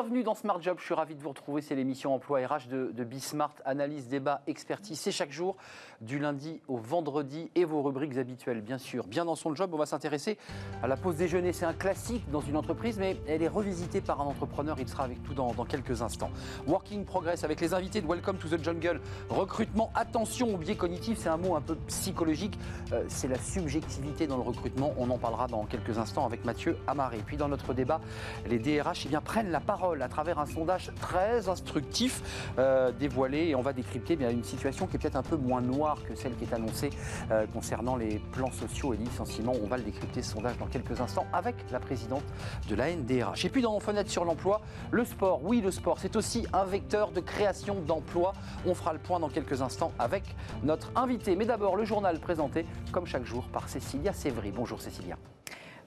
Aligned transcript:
Bienvenue 0.00 0.22
dans 0.22 0.36
Smart 0.36 0.62
Job, 0.62 0.76
je 0.78 0.84
suis 0.84 0.94
ravi 0.94 1.16
de 1.16 1.20
vous 1.20 1.30
retrouver, 1.30 1.60
c'est 1.60 1.74
l'émission 1.74 2.14
Emploi 2.14 2.38
RH 2.46 2.68
de, 2.70 2.92
de 2.94 3.02
Bismart, 3.02 3.54
analyse, 3.64 4.06
débat, 4.06 4.42
expertise, 4.46 4.96
c'est 5.00 5.10
chaque 5.10 5.32
jour, 5.32 5.56
du 6.00 6.20
lundi 6.20 6.60
au 6.68 6.76
vendredi, 6.76 7.50
et 7.56 7.64
vos 7.64 7.82
rubriques 7.82 8.16
habituelles, 8.16 8.60
bien 8.60 8.78
sûr. 8.78 9.08
Bien 9.08 9.24
dans 9.24 9.34
son 9.34 9.56
job, 9.56 9.70
on 9.72 9.76
va 9.76 9.86
s'intéresser 9.86 10.38
à 10.84 10.86
la 10.86 10.96
pause 10.96 11.16
déjeuner, 11.16 11.52
c'est 11.52 11.64
un 11.64 11.72
classique 11.72 12.30
dans 12.30 12.40
une 12.40 12.56
entreprise, 12.56 12.96
mais 12.96 13.16
elle 13.26 13.42
est 13.42 13.48
revisitée 13.48 14.00
par 14.00 14.20
un 14.20 14.26
entrepreneur, 14.26 14.76
il 14.78 14.88
sera 14.88 15.02
avec 15.02 15.20
tout 15.24 15.34
dans, 15.34 15.52
quelques 15.64 16.00
instants. 16.00 16.30
Working 16.68 17.04
Progress 17.04 17.42
avec 17.42 17.60
les 17.60 17.74
invités 17.74 18.00
de 18.00 18.06
Welcome 18.06 18.36
to 18.36 18.46
the 18.46 18.62
Jungle, 18.62 19.00
recrutement, 19.28 19.90
attention 19.96 20.54
au 20.54 20.58
biais 20.58 20.76
cognitif, 20.76 21.18
c'est 21.18 21.28
un 21.28 21.38
mot 21.38 21.56
un 21.56 21.60
peu 21.60 21.74
psychologique, 21.88 22.56
euh, 22.92 23.02
c'est 23.08 23.26
la 23.26 23.38
subjectivité 23.38 24.28
dans 24.28 24.36
le 24.36 24.44
recrutement, 24.44 24.94
on 24.96 25.10
en 25.10 25.18
parlera 25.18 25.48
dans 25.48 25.64
quelques 25.64 25.98
instants 25.98 26.24
avec 26.24 26.44
Mathieu 26.44 26.78
Amaré. 26.86 27.18
Puis 27.26 27.36
dans 27.36 27.48
notre 27.48 27.74
débat, 27.74 28.00
les 28.46 28.60
DRH 28.60 29.02
eh 29.06 29.08
bien, 29.08 29.20
prennent 29.20 29.50
la 29.50 29.58
parole 29.58 29.87
à 30.00 30.08
travers 30.08 30.38
un 30.38 30.46
sondage 30.46 30.90
très 31.00 31.48
instructif 31.48 32.22
euh, 32.58 32.92
dévoilé 32.92 33.48
et 33.48 33.54
on 33.54 33.60
va 33.60 33.72
décrypter 33.72 34.14
eh 34.14 34.16
bien, 34.16 34.30
une 34.30 34.44
situation 34.44 34.86
qui 34.86 34.96
est 34.96 34.98
peut-être 34.98 35.16
un 35.16 35.22
peu 35.22 35.36
moins 35.36 35.60
noire 35.60 35.98
que 36.06 36.14
celle 36.14 36.34
qui 36.36 36.44
est 36.44 36.52
annoncée 36.52 36.90
euh, 37.30 37.46
concernant 37.52 37.96
les 37.96 38.20
plans 38.32 38.50
sociaux 38.52 38.94
et 38.94 38.96
les 38.96 39.04
licenciements. 39.04 39.54
On 39.62 39.66
va 39.66 39.76
le 39.76 39.84
décrypter 39.84 40.22
ce 40.22 40.32
sondage 40.32 40.58
dans 40.58 40.66
quelques 40.66 41.00
instants 41.00 41.26
avec 41.32 41.56
la 41.70 41.80
présidente 41.80 42.24
de 42.68 42.74
la 42.74 42.90
NDRH. 42.90 43.44
Et 43.44 43.48
puis 43.48 43.62
dans 43.62 43.78
Fenêtre 43.80 44.10
sur 44.10 44.24
l'emploi, 44.24 44.60
le 44.90 45.04
sport, 45.04 45.40
oui 45.44 45.60
le 45.60 45.70
sport, 45.70 45.98
c'est 45.98 46.16
aussi 46.16 46.46
un 46.52 46.64
vecteur 46.64 47.10
de 47.10 47.20
création 47.20 47.80
d'emplois. 47.80 48.32
On 48.66 48.74
fera 48.74 48.92
le 48.92 48.98
point 48.98 49.20
dans 49.20 49.28
quelques 49.28 49.62
instants 49.62 49.92
avec 49.98 50.24
notre 50.62 50.90
invité. 50.96 51.36
Mais 51.36 51.46
d'abord 51.46 51.76
le 51.76 51.84
journal 51.84 52.18
présenté 52.20 52.66
comme 52.92 53.06
chaque 53.06 53.24
jour 53.24 53.44
par 53.52 53.68
Cécilia 53.68 54.12
Sévry. 54.12 54.52
Bonjour 54.52 54.80
Cécilia. 54.80 55.16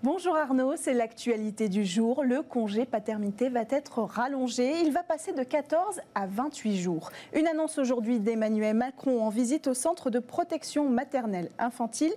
Bonjour 0.03 0.35
Arnaud, 0.35 0.73
c'est 0.77 0.95
l'actualité 0.95 1.69
du 1.69 1.85
jour. 1.85 2.23
Le 2.23 2.41
congé 2.41 2.85
paternité 2.85 3.49
va 3.49 3.61
être 3.69 4.01
rallongé. 4.01 4.81
Il 4.81 4.91
va 4.91 5.03
passer 5.03 5.31
de 5.31 5.43
14 5.43 6.01
à 6.15 6.25
28 6.25 6.75
jours. 6.75 7.11
Une 7.35 7.45
annonce 7.45 7.77
aujourd'hui 7.77 8.19
d'Emmanuel 8.19 8.75
Macron 8.75 9.21
en 9.21 9.29
visite 9.29 9.67
au 9.67 9.75
centre 9.75 10.09
de 10.09 10.17
protection 10.17 10.89
maternelle 10.89 11.51
infantile 11.59 12.13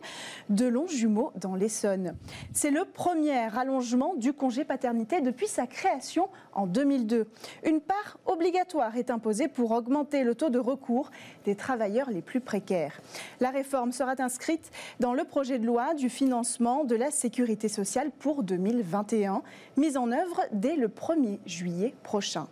de 0.49 0.65
Longjumeau 0.65 1.31
dans 1.37 1.57
l'Essonne. 1.57 2.17
C'est 2.55 2.71
le 2.71 2.87
premier 2.87 3.49
rallongement 3.49 4.15
du 4.15 4.33
congé 4.33 4.65
paternité 4.65 5.21
depuis 5.21 5.47
sa 5.47 5.67
création 5.67 6.31
en 6.55 6.67
2002. 6.67 7.27
Une 7.67 7.83
part 7.83 8.17
obligatoire 8.25 8.97
est 8.97 9.11
imposée 9.11 9.48
pour 9.48 9.73
augmenter 9.73 10.25
le 10.25 10.35
taux 10.35 10.48
de 10.48 10.59
recours 10.59 11.11
des 11.45 11.55
travailleurs 11.55 12.09
les 12.09 12.23
plus 12.23 12.41
précaires. 12.41 12.98
La 13.41 13.51
réforme 13.51 13.93
sera 13.93 14.15
inscrite 14.21 14.71
dans 15.01 15.13
le 15.13 15.25
projet 15.25 15.59
de 15.59 15.67
loi 15.67 15.93
du 15.93 16.09
financement 16.09 16.85
de 16.85 16.97
la 16.97 17.11
sécurité 17.11 17.69
sociale 17.69 17.73
pour 18.19 18.42
2021, 18.42 19.42
mise 19.77 19.97
en 19.97 20.11
œuvre 20.11 20.42
dès 20.53 20.77
le 20.77 20.89
1er 20.89 21.39
juillet 21.47 21.94
prochain. 22.03 22.47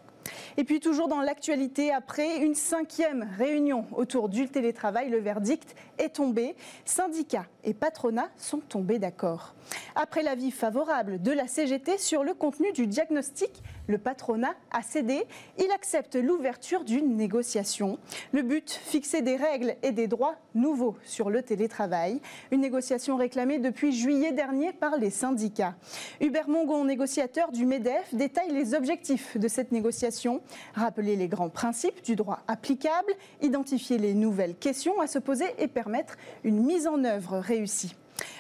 Et 0.57 0.65
puis 0.65 0.81
toujours 0.81 1.09
dans 1.09 1.21
l'actualité, 1.21 1.93
après 1.93 2.39
une 2.39 2.55
cinquième 2.55 3.29
réunion 3.39 3.87
autour 3.93 4.29
du 4.29 4.49
télétravail, 4.49 5.11
le 5.11 5.19
verdict 5.19 5.75
est 5.99 6.17
tombé. 6.17 6.55
Syndicats 6.85 7.47
et 7.65 7.75
patronat 7.75 8.29
sont 8.37 8.61
tombés 8.61 8.99
d'accord. 8.99 9.55
Après 9.95 10.23
l'avis 10.23 10.51
favorable 10.51 11.21
de 11.23 11.33
la 11.33 11.47
CGT 11.47 11.99
sur 11.99 12.25
le 12.25 12.35
contenu 12.35 12.73
du 12.73 12.87
diagnostic, 12.87 13.63
le 13.87 13.99
patronat 13.99 14.55
a 14.71 14.83
cédé. 14.83 15.25
Il 15.59 15.71
accepte 15.73 16.17
l'ouverture 16.17 16.85
d'une 16.85 17.17
négociation. 17.17 17.99
Le 18.33 18.43
but, 18.43 18.71
fixer 18.71 19.23
des 19.23 19.37
règles 19.37 19.77
et 19.83 19.93
des 19.93 20.07
droits 20.07 20.37
nouveaux 20.55 20.97
sur 21.05 21.31
le 21.31 21.43
télétravail. 21.43 22.21
Une 22.51 22.61
négociation 22.61 23.17
réclamée 23.17 23.59
depuis 23.59 23.93
juillet 23.93 24.33
dernier 24.33 24.73
par 24.73 24.97
les 24.97 25.11
syndicats. 25.11 25.75
Hubert 26.21 26.49
Mongon, 26.49 26.85
négociateur 26.85 27.53
du 27.53 27.67
MEDEF, 27.67 28.15
détaille 28.15 28.53
les 28.53 28.75
objectifs 28.75 29.37
de 29.37 29.49
cette 29.49 29.73
négociation. 29.73 30.43
Rappeler 30.75 31.17
les 31.17 31.29
grands 31.29 31.51
principes 31.51 32.03
du 32.03 32.17
droit 32.17 32.41
applicable, 32.49 33.13
identifier 33.41 33.99
les 33.99 34.15
nouvelles 34.15 34.57
questions 34.57 35.01
à 35.01 35.07
se 35.07 35.19
poser 35.19 35.47
et 35.59 35.69
permettre 35.69 36.17
une 36.45 36.63
mise 36.63 36.87
en 36.87 37.05
œuvre 37.05 37.39
réussie. 37.39 37.95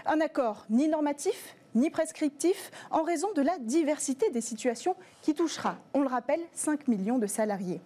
Un 0.07 0.21
accord 0.21 0.65
ni 0.71 0.89
normatif 0.89 1.57
ni 1.75 1.91
prescriptif 1.91 2.71
en 2.91 3.03
raison 3.03 3.33
de 3.35 3.43
la 3.43 3.59
diversité 3.59 4.31
des 4.31 4.41
situations 4.41 4.97
qui 5.23 5.35
touchera, 5.35 5.77
on 5.95 6.01
le 6.01 6.09
rappelle, 6.09 6.41
5 6.53 6.89
millions 6.89 7.19
de 7.19 7.27
salariés. 7.27 7.81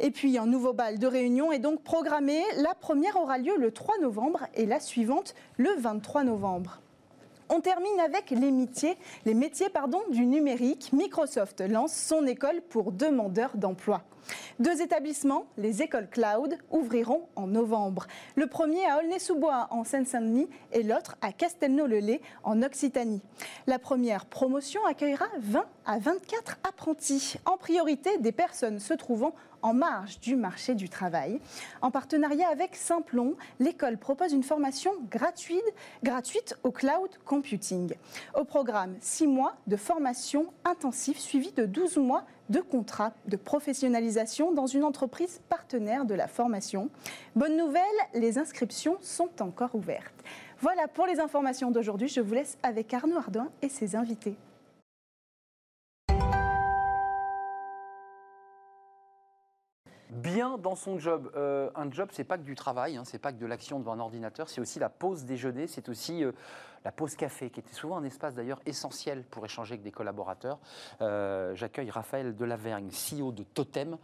Et 0.00 0.10
puis 0.10 0.38
un 0.38 0.46
nouveau 0.46 0.72
bal 0.72 0.98
de 0.98 1.06
réunion 1.06 1.50
est 1.50 1.58
donc 1.58 1.82
programmé. 1.82 2.40
La 2.58 2.74
première 2.74 3.16
aura 3.16 3.38
lieu 3.38 3.56
le 3.56 3.72
3 3.72 3.98
novembre 3.98 4.46
et 4.54 4.64
la 4.64 4.78
suivante 4.78 5.34
le 5.56 5.70
23 5.76 6.24
novembre. 6.24 6.80
On 7.50 7.60
termine 7.60 7.98
avec 7.98 8.30
les 8.30 8.50
métiers, 8.52 8.96
du 10.10 10.26
numérique. 10.26 10.92
Microsoft 10.92 11.62
lance 11.62 11.94
son 11.94 12.26
école 12.26 12.60
pour 12.68 12.92
demandeurs 12.92 13.56
d'emploi. 13.56 14.02
Deux 14.58 14.82
établissements, 14.82 15.46
les 15.56 15.82
écoles 15.82 16.08
cloud, 16.08 16.56
ouvriront 16.70 17.28
en 17.36 17.46
novembre. 17.46 18.06
Le 18.36 18.46
premier 18.46 18.84
à 18.86 18.98
Aulnay-sous-Bois 18.98 19.68
en 19.70 19.84
Seine-Saint-Denis 19.84 20.48
et 20.72 20.82
l'autre 20.82 21.16
à 21.20 21.32
Castelnau-le-Lay 21.32 22.20
en 22.42 22.62
Occitanie. 22.62 23.22
La 23.66 23.78
première 23.78 24.26
promotion 24.26 24.84
accueillera 24.86 25.26
20 25.40 25.64
à 25.86 25.98
24 25.98 26.58
apprentis, 26.68 27.36
en 27.44 27.56
priorité 27.56 28.18
des 28.18 28.32
personnes 28.32 28.80
se 28.80 28.94
trouvant 28.94 29.34
en 29.62 29.74
marge 29.74 30.20
du 30.20 30.36
marché 30.36 30.74
du 30.74 30.88
travail. 30.88 31.40
En 31.82 31.90
partenariat 31.90 32.48
avec 32.48 32.76
Simplon, 32.76 33.36
l'école 33.58 33.98
propose 33.98 34.32
une 34.32 34.42
formation 34.42 34.92
gratuite, 35.10 35.64
gratuite 36.02 36.54
au 36.62 36.70
cloud 36.70 37.10
computing. 37.24 37.94
Au 38.34 38.44
programme, 38.44 38.96
6 39.00 39.26
mois 39.26 39.56
de 39.66 39.76
formation 39.76 40.52
intensive 40.64 41.18
suivie 41.18 41.52
de 41.52 41.66
12 41.66 41.96
mois 41.98 42.24
de 42.48 42.60
contrat 42.60 43.12
de 43.26 43.36
professionnalisation 43.36 44.52
dans 44.52 44.66
une 44.66 44.84
entreprise 44.84 45.40
partenaire 45.48 46.04
de 46.04 46.14
la 46.14 46.28
formation. 46.28 46.90
Bonne 47.36 47.56
nouvelle, 47.56 47.82
les 48.14 48.38
inscriptions 48.38 48.96
sont 49.00 49.30
encore 49.40 49.74
ouvertes. 49.74 50.24
Voilà 50.60 50.88
pour 50.88 51.06
les 51.06 51.20
informations 51.20 51.70
d'aujourd'hui. 51.70 52.08
Je 52.08 52.20
vous 52.20 52.34
laisse 52.34 52.58
avec 52.62 52.92
Arnaud 52.92 53.18
Ardouin 53.18 53.48
et 53.62 53.68
ses 53.68 53.94
invités. 53.94 54.36
Bien 60.10 60.58
dans 60.58 60.74
son 60.74 60.98
job. 60.98 61.30
Euh, 61.36 61.70
un 61.74 61.90
job, 61.90 62.08
c'est 62.12 62.24
pas 62.24 62.38
que 62.38 62.42
du 62.42 62.54
travail, 62.54 62.96
hein, 62.96 63.02
c'est 63.04 63.18
pas 63.18 63.32
que 63.32 63.38
de 63.38 63.46
l'action 63.46 63.78
devant 63.78 63.92
un 63.92 64.00
ordinateur, 64.00 64.48
c'est 64.48 64.60
aussi 64.60 64.78
la 64.78 64.88
pause 64.88 65.24
déjeuner, 65.24 65.66
c'est 65.66 65.88
aussi 65.88 66.24
euh, 66.24 66.32
la 66.84 66.92
pause 66.92 67.14
café, 67.14 67.50
qui 67.50 67.60
était 67.60 67.74
souvent 67.74 67.96
un 67.96 68.04
espace 68.04 68.34
d'ailleurs 68.34 68.60
essentiel 68.66 69.24
pour 69.24 69.44
échanger 69.44 69.74
avec 69.74 69.82
des 69.82 69.90
collaborateurs. 69.90 70.58
Euh, 71.00 71.54
j'accueille 71.54 71.90
Raphaël 71.90 72.34
Delavergne, 72.36 72.88
CEO 72.90 73.32
de 73.32 73.42
Totem. 73.42 73.98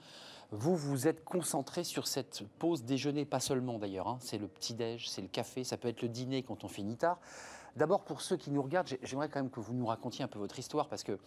Vous, 0.50 0.76
vous 0.76 1.08
êtes 1.08 1.24
concentré 1.24 1.84
sur 1.84 2.06
cette 2.06 2.42
pause 2.58 2.84
déjeuner, 2.84 3.24
pas 3.24 3.40
seulement 3.40 3.78
d'ailleurs, 3.78 4.08
hein. 4.08 4.18
c'est 4.20 4.38
le 4.38 4.46
petit-déj, 4.46 5.08
c'est 5.08 5.22
le 5.22 5.28
café, 5.28 5.64
ça 5.64 5.76
peut 5.76 5.88
être 5.88 6.02
le 6.02 6.08
dîner 6.08 6.42
quand 6.42 6.64
on 6.64 6.68
finit 6.68 6.96
tard. 6.96 7.18
D'abord, 7.76 8.04
pour 8.04 8.20
ceux 8.20 8.36
qui 8.36 8.50
nous 8.50 8.62
regardent, 8.62 8.88
j'aimerais 9.02 9.28
quand 9.28 9.40
même 9.40 9.50
que 9.50 9.60
vous 9.60 9.74
nous 9.74 9.86
racontiez 9.86 10.24
un 10.24 10.28
peu 10.28 10.38
votre 10.38 10.58
histoire, 10.58 10.88
parce 10.88 11.02
que 11.02 11.18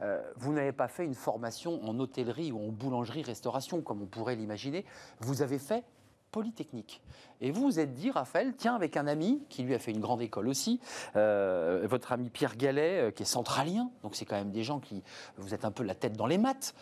euh, 0.00 0.22
vous 0.36 0.52
n'avez 0.52 0.72
pas 0.72 0.88
fait 0.88 1.04
une 1.04 1.14
formation 1.14 1.82
en 1.84 1.98
hôtellerie 1.98 2.52
ou 2.52 2.68
en 2.68 2.72
boulangerie-restauration, 2.72 3.82
comme 3.82 4.02
on 4.02 4.06
pourrait 4.06 4.36
l'imaginer. 4.36 4.84
Vous 5.20 5.42
avez 5.42 5.58
fait 5.58 5.84
Polytechnique. 6.32 7.02
Et 7.40 7.50
vous 7.50 7.62
vous 7.62 7.80
êtes 7.80 7.92
dit, 7.92 8.12
Raphaël, 8.12 8.54
tiens, 8.56 8.76
avec 8.76 8.96
un 8.96 9.08
ami 9.08 9.42
qui 9.48 9.64
lui 9.64 9.74
a 9.74 9.80
fait 9.80 9.90
une 9.90 9.98
grande 9.98 10.22
école 10.22 10.46
aussi, 10.46 10.78
euh, 11.16 11.84
votre 11.90 12.12
ami 12.12 12.30
Pierre 12.30 12.56
Gallet, 12.56 13.00
euh, 13.00 13.10
qui 13.10 13.24
est 13.24 13.26
centralien, 13.26 13.90
donc 14.04 14.14
c'est 14.14 14.26
quand 14.26 14.36
même 14.36 14.52
des 14.52 14.62
gens 14.62 14.78
qui, 14.78 15.02
vous 15.38 15.54
êtes 15.54 15.64
un 15.64 15.72
peu 15.72 15.82
la 15.82 15.96
tête 15.96 16.16
dans 16.16 16.28
les 16.28 16.38
maths, 16.38 16.72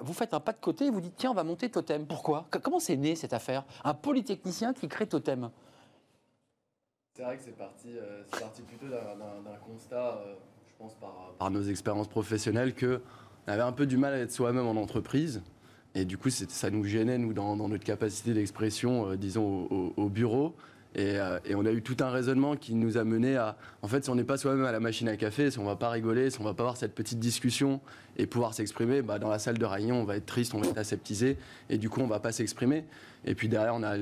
vous 0.00 0.12
faites 0.12 0.34
un 0.34 0.40
pas 0.40 0.52
de 0.52 0.58
côté 0.60 0.86
et 0.86 0.90
vous 0.90 1.00
dites, 1.00 1.14
tiens, 1.16 1.30
on 1.30 1.34
va 1.34 1.44
monter 1.44 1.70
Totem. 1.70 2.06
Pourquoi? 2.06 2.46
Comment 2.50 2.80
c'est 2.80 2.96
né 2.96 3.14
cette 3.14 3.32
affaire? 3.32 3.64
Un 3.84 3.94
polytechnicien 3.94 4.74
qui 4.74 4.88
crée 4.88 5.06
Totem 5.06 5.50
c'est 7.18 7.24
vrai 7.24 7.36
que 7.36 7.42
c'est 7.42 7.56
parti, 7.56 7.88
euh, 7.96 8.22
parti 8.30 8.62
plutôt 8.62 8.86
d'un 8.86 9.56
constat, 9.66 10.20
euh, 10.24 10.34
je 10.68 10.74
pense, 10.78 10.94
par, 10.94 11.50
nos 11.50 11.62
expériences 11.62 12.06
professionnelles, 12.06 12.76
qu'on 12.76 13.00
avait 13.48 13.62
un 13.62 13.72
peu 13.72 13.86
du 13.86 13.96
mal 13.96 14.14
à 14.14 14.18
être 14.18 14.30
soi-même 14.30 14.66
en 14.66 14.80
entreprise. 14.80 15.42
Et 15.96 16.04
du 16.04 16.16
coup, 16.16 16.30
ça 16.30 16.70
nous 16.70 16.84
gênait, 16.84 17.18
nous, 17.18 17.32
dans, 17.32 17.56
notre 17.56 17.82
capacité 17.82 18.34
d'expression, 18.34 19.10
euh, 19.10 19.16
disons, 19.16 19.92
au, 19.96 20.08
bureau. 20.08 20.54
Et, 20.94 21.18
on 21.56 21.66
a 21.66 21.72
eu 21.72 21.82
tout 21.82 21.96
un 22.00 22.10
raisonnement 22.10 22.54
qui 22.54 22.74
nous 22.76 22.96
a 22.98 23.02
mené 23.02 23.36
à, 23.36 23.56
en 23.82 23.88
fait, 23.88 24.04
si 24.04 24.10
on 24.10 24.14
n'est 24.14 24.22
pas 24.22 24.38
soi-même 24.38 24.64
à 24.64 24.72
la 24.72 24.80
machine 24.80 25.08
à 25.08 25.16
café, 25.16 25.50
si 25.50 25.58
on 25.58 25.62
ne 25.62 25.68
va 25.68 25.76
pas 25.76 25.90
rigoler, 25.90 26.30
si 26.30 26.38
on 26.38 26.44
ne 26.44 26.48
va 26.48 26.54
pas 26.54 26.62
avoir 26.62 26.76
cette 26.76 26.94
petite 26.94 27.18
discussion 27.18 27.80
et 28.16 28.26
pouvoir 28.26 28.54
s'exprimer, 28.54 29.02
bah, 29.02 29.18
dans 29.18 29.28
la 29.28 29.40
salle 29.40 29.58
de 29.58 29.64
réunion, 29.64 30.00
on 30.00 30.04
va 30.04 30.16
être 30.16 30.26
triste, 30.26 30.54
on 30.54 30.60
va 30.60 30.68
être 30.68 30.78
aseptisé, 30.78 31.36
et 31.68 31.78
du 31.78 31.90
coup, 31.90 32.00
on 32.00 32.04
ne 32.04 32.10
va 32.10 32.20
pas 32.20 32.30
s'exprimer. 32.30 32.84
Et 33.24 33.34
puis 33.34 33.48
derrière, 33.48 33.74
on 33.74 33.82
a 33.82 33.96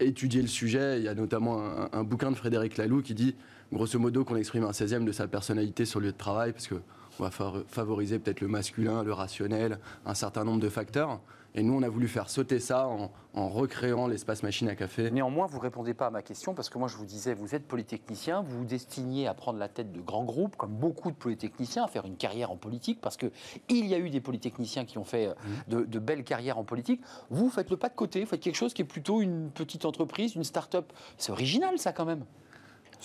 étudier 0.00 0.42
le 0.42 0.48
sujet. 0.48 0.98
Il 0.98 1.04
y 1.04 1.08
a 1.08 1.14
notamment 1.14 1.62
un, 1.92 2.04
bouquin 2.04 2.30
de 2.30 2.36
Frédéric 2.36 2.76
Laloux 2.76 3.02
qui 3.02 3.14
dit, 3.14 3.34
grosso 3.72 3.98
modo, 3.98 4.24
qu'on 4.24 4.36
exprime 4.36 4.64
un 4.64 4.70
16e 4.70 5.04
de 5.04 5.12
sa 5.12 5.26
personnalité 5.28 5.84
sur 5.84 6.00
le 6.00 6.06
lieu 6.06 6.12
de 6.12 6.18
travail, 6.18 6.52
parce 6.52 6.68
que 6.68 6.76
on 7.20 7.24
va 7.24 7.30
favoriser 7.66 8.18
peut-être 8.18 8.40
le 8.40 8.48
masculin, 8.48 9.02
le 9.02 9.12
rationnel, 9.12 9.78
un 10.06 10.14
certain 10.14 10.44
nombre 10.44 10.60
de 10.60 10.68
facteurs. 10.68 11.20
Et 11.58 11.64
nous, 11.64 11.74
on 11.74 11.82
a 11.82 11.88
voulu 11.88 12.06
faire 12.06 12.30
sauter 12.30 12.60
ça 12.60 12.86
en, 12.86 13.48
recréant 13.48 14.06
l'espace 14.06 14.44
machine 14.44 14.68
à 14.68 14.76
café. 14.76 15.10
Néanmoins, 15.10 15.46
vous 15.46 15.58
ne 15.58 15.62
répondez 15.62 15.92
pas 15.92 16.06
à 16.06 16.10
ma 16.10 16.22
question 16.22 16.54
parce 16.54 16.68
que 16.68 16.78
moi, 16.78 16.86
je 16.86 16.96
vous 16.96 17.04
disais, 17.04 17.34
vous 17.34 17.56
êtes 17.56 17.66
polytechnicien, 17.66 18.42
vous 18.42 18.58
vous 18.58 18.64
destinez 18.64 19.26
à 19.26 19.34
prendre 19.34 19.58
la 19.58 19.68
tête 19.68 19.90
de 19.90 20.00
grands 20.00 20.24
groupes, 20.24 20.54
comme 20.54 20.70
beaucoup 20.70 21.10
de 21.10 21.16
polytechniciens, 21.16 21.84
à 21.84 21.88
faire 21.88 22.04
une 22.04 22.16
carrière 22.16 22.52
en 22.52 22.56
politique 22.56 23.00
parce 23.00 23.16
qu'il 23.16 23.86
y 23.86 23.94
a 23.94 23.98
eu 23.98 24.08
des 24.08 24.20
polytechniciens 24.20 24.84
qui 24.84 24.98
ont 24.98 25.04
fait 25.04 25.26
euh, 25.26 25.34
mmh. 25.68 25.84
de, 25.86 25.98
belles 25.98 26.22
carrières 26.22 26.58
en 26.58 26.64
politique. 26.64 27.00
Vous 27.30 27.50
faites 27.50 27.70
le 27.70 27.76
pas 27.76 27.88
de 27.88 27.94
côté, 27.94 28.20
vous 28.20 28.26
faites 28.26 28.40
quelque 28.40 28.54
chose 28.54 28.72
qui 28.72 28.82
est 28.82 28.84
plutôt 28.84 29.20
une 29.20 29.50
petite 29.50 29.84
entreprise, 29.84 30.36
une 30.36 30.44
start-up. 30.44 30.92
C'est 31.16 31.32
original, 31.32 31.76
ça, 31.78 31.92
quand 31.92 32.04
même. 32.04 32.24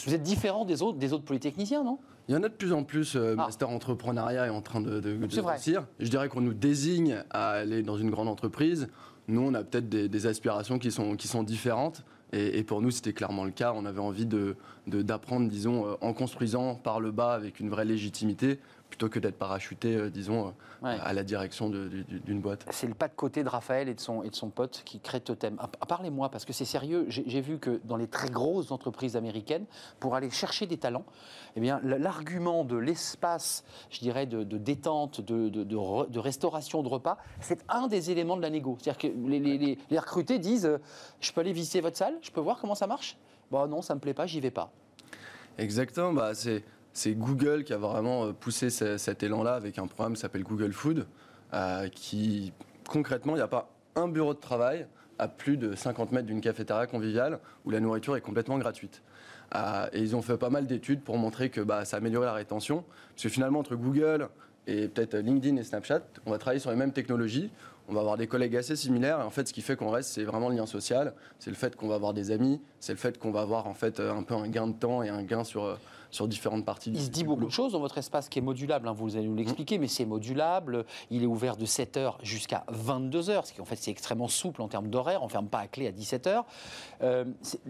Vous 0.06 0.14
êtes 0.14 0.24
différent 0.24 0.66
des 0.66 0.84
autres, 0.84 1.00
des 1.00 1.12
autres 1.12 1.26
polytechniciens, 1.26 1.84
non? 1.84 1.98
Il 2.28 2.36
y 2.36 2.38
en 2.38 2.44
a 2.44 2.50
de 2.50 2.54
plus 2.54 2.74
en 2.74 2.84
plus. 2.84 3.16
Euh, 3.16 3.36
ah. 3.38 3.46
Master 3.46 3.70
Entrepreneuriat 3.70 4.48
est 4.48 4.50
en 4.50 4.62
train 4.62 4.82
de, 4.82 5.00
de, 5.00 5.16
grossir. 5.16 5.86
Je 6.00 6.08
dirais 6.10 6.30
qu'on 6.30 6.42
nous 6.42 6.54
désigne 6.54 7.24
à 7.30 7.50
aller 7.52 7.84
dans 7.84 7.98
une 7.98 8.10
grande 8.10 8.28
entreprise. 8.28 8.88
Nous, 9.28 9.42
on 9.42 9.54
a 9.54 9.64
peut-être 9.64 9.90
des, 9.90 10.28
aspirations 10.28 10.80
qui 10.80 10.92
sont, 10.92 11.16
qui 11.16 11.28
sont 11.28 11.44
différentes. 11.44 12.04
Et, 12.32 12.60
et 12.60 12.64
pour 12.64 12.82
nous, 12.82 12.92
c'était 12.92 13.14
clairement 13.14 13.46
le 13.46 13.52
cas. 13.52 13.74
On 13.76 13.86
avait 13.86 14.00
envie 14.00 14.28
d'apprendre, 14.88 15.48
disons, 15.50 15.88
euh, 15.88 15.94
en 16.02 16.14
construisant 16.14 16.76
par 16.76 17.00
le 17.00 17.12
bas 17.12 17.34
avec 17.34 17.60
une 17.60 17.70
vraie 17.70 17.86
légitimité, 17.86 18.60
plutôt 18.94 19.10
que 19.10 19.18
d'être 19.18 19.40
parachuté, 19.40 19.96
euh, 19.96 20.12
disons, 20.12 20.54
euh, 20.84 20.98
à 21.02 21.14
la 21.14 21.24
direction 21.24 21.68
d'une 21.68 22.42
boîte. 22.42 22.64
C'est 22.70 22.86
le 22.86 22.94
pas 22.94 23.08
de 23.08 23.16
côté 23.16 23.44
de 23.44 23.50
Raphaël 23.50 23.90
et 23.90 23.96
de 23.96 24.00
son, 24.00 24.22
et 24.22 24.30
de 24.30 24.36
son 24.36 24.52
pote 24.52 24.84
qui 24.86 25.00
crée 25.00 25.20
Totem. 25.20 25.58
Ah, 25.58 25.68
parlez-moi, 25.88 26.30
parce 26.30 26.46
que 26.46 26.54
c'est 26.54 26.64
sérieux. 26.64 27.08
J'ai 27.10 27.42
vu 27.42 27.58
que 27.58 27.82
dans 27.86 27.96
les 27.96 28.06
très 28.06 28.30
grosses 28.30 28.70
entreprises 28.70 29.16
américaines, 29.16 29.66
pour 30.00 30.14
aller 30.14 30.30
chercher 30.30 30.68
des 30.68 30.78
talents, 30.78 31.06
eh 31.56 31.60
bien, 31.60 31.82
l'argument 31.84 32.66
de 32.66 32.78
l'espace, 32.78 33.64
je 33.90 33.98
dirais, 33.98 34.28
de, 34.28 34.44
détente, 34.44 35.22
de, 35.22 35.50
de, 35.50 36.20
restauration 36.20 36.84
de 36.84 36.88
repas, 36.88 37.18
c'est 37.40 37.66
un 37.70 37.88
des 37.88 38.12
éléments 38.12 38.38
de 38.38 38.44
la 38.44 38.52
négo. 38.52 38.78
C'est-à-dire 38.80 39.00
que 39.00 39.28
les, 39.28 39.40
les, 39.40 39.80
les, 39.90 40.00
recrutés 40.00 40.38
disent 40.38 40.68
euh, 40.68 40.78
Je 41.20 41.32
peux 41.32 41.42
aller 41.42 41.54
visiter 41.54 41.82
votre 41.82 41.98
salle? 41.98 42.14
Je 42.22 42.30
peux 42.30 42.42
voir 42.42 42.60
comment 42.62 42.76
ça 42.76 42.86
marche? 42.86 43.18
Bon, 43.50 43.68
non, 43.68 43.82
ça 43.82 43.96
me 43.96 44.00
plaît 44.00 44.14
pas, 44.14 44.28
j'y 44.28 44.40
vais 44.40 44.52
pas. 44.52 44.72
Exactement, 45.58 46.14
bah, 46.14 46.36
c'est 46.36 46.64
c'est 46.94 47.16
Google 47.16 47.64
qui 47.64 47.74
a 47.74 47.78
vraiment 47.78 48.26
euh, 48.26 48.34
poussé 48.34 48.70
cet 48.70 49.24
élan-là 49.24 49.56
avec 49.56 49.80
un 49.80 49.88
programme 49.88 50.14
qui 50.14 50.22
s'appelle 50.22 50.44
Google 50.44 50.72
Food, 50.72 51.08
euh, 51.54 51.90
qui 51.90 52.54
concrètement, 52.88 53.34
il 53.34 53.38
n'y 53.38 53.44
a 53.44 53.48
pas 53.48 53.70
un 53.96 54.08
bureau 54.08 54.34
de 54.34 54.40
travail 54.40 54.88
à 55.20 55.28
plus 55.28 55.58
de 55.58 55.76
50 55.76 56.12
mètres 56.12 56.28
d'une 56.28 56.42
cafétéria 56.42 56.88
conviviale 56.88 57.40
où 57.66 57.72
la 57.72 57.80
nourriture 57.80 58.16
est 58.16 58.22
complètement 58.22 58.58
gratuite. 58.58 59.02
Euh, 59.56 59.88
et 59.94 60.00
ils 60.00 60.16
ont 60.16 60.22
fait 60.22 60.38
pas 60.38 60.50
mal 60.50 60.66
d'études 60.66 61.02
pour 61.02 61.18
montrer 61.18 61.50
que 61.50 61.62
bah, 61.62 61.86
ça 61.86 61.98
améliorait 61.98 62.26
la 62.26 62.34
rétention. 62.34 62.84
Parce 63.10 63.24
que 63.24 63.30
finalement, 63.30 63.60
entre 63.60 63.76
Google 63.76 64.30
et 64.66 64.88
peut-être 64.88 65.16
LinkedIn 65.18 65.58
et 65.58 65.64
Snapchat, 65.64 66.02
on 66.26 66.32
va 66.32 66.38
travailler 66.38 66.60
sur 66.60 66.72
les 66.72 66.78
mêmes 66.78 66.94
technologies. 66.94 67.52
On 67.88 67.94
va 67.94 68.00
avoir 68.00 68.18
des 68.18 68.28
collègues 68.28 68.56
assez 68.56 68.76
similaires. 68.76 69.20
Et 69.20 69.24
en 69.24 69.30
fait, 69.30 69.48
ce 69.48 69.54
qui 69.54 69.62
fait 69.62 69.76
qu'on 69.76 69.92
reste, 69.92 70.10
c'est 70.10 70.24
vraiment 70.24 70.50
le 70.50 70.56
lien 70.56 70.66
social. 70.66 71.14
C'est 71.38 71.50
le 71.50 71.56
fait 71.56 71.76
qu'on 71.76 71.88
va 71.88 71.96
avoir 71.96 72.14
des 72.14 72.32
amis. 72.32 72.62
C'est 72.80 72.94
le 72.94 72.98
fait 72.98 73.20
qu'on 73.20 73.32
va 73.32 73.42
avoir 73.42 73.68
en 73.68 73.74
fait 73.74 74.00
un 74.00 74.24
peu 74.24 74.34
un 74.34 74.48
gain 74.48 74.68
de 74.68 74.74
temps 74.74 75.04
et 75.04 75.10
un 75.10 75.22
gain 75.22 75.44
sur 75.44 75.78
sur 76.14 76.28
différentes 76.28 76.64
parties. 76.64 76.92
Il 76.94 77.02
se 77.02 77.10
dit 77.10 77.24
beaucoup 77.24 77.46
de 77.46 77.52
choses 77.52 77.72
dans 77.72 77.80
votre 77.80 77.98
espace 77.98 78.30
qui 78.30 78.40
est 78.40 78.42
modulable, 78.42 78.88
hein, 78.88 78.94
vous 78.94 79.18
allez 79.18 79.28
nous 79.28 79.36
l'expliquer, 79.36 79.80
mais 79.80 79.88
c'est 79.88 80.06
modulable. 80.06 80.86
Il 81.10 81.24
est 81.24 81.28
ouvert 81.28 81.58
de 81.58 81.66
7h 81.66 82.16
jusqu'à 82.22 82.64
22h, 82.72 83.48
ce 83.48 83.54
qui 83.54 83.62
en 83.62 83.66
fait 83.66 83.76
c'est 83.76 83.92
extrêmement 83.92 84.28
souple 84.28 84.62
en 84.62 84.68
termes 84.68 84.90
d'horaire, 84.90 85.22
on 85.24 85.26
ne 85.26 85.32
ferme 85.32 85.48
pas 85.48 85.60
à 85.60 85.68
clé 85.68 85.88
à 85.88 85.92
17h. 85.92 86.44
Euh, 87.02 87.26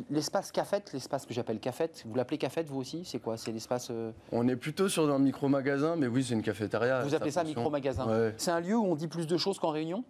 l'espace 0.10 0.52
cafette, 0.52 0.92
l'espace 0.94 1.26
que 1.26 1.34
j'appelle 1.34 1.60
cafette, 1.60 2.04
vous 2.06 2.16
l'appelez 2.16 2.38
cafette 2.38 2.68
vous 2.68 2.80
aussi 2.80 3.04
C'est 3.06 3.20
quoi? 3.20 3.38
C'est 3.38 3.52
l'espace... 3.52 3.88
Euh 3.92 4.12
on 4.32 4.48
est 4.48 4.56
plutôt 4.56 4.90
sur 4.90 5.10
un 5.10 5.20
micro-magasin, 5.20 5.96
mais 5.96 6.08
oui 6.08 6.24
c'est 6.24 6.34
une 6.34 6.42
cafétéria. 6.42 7.02
Vous 7.04 7.16
appelez 7.16 7.32
ça 7.32 7.44
micro-magasin 7.44 8.34
C'est 8.38 8.52
un 8.52 8.60
lieu 8.60 8.76
où 8.76 8.86
on 8.86 8.96
dit 8.96 9.08
plus 9.08 9.28
de 9.28 9.38
choses 9.38 9.58
qu'en 9.58 9.70
réunion? 9.70 10.04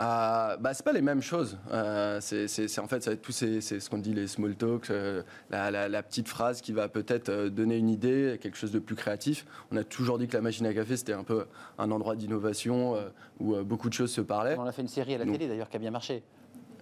Euh, 0.00 0.56
bah, 0.56 0.72
c'est 0.72 0.84
pas 0.84 0.92
les 0.92 1.02
mêmes 1.02 1.20
choses. 1.20 1.58
Euh, 1.70 2.18
c'est, 2.20 2.78
en 2.78 2.86
fait, 2.86 3.02
ça 3.02 3.16
tout 3.16 3.32
c'est, 3.32 3.60
ce 3.60 3.90
qu'on 3.90 3.98
dit 3.98 4.14
les 4.14 4.26
small 4.26 4.54
talks, 4.54 4.90
euh, 4.90 5.22
la, 5.50 6.02
petite 6.02 6.28
phrase 6.28 6.60
qui 6.60 6.72
va 6.72 6.88
peut-être 6.88 7.28
euh, 7.28 7.50
donner 7.50 7.76
une 7.76 7.90
idée, 7.90 8.38
quelque 8.40 8.56
chose 8.56 8.72
de 8.72 8.78
plus 8.78 8.94
créatif. 8.94 9.44
On 9.70 9.76
a 9.76 9.84
toujours 9.84 10.18
dit 10.18 10.28
que 10.28 10.36
la 10.36 10.42
machine 10.42 10.66
à 10.66 10.72
café 10.72 10.96
c'était 10.96 11.12
un 11.12 11.24
peu 11.24 11.44
un 11.78 11.90
endroit 11.90 12.16
d'innovation 12.16 12.96
où 13.40 13.54
beaucoup 13.62 13.88
de 13.88 13.94
choses 13.94 14.12
se 14.12 14.20
parlaient. 14.20 14.56
On 14.58 14.64
a 14.64 14.72
fait 14.72 14.82
une 14.82 14.88
série 14.88 15.14
à 15.14 15.18
la 15.18 15.24
télé 15.24 15.46
d'ailleurs 15.46 15.68
qui 15.68 15.76
a 15.76 15.80
bien 15.80 15.90
marché. 15.90 16.22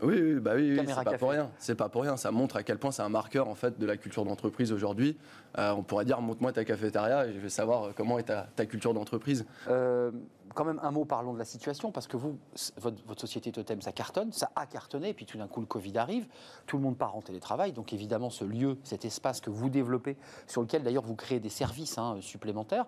Oui, 0.02 0.34
bah 0.40 0.52
oui, 0.54 0.78
c'est 0.86 1.04
pas 1.04 1.18
pour 1.18 1.30
rien. 1.30 1.50
C'est 1.58 1.74
pas 1.74 1.88
pour 1.88 2.02
rien. 2.02 2.16
Ça 2.16 2.30
montre 2.30 2.56
à 2.56 2.62
quel 2.62 2.78
point 2.78 2.90
c'est 2.90 3.02
un 3.02 3.08
marqueur 3.08 3.48
en 3.48 3.54
fait 3.54 3.78
de 3.78 3.86
la 3.86 3.96
culture 3.96 4.24
d'entreprise 4.24 4.72
aujourd'hui. 4.72 5.16
Euh, 5.58 5.72
on 5.72 5.82
pourrait 5.82 6.04
dire 6.04 6.20
montre-moi 6.20 6.52
ta 6.52 6.64
cafétéria 6.64 7.26
et 7.26 7.32
je 7.32 7.38
vais 7.38 7.48
savoir 7.48 7.84
euh, 7.84 7.92
comment 7.96 8.18
est 8.18 8.24
ta, 8.24 8.66
culture 8.66 8.94
d'entreprise. 8.94 9.46
Euh, 9.68 10.10
quand 10.54 10.64
même 10.64 10.80
un 10.82 10.90
mot, 10.90 11.04
parlons 11.04 11.32
de 11.32 11.38
la 11.38 11.44
situation, 11.44 11.92
parce 11.92 12.06
que 12.06 12.16
vous, 12.16 12.38
votre, 12.78 13.20
société 13.20 13.52
Totem, 13.52 13.80
ça 13.82 13.92
cartonne, 13.92 14.32
ça 14.32 14.50
a 14.56 14.66
cartonné, 14.66 15.10
et 15.10 15.14
puis 15.14 15.26
tout 15.26 15.38
d'un 15.38 15.46
coup 15.46 15.60
le 15.60 15.66
Covid 15.66 15.96
arrive, 15.98 16.26
tout 16.66 16.76
le 16.76 16.82
monde 16.82 16.96
part 16.96 17.16
en 17.16 17.22
télétravail, 17.22 17.72
donc 17.72 17.92
évidemment 17.92 18.30
ce 18.30 18.44
lieu, 18.44 18.76
cet 18.82 19.04
espace 19.04 19.40
que 19.40 19.50
vous 19.50 19.70
développez, 19.70 20.16
sur 20.46 20.60
lequel 20.60 20.82
d'ailleurs 20.82 21.04
vous 21.04 21.14
créez 21.14 21.38
des 21.38 21.50
services 21.50 21.98
hein, 21.98 22.16
supplémentaires, 22.20 22.86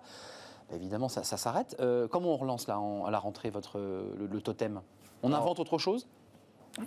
bah, 0.69 0.75
évidemment 0.75 1.07
ça, 1.07 1.23
s'arrête. 1.23 1.77
comment 2.11 2.33
on 2.33 2.37
relance 2.37 2.67
là 2.67 2.79
à 3.05 3.11
la 3.11 3.19
rentrée 3.19 3.49
votre, 3.49 3.79
le, 3.79 4.41
Totem? 4.41 4.81
On 5.21 5.31
invente 5.31 5.59
autre 5.59 5.77
chose? 5.77 6.07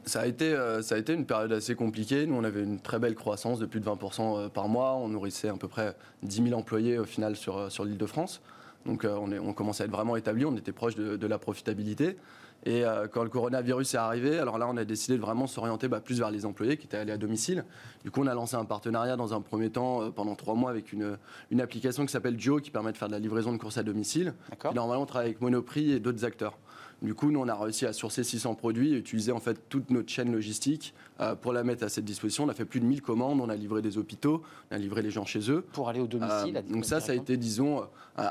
Ça 0.05 0.21
a, 0.21 0.27
été, 0.27 0.53
euh, 0.53 0.83
ça 0.83 0.97
a 0.97 0.99
été 0.99 1.13
une 1.13 1.27
période 1.27 1.53
assez 1.53 1.75
compliquée. 1.75 2.27
Nous, 2.27 2.35
on 2.35 2.45
avait 2.45 2.63
une 2.63 2.81
très 2.81 2.99
belle 2.99 3.15
croissance 3.15 3.59
de 3.59 3.67
plus 3.67 3.81
de 3.81 3.87
20% 3.87 4.39
euh, 4.39 4.49
par 4.49 4.69
mois. 4.69 4.95
On 4.95 5.09
nourrissait 5.09 5.49
à 5.49 5.55
peu 5.55 5.69
près 5.69 5.95
10 6.23 6.49
000 6.49 6.59
employés 6.59 6.99
au 6.99 7.05
final 7.05 7.37
sur, 7.37 7.57
euh, 7.57 7.69
sur 7.69 7.85
l'île 7.85 7.99
de 7.99 8.07
France. 8.07 8.41
Donc 8.85 9.05
on, 9.05 9.33
est, 9.33 9.39
on, 9.41 9.53
commençait 9.53 9.83
à 9.83 9.87
être 9.87 9.93
vraiment 9.93 10.15
établi, 10.15 10.45
on 10.45 10.57
était 10.57 10.71
proche 10.71 10.95
de, 10.95 11.27
la 11.27 11.39
profitabilité. 11.39 12.17
Et 12.65 12.85
quand 13.13 13.25
le 13.25 13.29
coronavirus 13.29 13.95
est 13.95 13.99
arrivé, 13.99 14.39
alors 14.39 14.59
là, 14.59 14.69
on 14.71 14.77
a 14.77 14.85
décidé 14.85 15.17
de 15.17 15.21
vraiment 15.21 15.49
s'orienter 15.49 15.89
bah, 15.89 15.99
plus 15.99 16.21
vers 16.21 16.31
les 16.31 16.47
employés 16.47 16.77
qui 16.77 16.87
étaient 16.87 16.97
allés 16.97 17.11
à 17.11 17.17
domicile. 17.17 17.65
Du 18.05 18.13
coup, 18.13 18.23
on 18.23 18.29
a 18.29 18.35
lancé 18.35 18.55
un 18.55 18.65
partenariat 18.65 19.17
dans 19.17 19.35
un 19.35 19.41
premier 19.41 19.71
temps 19.71 20.13
pendant 20.13 20.37
trois 20.37 20.55
mois 20.55 20.71
avec 20.71 20.93
une, 20.93 21.19
une 21.51 21.61
application 21.61 22.07
qui 22.07 22.13
s'appelle 22.13 22.39
Joe 22.39 22.63
qui 22.63 22.71
permet 22.71 22.93
de 22.93 22.97
faire 22.97 23.09
de 23.09 23.13
la 23.13 23.19
livraison 23.19 23.53
de 23.53 23.59
courses 23.59 23.77
à 23.79 23.83
domicile. 23.83 24.35
Et 24.53 24.75
normalement, 24.75 25.03
on 25.03 25.07
travaille 25.07 25.31
avec 25.31 25.41
Monoprix 25.41 25.91
et 25.91 25.99
d'autres 25.99 26.25
acteurs. 26.25 26.57
Du 27.03 27.15
coup, 27.15 27.31
nous, 27.31 27.41
on 27.41 27.49
a 27.49 27.55
réussi 27.55 27.85
à 27.85 27.93
sourcer 27.93 28.25
600 28.25 28.55
produits 28.55 28.95
et 28.95 28.97
utiliser 28.97 29.33
en 29.33 29.39
fait 29.39 29.69
toute 29.69 29.91
notre 29.91 30.09
chaîne 30.09 30.33
logistique 30.33 30.95
euh, 31.21 31.35
pour 31.35 31.53
la 31.53 31.63
mettre 31.63 31.85
à 31.85 31.89
cette 31.89 32.05
disposition. 32.05 32.45
On 32.45 32.49
a 32.49 32.55
fait 32.55 32.65
plus 32.65 32.81
de 32.81 32.87
1000 32.87 33.03
commandes, 33.03 33.41
on 33.41 33.51
a 33.51 33.57
livré 33.57 33.83
des 33.83 33.99
hôpitaux, 33.99 34.43
on 34.71 34.75
a 34.75 34.79
livré 34.79 35.03
les 35.03 35.11
gens 35.11 35.27
chez 35.27 35.51
eux. 35.51 35.63
Pour 35.73 35.89
aller 35.89 36.01
au 36.01 36.07
domicile. 36.07 36.57
Euh, 36.57 36.63
donc 36.63 36.85
ça, 36.87 37.01
ça 37.01 37.13
a 37.13 37.15
été, 37.15 37.37
disons, 37.37 37.83
euh, 37.83 37.85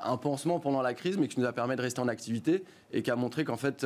un 0.04 0.18
pansement 0.18 0.60
pendant 0.60 0.82
la 0.82 0.94
crise, 0.96 1.18
mais 1.18 1.28
qui 1.28 1.40
nous 1.40 1.46
a 1.46 1.54
permis 1.54 1.76
de 1.76 1.82
rester 1.82 2.02
en 2.02 2.08
activité 2.08 2.64
et 2.92 3.04
qui 3.04 3.12
a 3.12 3.16
montré 3.16 3.44
qu'en 3.44 3.58
fait, 3.58 3.86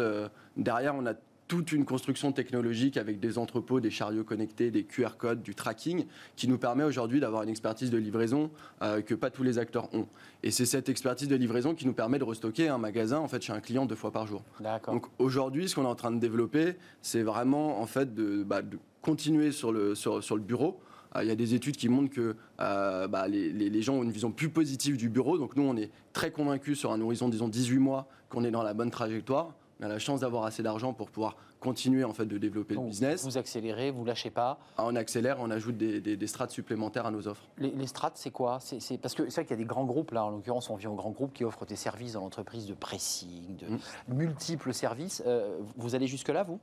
derrière, 0.56 0.96
on 0.96 1.06
a 1.06 1.14
toute 1.50 1.72
une 1.72 1.84
construction 1.84 2.32
technologique 2.32 2.96
avec 2.96 3.20
des 3.20 3.40
entrepôts, 3.40 3.80
des 3.80 3.90
chariots 3.90 4.24
connectés, 4.24 4.70
des 4.70 4.84
QR 4.84 5.18
codes, 5.18 5.42
du 5.42 5.56
tracking, 5.56 6.06
qui 6.36 6.48
nous 6.48 6.60
permet 6.60 6.84
aujourd'hui 6.84 7.20
d'avoir 7.20 7.42
une 7.42 7.50
expertise 7.50 7.90
de 7.90 7.98
livraison 7.98 8.52
euh, 8.84 9.02
que 9.02 9.16
pas 9.16 9.32
tous 9.32 9.42
les 9.42 9.58
acteurs 9.58 9.94
ont. 9.96 10.08
Et 10.44 10.52
c'est 10.52 10.68
cette 10.68 10.90
expertise 10.90 11.28
de 11.28 11.36
livraison 11.36 11.74
qui 11.74 11.88
nous 11.88 11.94
permet 11.94 12.20
de 12.20 12.24
restocker 12.24 12.70
un 12.70 12.78
magasin 12.78 13.18
en 13.18 13.28
fait 13.28 13.42
chez 13.42 13.52
un 13.52 13.62
client 13.62 13.88
deux 13.88 13.96
fois 13.96 14.12
par 14.12 14.28
jour. 14.28 14.44
Donc 14.86 15.08
aujourd'hui, 15.18 15.68
ce 15.68 15.74
qu'on 15.74 15.86
est 15.86 15.88
en 15.88 15.96
train 15.96 16.12
de 16.12 16.20
développer, 16.20 16.76
c'est 17.02 17.24
vraiment 17.24 17.82
en 17.82 17.88
fait 17.88 18.14
de, 18.14 18.44
bah, 18.44 18.62
continuer 19.02 19.52
sur 19.52 19.72
le, 19.72 19.96
sur, 19.96 20.24
sur 20.24 20.36
le 20.36 20.44
bureau. 20.44 20.80
Euh, 21.16 21.24
il 21.24 21.30
y 21.30 21.32
a 21.32 21.36
des 21.36 21.56
études 21.56 21.78
qui 21.78 21.90
montrent 21.90 22.14
que 22.14 22.36
euh, 22.60 23.08
bah, 23.08 23.28
les, 23.28 23.52
les, 23.52 23.82
gens 23.82 23.96
ont 23.96 24.04
une 24.04 24.12
vision 24.12 24.32
plus 24.32 24.50
positive 24.50 24.98
du 24.98 25.10
bureau. 25.10 25.40
Donc 25.40 25.56
nous, 25.56 25.64
on 25.64 25.76
est 25.78 25.90
très 26.14 26.30
convaincus 26.30 26.78
sur 26.78 26.92
un 26.92 27.02
horizon, 27.02 27.28
disons, 27.28 27.48
18 27.48 27.80
mois, 27.80 28.08
qu'on 28.30 28.44
est 28.44 28.52
dans 28.52 28.62
la 28.62 28.76
bonne 28.76 28.92
trajectoire 28.92 29.56
on 29.80 29.86
a 29.86 29.88
la 29.88 30.00
chance 30.00 30.20
d'avoir 30.20 30.44
assez 30.46 30.64
d'argent 30.64 30.94
pour 30.94 31.10
pouvoir 31.10 31.36
continuer 31.60 32.04
en 32.04 32.14
fait 32.14 32.26
de 32.26 32.38
développer 32.38 32.76
le 32.76 32.82
business. 32.82 33.24
Vous 33.24 33.38
accélérez, 33.38 33.92
vous 33.92 34.06
lâchez 34.06 34.30
pas. 34.30 34.60
Ah, 34.78 34.84
on 34.86 34.96
accélère, 34.96 35.38
on 35.40 35.52
ajoute 35.52 35.78
des, 35.78 36.28
strates 36.28 36.52
supplémentaires 36.52 37.06
à 37.06 37.12
nos 37.12 37.28
offres. 37.28 37.44
Les, 37.58 37.88
strates, 37.88 38.18
c'est 38.18 38.32
quoi? 38.32 38.60
C'est, 38.62 38.98
Parce 38.98 39.16
que 39.16 39.30
c'est 39.30 39.36
vrai 39.36 39.46
qu'il 39.46 39.58
y 39.58 39.60
a 39.60 39.64
des 39.64 39.66
grands 39.68 39.86
groupes, 39.86 40.12
là 40.12 40.24
en 40.24 40.30
l'occurrence 40.30 40.70
on 40.70 40.76
vient 40.76 40.90
aux 40.90 40.96
grands 40.96 41.12
groupes 41.12 41.34
qui 41.34 41.44
offrent 41.44 41.66
des 41.66 41.76
services 41.76 42.14
dans 42.14 42.22
l'entreprise 42.22 42.68
de 42.68 42.74
pressing, 42.74 43.58
de 43.58 43.66
mm. 43.68 43.80
multiples 44.16 44.74
services. 44.74 45.22
Euh, 45.26 45.58
vous 45.78 45.96
allez 45.96 46.08
jusque-là, 46.08 46.44
vous? 46.44 46.60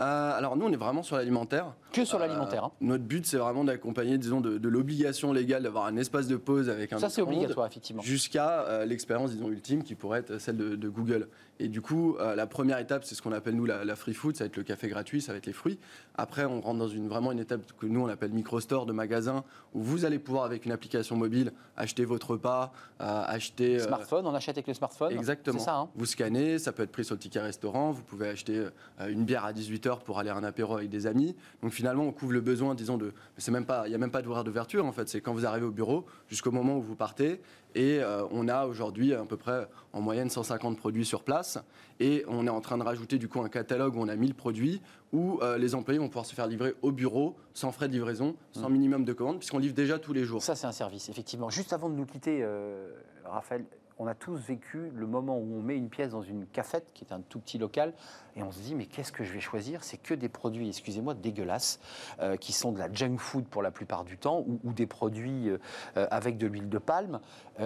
Euh, 0.00 0.32
Alors 0.36 0.56
nous, 0.56 0.66
on 0.66 0.72
est 0.72 0.76
vraiment 0.76 1.02
sur 1.02 1.16
l'alimentaire. 1.16 1.74
Que 1.92 2.04
sur 2.04 2.18
l'alimentaire 2.18 2.64
hein. 2.64 2.72
euh, 2.82 2.86
Notre 2.86 3.04
but, 3.04 3.24
c'est 3.24 3.38
vraiment 3.38 3.64
d'accompagner, 3.64 4.18
disons, 4.18 4.40
de, 4.40 4.68
l'obligation 4.68 5.32
légale 5.32 5.62
d'avoir 5.62 5.86
un 5.86 5.96
espace 5.96 6.26
de 6.26 6.36
pause 6.36 6.68
avec 6.68 6.92
un 6.92 6.98
Ça, 6.98 7.08
c'est 7.08 7.22
obligatoire, 7.22 7.66
effectivement. 7.66 8.02
Jusqu'à 8.02 8.84
l'expérience, 8.84 9.30
disons, 9.30 9.48
ultime 9.48 9.82
qui 9.82 9.94
pourrait 9.94 10.20
être 10.20 10.38
celle 10.38 10.56
de, 10.56 10.88
Google. 10.88 11.28
Et 11.60 11.68
du 11.68 11.80
coup, 11.80 12.16
la 12.18 12.46
première 12.46 12.78
étape, 12.78 13.04
c'est 13.04 13.14
ce 13.14 13.22
qu'on 13.22 13.32
appelle 13.32 13.54
nous 13.54 13.64
la, 13.64 13.84
la 13.84 13.96
free 13.96 14.14
food, 14.18 14.36
ça 14.36 14.44
va 14.44 14.46
être 14.46 14.56
le 14.56 14.62
café 14.62 14.88
gratuit, 14.88 15.22
ça 15.22 15.32
va 15.32 15.38
être 15.38 15.46
les 15.46 15.52
fruits. 15.52 15.78
Après, 16.16 16.44
on 16.44 16.60
rentre 16.60 16.78
dans 16.78 16.88
une, 16.88 17.08
vraiment 17.08 17.32
une 17.32 17.38
étape 17.38 17.60
que 17.78 17.86
nous, 17.86 18.00
on 18.00 18.08
appelle 18.08 18.32
micro-store 18.32 18.86
de 18.86 18.92
magasin, 18.92 19.44
où 19.74 19.82
vous 19.82 20.04
allez 20.04 20.18
pouvoir, 20.18 20.44
avec 20.44 20.66
une 20.66 20.72
application 20.72 21.16
mobile, 21.16 21.52
acheter 21.76 22.04
votre 22.04 22.32
repas, 22.32 22.72
euh, 23.00 23.24
acheter... 23.26 23.76
euh, 23.76 23.86
smartphone, 23.86 24.26
on 24.26 24.34
achète 24.34 24.56
avec 24.56 24.66
le 24.66 24.74
smartphone 24.74 25.12
Exactement. 25.12 25.58
Ça, 25.58 25.76
hein 25.76 25.88
Vous 25.94 26.06
scannez, 26.06 26.58
ça 26.58 26.72
peut 26.72 26.82
être 26.82 26.92
pris 26.92 27.04
sur 27.04 27.14
le 27.14 27.20
ticket 27.20 27.40
restaurant, 27.40 27.92
vous 27.92 28.02
pouvez 28.02 28.28
acheter 28.28 28.66
euh, 29.00 29.08
une 29.08 29.24
bière 29.24 29.44
à 29.44 29.52
18h 29.52 30.02
pour 30.02 30.18
aller 30.18 30.30
à 30.30 30.36
un 30.36 30.44
apéro 30.44 30.76
avec 30.76 30.90
des 30.90 31.06
amis. 31.06 31.36
Donc 31.62 31.72
finalement, 31.72 32.04
on 32.04 32.12
couvre 32.12 32.32
le 32.32 32.40
besoin, 32.40 32.74
disons, 32.74 32.98
de... 32.98 33.12
C'est 33.36 33.52
même 33.52 33.66
pas, 33.66 33.86
il 33.86 33.90
n'y 33.90 33.94
a 33.94 33.98
même 33.98 34.10
pas 34.10 34.22
d'horaire 34.22 34.44
d'ouverture, 34.44 34.84
en 34.84 34.92
fait. 34.92 35.08
C'est 35.08 35.20
quand 35.20 35.32
vous 35.32 35.46
arrivez 35.46 35.66
au 35.66 35.70
bureau 35.70 36.04
jusqu'au 36.28 36.50
moment 36.50 36.76
où 36.76 36.82
vous 36.82 36.96
partez. 36.96 37.40
Et 37.78 38.00
euh, 38.00 38.24
on 38.32 38.48
a 38.48 38.66
aujourd'hui 38.66 39.14
à 39.14 39.24
peu 39.24 39.36
près 39.36 39.68
en 39.92 40.00
moyenne 40.00 40.28
150 40.28 40.76
produits 40.76 41.04
sur 41.04 41.22
place. 41.22 41.60
Et 42.00 42.24
on 42.26 42.44
est 42.44 42.50
en 42.50 42.60
train 42.60 42.76
de 42.76 42.82
rajouter 42.82 43.18
du 43.18 43.28
coup 43.28 43.40
un 43.40 43.48
catalogue 43.48 43.94
où 43.94 44.00
on 44.00 44.08
a 44.08 44.16
1000 44.16 44.34
produits 44.34 44.82
où 45.12 45.38
euh, 45.42 45.58
les 45.58 45.76
employés 45.76 46.00
vont 46.00 46.08
pouvoir 46.08 46.26
se 46.26 46.34
faire 46.34 46.48
livrer 46.48 46.74
au 46.82 46.90
bureau 46.90 47.36
sans 47.54 47.70
frais 47.70 47.86
de 47.86 47.92
livraison, 47.92 48.34
sans 48.50 48.68
minimum 48.68 49.04
de 49.04 49.12
commande, 49.12 49.38
puisqu'on 49.38 49.58
livre 49.58 49.74
déjà 49.74 50.00
tous 50.00 50.12
les 50.12 50.24
jours. 50.24 50.42
Ça, 50.42 50.56
c'est 50.56 50.66
un 50.66 50.72
service, 50.72 51.08
effectivement. 51.08 51.50
Juste 51.50 51.72
avant 51.72 51.88
de 51.88 51.94
nous 51.94 52.04
quitter, 52.04 52.40
euh, 52.42 52.90
Raphaël, 53.24 53.64
on 53.98 54.06
a 54.06 54.14
tous 54.14 54.36
vécu 54.36 54.90
le 54.94 55.06
moment 55.06 55.38
où 55.38 55.58
on 55.58 55.62
met 55.62 55.76
une 55.76 55.88
pièce 55.88 56.10
dans 56.10 56.22
une 56.22 56.46
cafette, 56.46 56.90
qui 56.94 57.04
est 57.04 57.12
un 57.12 57.20
tout 57.20 57.40
petit 57.40 57.58
local, 57.58 57.92
et 58.36 58.42
on 58.42 58.52
se 58.52 58.60
dit, 58.60 58.74
mais 58.74 58.86
qu'est-ce 58.86 59.10
que 59.10 59.24
je 59.24 59.32
vais 59.32 59.40
choisir? 59.40 59.82
C'est 59.82 59.96
que 59.96 60.14
des 60.14 60.28
produits, 60.28 60.68
excusez-moi, 60.68 61.14
dégueulasses, 61.14 61.80
euh, 62.20 62.36
qui 62.36 62.52
sont 62.52 62.70
de 62.70 62.78
la 62.78 62.92
junk 62.92 63.16
food 63.18 63.44
pour 63.46 63.62
la 63.62 63.70
plupart 63.70 64.04
du 64.04 64.16
temps, 64.16 64.44
ou, 64.64 64.72
des 64.72 64.86
produits 64.86 65.48
euh, 65.48 65.58
euh, 65.96 66.06
avec 66.10 66.38
de 66.38 66.46
l'huile 66.46 66.68
de 66.68 66.78
palme. 66.78 67.20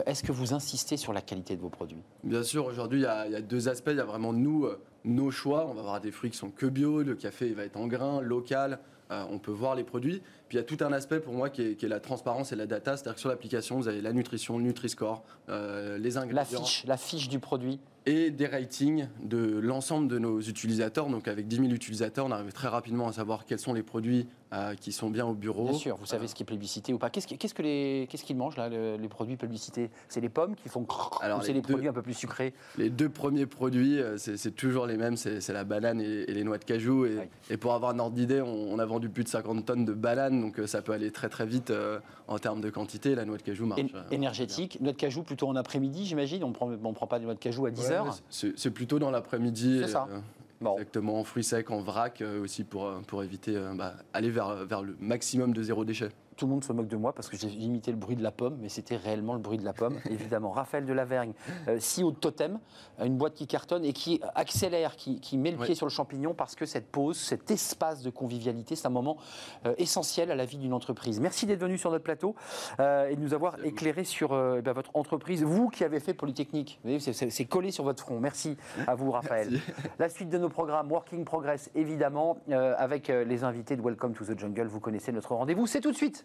Est-ce 0.06 0.22
que 0.22 0.32
vous 0.32 0.54
insistez 0.54 0.96
sur 0.96 1.12
la 1.12 1.20
qualité 1.20 1.54
de 1.54 1.60
vos 1.60 1.68
produits? 1.68 2.02
Bien 2.24 2.42
sûr, 2.42 2.64
aujourd'hui, 2.64 3.00
il 3.00 3.32
y, 3.32 3.36
a 3.36 3.40
deux 3.42 3.68
aspects. 3.68 3.90
Il 3.90 3.98
y 3.98 4.00
a 4.00 4.04
vraiment 4.04 4.32
nous, 4.32 4.66
nos 5.04 5.30
choix. 5.30 5.66
On 5.66 5.74
va 5.74 5.80
avoir 5.80 6.00
des 6.00 6.10
fruits 6.10 6.30
qui 6.30 6.38
sont 6.38 6.50
que 6.50 6.64
bio, 6.64 7.02
le 7.02 7.14
café 7.14 7.52
va 7.52 7.64
être 7.64 7.76
en 7.76 7.86
grain, 7.88 8.22
local. 8.22 8.78
Euh, 9.12 9.24
on 9.30 9.38
peut 9.38 9.50
voir 9.50 9.74
les 9.74 9.84
produits. 9.84 10.22
Puis 10.48 10.56
il 10.56 10.60
y 10.60 10.60
a 10.60 10.64
tout 10.64 10.78
un 10.80 10.92
aspect 10.92 11.20
pour 11.20 11.34
moi 11.34 11.50
qui 11.50 11.62
est, 11.62 11.74
qui 11.74 11.84
est 11.84 11.88
la 11.88 12.00
transparence 12.00 12.52
et 12.52 12.56
la 12.56 12.66
data. 12.66 12.96
C'est-à-dire 12.96 13.14
que 13.14 13.20
sur 13.20 13.28
l'application, 13.28 13.76
vous 13.76 13.88
avez 13.88 14.00
la 14.00 14.12
nutrition, 14.12 14.56
le 14.58 14.64
Nutri-Score, 14.64 15.22
euh, 15.48 15.98
les 15.98 16.12
La 16.12 16.22
ingrédients 16.22 16.62
fiche, 16.64 16.84
la 16.86 16.96
fiche 16.96 17.28
du 17.28 17.38
produit. 17.38 17.78
Et 18.06 18.30
des 18.30 18.46
ratings 18.46 19.06
de 19.22 19.58
l'ensemble 19.60 20.08
de 20.08 20.18
nos 20.18 20.40
utilisateurs. 20.40 21.08
Donc 21.08 21.28
avec 21.28 21.46
10 21.48 21.56
000 21.56 21.68
utilisateurs, 21.70 22.26
on 22.26 22.30
arrive 22.30 22.52
très 22.52 22.68
rapidement 22.68 23.08
à 23.08 23.12
savoir 23.12 23.44
quels 23.44 23.58
sont 23.58 23.72
les 23.74 23.82
produits 23.82 24.26
euh, 24.52 24.74
qui 24.74 24.92
sont 24.92 25.08
bien 25.08 25.24
au 25.24 25.32
bureau. 25.34 25.64
Bien 25.64 25.72
sûr, 25.78 25.96
vous 25.96 26.04
savez 26.06 26.26
ce 26.26 26.34
qui 26.34 26.42
est 26.42 26.46
plébiscité 26.46 26.92
ou 26.92 26.98
pas. 26.98 27.08
Qu'est-ce 27.08 27.26
que 27.54 27.62
les, 27.62 28.06
qu'est-ce 28.10 28.24
qu'ils 28.24 28.36
mangent 28.36 28.56
là, 28.56 28.68
le- 28.68 28.96
les 28.96 29.08
produits 29.08 29.36
plébiscités 29.36 29.88
C'est 30.08 30.20
les 30.20 30.28
pommes 30.28 30.54
qui 30.56 30.68
font 30.68 30.86
Alors, 31.22 31.38
ou 31.38 31.42
c'est 31.42 31.48
les 31.48 31.54
les 31.54 31.60
deux- 31.62 31.72
produits 31.72 31.88
un 31.88 31.92
peu 31.94 32.02
plus 32.02 32.12
sucrés? 32.14 32.52
Les 32.76 32.90
deux 32.90 33.08
premiers 33.08 33.46
produits, 33.46 33.98
euh, 33.98 34.18
c'est 34.18 34.36
c'est 34.36 34.50
toujours 34.50 34.86
les 34.86 34.96
mêmes, 34.98 35.16
c'est 35.16 35.40
c'est 35.40 35.52
la 35.54 35.64
banane 35.64 36.00
et, 36.02 36.24
et 36.28 36.34
les 36.34 36.44
noix 36.44 36.58
de 36.58 36.64
cajou. 36.64 37.06
Et, 37.06 37.30
et 37.50 37.56
pour 37.56 37.72
avoir 37.72 37.92
un 37.94 37.98
ordre 37.98 38.14
d'idée, 38.14 38.42
on, 38.42 38.72
on 38.74 38.78
a 38.78 38.84
vendu 38.84 39.08
plus 39.08 39.24
de 39.24 39.28
50 39.28 39.64
tonnes 39.64 39.84
de 39.86 39.94
bananes, 39.94 40.40
donc 40.40 40.58
euh, 40.58 40.66
ça 40.66 40.82
peut 40.82 40.92
aller 40.92 41.10
très 41.12 41.30
très 41.30 41.46
vite 41.46 41.70
euh, 41.70 41.98
en 42.28 42.38
termes 42.38 42.60
de 42.60 42.68
quantité. 42.68 43.14
La 43.14 43.24
noix 43.24 43.38
de 43.38 43.42
cajou 43.42 43.64
marche. 43.64 43.80
Én- 43.80 43.88
euh, 43.94 44.02
énergétique. 44.10 44.78
Noix 44.82 44.92
de 44.92 44.98
cajou 44.98 45.22
plutôt 45.22 45.48
en 45.48 45.56
après-midi, 45.56 46.04
j'imagine. 46.04 46.44
On 46.44 46.48
ne 46.48 46.52
prend, 46.54 46.70
on 46.84 46.92
prend 46.92 47.06
pas 47.06 47.18
des 47.18 47.24
noix 47.24 47.34
de 47.34 47.38
cajou 47.40 47.64
à 47.64 47.70
10 47.70 47.80
bien. 47.80 47.90
Ouais, 47.90 47.91
C'est 48.28 48.70
plutôt 48.70 48.98
dans 48.98 49.10
l'après-midi. 49.10 49.80
C'est 49.84 49.90
ça. 49.92 50.06
euh, 50.10 50.18
Bon. 50.60 50.74
Exactement, 50.74 51.18
en 51.18 51.24
fruits 51.24 51.42
secs, 51.42 51.70
en 51.72 51.80
vrac 51.80 52.22
euh, 52.22 52.40
aussi 52.40 52.62
pour, 52.62 52.86
euh, 52.86 53.00
pour 53.04 53.24
éviter 53.24 53.60
bah, 53.74 53.94
aller 54.12 54.30
vers, 54.30 54.64
vers 54.64 54.82
le 54.82 54.96
maximum 55.00 55.52
de 55.52 55.60
zéro 55.62 55.84
déchet. 55.84 56.10
Tout 56.42 56.48
le 56.48 56.54
monde 56.54 56.64
se 56.64 56.72
moque 56.72 56.88
de 56.88 56.96
moi 56.96 57.12
parce 57.14 57.28
que 57.28 57.36
j'ai 57.36 57.46
imité 57.46 57.92
le 57.92 57.96
bruit 57.96 58.16
de 58.16 58.22
la 58.24 58.32
pomme, 58.32 58.58
mais 58.60 58.68
c'était 58.68 58.96
réellement 58.96 59.34
le 59.34 59.38
bruit 59.38 59.58
de 59.58 59.64
la 59.64 59.72
pomme, 59.72 60.00
évidemment. 60.10 60.50
Raphaël 60.50 60.84
de 60.84 60.92
Lavergne, 60.92 61.34
euh, 61.68 61.78
CEO 61.78 62.10
de 62.10 62.16
Totem, 62.16 62.58
une 62.98 63.16
boîte 63.16 63.34
qui 63.34 63.46
cartonne 63.46 63.84
et 63.84 63.92
qui 63.92 64.20
accélère, 64.34 64.96
qui, 64.96 65.20
qui 65.20 65.38
met 65.38 65.52
le 65.52 65.58
pied 65.58 65.76
sur 65.76 65.86
le 65.86 65.90
champignon 65.92 66.34
parce 66.34 66.56
que 66.56 66.66
cette 66.66 66.90
pause, 66.90 67.16
cet 67.16 67.52
espace 67.52 68.02
de 68.02 68.10
convivialité, 68.10 68.74
c'est 68.74 68.88
un 68.88 68.90
moment 68.90 69.18
euh, 69.66 69.74
essentiel 69.78 70.32
à 70.32 70.34
la 70.34 70.44
vie 70.44 70.56
d'une 70.56 70.72
entreprise. 70.72 71.20
Merci 71.20 71.46
d'être 71.46 71.60
venu 71.60 71.78
sur 71.78 71.92
notre 71.92 72.02
plateau 72.02 72.34
euh, 72.80 73.08
et 73.08 73.14
de 73.14 73.20
nous 73.20 73.34
avoir 73.34 73.64
éclairé 73.64 74.02
sur 74.02 74.32
euh, 74.32 74.56
eh 74.58 74.62
ben, 74.62 74.72
votre 74.72 74.90
entreprise, 74.94 75.44
vous 75.44 75.68
qui 75.68 75.84
avez 75.84 76.00
fait 76.00 76.12
Polytechnique. 76.12 76.80
C'est- 76.98 77.44
collé 77.44 77.70
sur 77.70 77.84
votre 77.84 78.02
front. 78.02 78.18
Merci 78.18 78.56
à 78.88 78.96
vous, 78.96 79.12
Raphaël. 79.12 79.48
Merci. 79.52 79.72
La 80.00 80.08
suite 80.08 80.28
de 80.28 80.38
nos 80.38 80.48
programmes, 80.48 80.90
Working 80.90 81.24
Progress, 81.24 81.70
évidemment, 81.76 82.38
avec 82.50 83.06
les 83.06 83.44
invités 83.44 83.76
de 83.76 83.82
Welcome 83.82 84.14
to 84.14 84.24
the 84.24 84.36
Jungle. 84.36 84.66
Vous 84.66 84.80
connaissez 84.80 85.12
notre 85.12 85.36
rendez-vous, 85.36 85.68
c'est 85.68 85.80
tout 85.80 85.92
de 85.92 85.96
suite. 85.96 86.24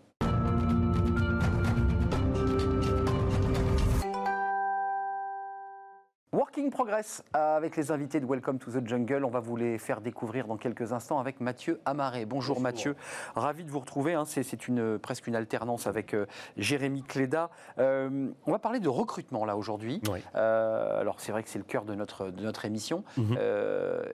Working 6.71 6.85
Progress 6.85 7.23
euh, 7.35 7.57
avec 7.57 7.75
les 7.75 7.91
invités 7.91 8.19
de 8.19 8.25
Welcome 8.25 8.57
to 8.59 8.71
the 8.71 8.87
Jungle. 8.87 9.25
On 9.25 9.29
va 9.29 9.39
vous 9.39 9.55
les 9.55 9.77
faire 9.77 9.99
découvrir 10.01 10.47
dans 10.47 10.57
quelques 10.57 10.93
instants 10.93 11.19
avec 11.19 11.41
Mathieu 11.41 11.79
Amaré. 11.85 12.25
Bonjour, 12.25 12.55
Bonjour. 12.55 12.63
Mathieu, 12.63 12.95
ravi 13.35 13.63
de 13.65 13.69
vous 13.71 13.79
retrouver. 13.79 14.13
hein. 14.13 14.23
C'est 14.25 14.67
une, 14.67 14.97
presque 14.97 15.27
une 15.27 15.35
alternance 15.35 15.87
avec 15.87 16.13
euh, 16.13 16.25
Jérémy 16.57 17.03
Cléda. 17.03 17.49
Euh, 17.77 18.29
on 18.45 18.51
va 18.51 18.59
parler 18.59 18.79
de 18.79 18.87
recrutement 18.89 19.43
là 19.45 19.57
aujourd'hui. 19.57 20.01
Oui. 20.09 20.19
Euh, 20.35 20.99
alors 21.01 21.19
c'est 21.19 21.31
vrai 21.31 21.43
que 21.43 21.49
c'est 21.49 21.57
le 21.59 21.65
cœur 21.65 21.83
de 21.85 21.93
notre, 21.93 22.29
de 22.29 22.41
notre 22.43 22.65
émission. 22.65 23.03
Mhm. 23.17 23.37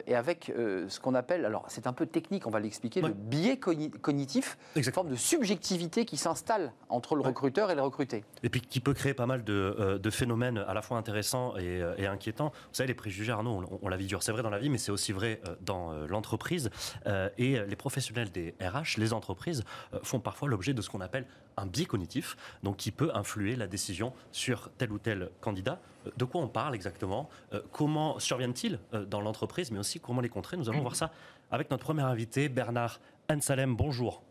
Et 0.07 0.15
avec 0.15 0.51
ce 0.55 0.99
qu'on 0.99 1.15
appelle, 1.15 1.45
alors 1.45 1.65
c'est 1.67 1.85
un 1.87 1.93
peu 1.93 2.05
technique, 2.05 2.47
on 2.47 2.51
va 2.51 2.59
l'expliquer, 2.59 3.01
le 3.01 3.09
biais 3.13 3.55
cogni- 3.55 3.91
cognitif, 3.91 4.57
une 4.75 4.83
forme 4.83 5.09
de 5.09 5.15
subjectivité 5.15 6.05
qui 6.05 6.17
s'installe 6.17 6.71
entre 6.89 7.15
le 7.15 7.21
recruteur 7.21 7.69
et 7.71 7.75
le 7.75 7.81
recruté. 7.81 8.23
Et 8.43 8.49
puis 8.49 8.61
qui 8.61 8.79
peut 8.79 8.93
créer 8.93 9.13
pas 9.13 9.25
mal 9.25 9.43
de, 9.43 9.99
de 10.01 10.09
phénomènes 10.09 10.57
à 10.67 10.73
la 10.73 10.81
fois 10.81 10.97
intéressants 10.97 11.53
et, 11.57 11.81
et 11.97 12.07
inquiétants. 12.07 12.46
Vous 12.49 12.73
savez, 12.73 12.87
les 12.87 12.93
préjugés, 12.93 13.31
Arnaud, 13.31 13.63
on, 13.71 13.79
on 13.81 13.87
la 13.89 13.97
vit 13.97 14.07
dur. 14.07 14.23
C'est 14.23 14.31
vrai 14.31 14.43
dans 14.43 14.49
la 14.49 14.59
vie, 14.59 14.69
mais 14.69 14.77
c'est 14.77 14.91
aussi 14.91 15.11
vrai 15.11 15.41
euh, 15.47 15.55
dans 15.61 15.91
euh, 15.91 16.07
l'entreprise. 16.07 16.69
Euh, 17.05 17.29
et 17.37 17.59
les 17.65 17.75
professionnels 17.75 18.31
des 18.31 18.55
RH, 18.61 18.97
les 18.97 19.13
entreprises, 19.13 19.63
font 20.03 20.19
parfois 20.19 20.47
l'objet 20.47 20.73
de 20.73 20.81
ce 20.81 20.89
qu'on 20.89 21.01
appelle 21.01 21.25
un 21.57 21.65
biais 21.65 21.85
cognitif, 21.85 22.37
donc 22.63 22.77
qui 22.77 22.91
peut 22.91 23.11
influer 23.13 23.55
la 23.55 23.67
décision 23.67 24.13
sur 24.31 24.69
tel 24.77 24.91
ou 24.91 24.99
tel 24.99 25.29
candidat. 25.41 25.79
De 26.17 26.25
quoi 26.25 26.41
on 26.41 26.47
parle 26.47 26.75
exactement? 26.75 27.29
Comment 27.71 28.19
surviennent-ils 28.19 28.79
dans 29.07 29.21
l'entreprise, 29.21 29.71
mais 29.71 29.79
aussi 29.79 29.99
comment 29.99 30.21
les 30.21 30.29
contrer? 30.29 30.57
Nous 30.57 30.69
allons 30.69 30.81
voir 30.81 30.95
ça 30.95 31.11
avec 31.51 31.71
notre 31.71 31.83
premier 31.83 32.03
invité, 32.03 32.49
Bernard 32.49 32.99
Ansalem. 33.29 33.75
Bonjour. 33.75 34.21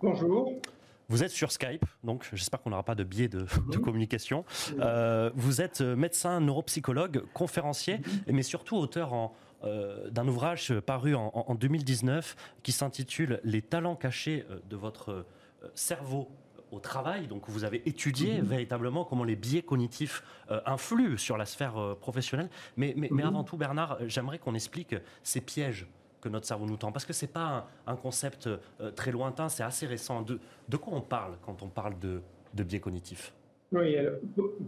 Bonjour. 0.00 0.60
Vous 1.10 1.24
êtes 1.24 1.32
sur 1.32 1.50
Skype, 1.50 1.84
donc 2.04 2.24
j'espère 2.32 2.62
qu'on 2.62 2.70
n'aura 2.70 2.84
pas 2.84 2.94
de 2.94 3.02
biais 3.02 3.26
de, 3.26 3.44
de 3.72 3.76
communication. 3.78 4.44
Euh, 4.78 5.30
vous 5.34 5.60
êtes 5.60 5.80
médecin, 5.80 6.40
neuropsychologue, 6.40 7.24
conférencier, 7.34 7.98
mais 8.28 8.44
surtout 8.44 8.76
auteur 8.76 9.12
en, 9.12 9.34
euh, 9.64 10.08
d'un 10.10 10.28
ouvrage 10.28 10.72
paru 10.86 11.16
en, 11.16 11.32
en 11.34 11.54
2019 11.56 12.36
qui 12.62 12.70
s'intitule 12.70 13.40
Les 13.42 13.60
talents 13.60 13.96
cachés 13.96 14.46
euh, 14.50 14.60
de 14.70 14.76
votre 14.76 15.26
cerveau 15.74 16.28
au 16.70 16.78
travail. 16.78 17.26
Donc 17.26 17.48
vous 17.48 17.64
avez 17.64 17.82
étudié 17.88 18.40
véritablement 18.40 19.04
comment 19.04 19.24
les 19.24 19.34
biais 19.34 19.62
cognitifs 19.62 20.22
euh, 20.52 20.60
influent 20.64 21.16
sur 21.18 21.36
la 21.36 21.44
sphère 21.44 21.76
euh, 21.76 21.94
professionnelle. 21.96 22.48
Mais, 22.76 22.94
mais, 22.96 23.08
mais 23.10 23.22
Mhm. 23.24 23.28
avant 23.28 23.42
tout, 23.42 23.56
Bernard, 23.56 23.98
j'aimerais 24.06 24.38
qu'on 24.38 24.54
explique 24.54 24.94
ces 25.24 25.40
pièges 25.40 25.88
que 26.20 26.28
notre 26.28 26.46
cerveau 26.46 26.66
nous 26.66 26.76
tend. 26.76 26.92
Parce 26.92 27.04
que 27.04 27.12
ce 27.12 27.24
n'est 27.24 27.32
pas 27.32 27.66
un, 27.86 27.96
concept 27.96 28.46
euh, 28.46 28.90
très 28.92 29.10
lointain, 29.10 29.48
c'est 29.48 29.62
assez 29.62 29.86
récent. 29.86 30.22
De, 30.22 30.76
quoi 30.76 30.94
on 30.94 31.00
parle 31.00 31.34
quand 31.44 31.62
on 31.62 31.68
parle 31.68 31.94
de, 31.98 32.20
biais 32.62 32.80
cognitifs? 32.80 33.32
Oui, 33.72 33.96
alors, 33.96 34.14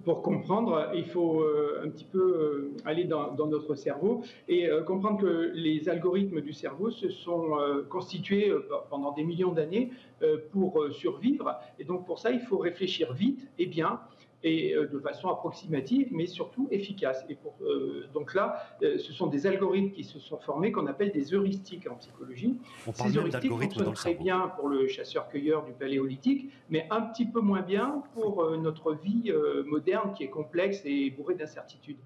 pour, 0.05 0.23
comprendre, 0.23 0.93
il 0.95 1.05
faut 1.05 1.41
euh, 1.41 1.83
un 1.85 1.89
petit 1.89 2.05
peu 2.05 2.21
euh, 2.21 2.77
aller 2.85 3.03
dans, 3.03 3.35
notre 3.49 3.75
cerveau 3.75 4.23
et 4.47 4.69
euh, 4.69 4.85
comprendre 4.85 5.21
que 5.21 5.51
les 5.55 5.89
algorithmes 5.89 6.41
du 6.41 6.53
cerveau 6.53 6.91
se 6.93 7.09
sont 7.09 7.59
euh, 7.59 7.83
constitués 7.83 8.51
euh, 8.51 8.65
pendant 8.91 9.11
des 9.11 9.25
millions 9.25 9.51
d'années 9.51 9.91
euh, 10.23 10.37
pour 10.53 10.81
euh, 10.81 10.93
survivre. 10.93 11.59
Et 11.81 11.85
donc 11.85 12.07
pour 12.07 12.21
ça, 12.21 12.31
il 12.31 12.41
faut 12.41 12.59
réfléchir 12.59 13.13
vite 13.13 13.49
et 13.59 13.67
bien 13.67 13.99
et 14.45 14.75
euh, 14.75 14.87
de 14.87 14.99
façon 14.99 15.29
approximative, 15.29 16.09
mais 16.11 16.27
surtout 16.27 16.69
efficace. 16.71 17.25
Et 17.29 17.35
pour, 17.35 17.55
euh, 17.63 18.07
donc 18.15 18.35
là, 18.35 18.77
euh, 18.83 18.99
ce 18.99 19.13
sont 19.13 19.27
des 19.27 19.47
algorithmes 19.47 19.91
qui 19.91 20.05
se 20.05 20.19
sont 20.19 20.39
formés 20.39 20.73
qu'on 20.73 20.87
appelle 20.87 21.13
des 21.13 21.35
heuristiques 21.35 21.89
en 21.91 21.97
psychologie. 21.97 22.59
On 22.87 22.93
Ces 22.93 23.17
heuristiques 23.17 23.51
fonctionnent 23.51 23.95
très 23.95 24.15
bien 24.15 24.49
pour 24.57 24.69
le 24.69 24.89
chasseur-cueilleur 24.89 25.65
du 25.65 25.73
paléolithique, 25.73 26.53
mais 26.71 26.87
un 26.91 27.03
petit 27.03 27.27
peu 27.27 27.41
moins 27.41 27.63
bien 27.63 28.03
pour 28.15 28.43
euh, 28.43 28.57
notre 28.57 28.95
vie 28.95 29.33
moderne 29.67 30.13
qui 30.15 30.25
est 30.25 30.31
complexe 30.31 30.83
et 30.85 31.11
bourrée 31.11 31.35
d'incertitudes. 31.35 31.99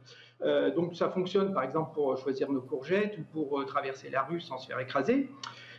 Donc 0.74 0.94
ça 0.94 1.08
fonctionne 1.08 1.52
par 1.52 1.62
exemple 1.62 1.94
pour 1.94 2.16
choisir 2.18 2.50
nos 2.50 2.60
courgettes 2.60 3.18
ou 3.18 3.22
pour 3.32 3.64
traverser 3.64 4.10
la 4.10 4.22
rue 4.22 4.40
sans 4.40 4.58
se 4.58 4.66
faire 4.66 4.78
écraser. 4.78 5.28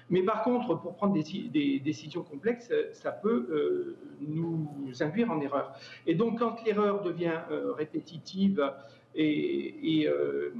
Mais 0.09 0.23
par 0.23 0.43
contre, 0.43 0.75
pour 0.75 0.95
prendre 0.95 1.13
des, 1.13 1.49
des 1.49 1.79
décisions 1.79 2.23
complexes, 2.23 2.69
euh, 2.71 2.89
ça 2.93 3.11
peut 3.11 3.47
euh, 3.51 3.97
nous 4.21 4.69
induire 5.01 5.29
en 5.31 5.41
erreur. 5.41 5.73
Et 6.05 6.15
donc, 6.15 6.39
quand 6.39 6.63
l'erreur 6.65 7.01
devient 7.01 7.39
euh, 7.51 7.73
répétitive 7.73 8.73
et, 9.15 10.01
et, 10.01 10.07
euh, 10.07 10.53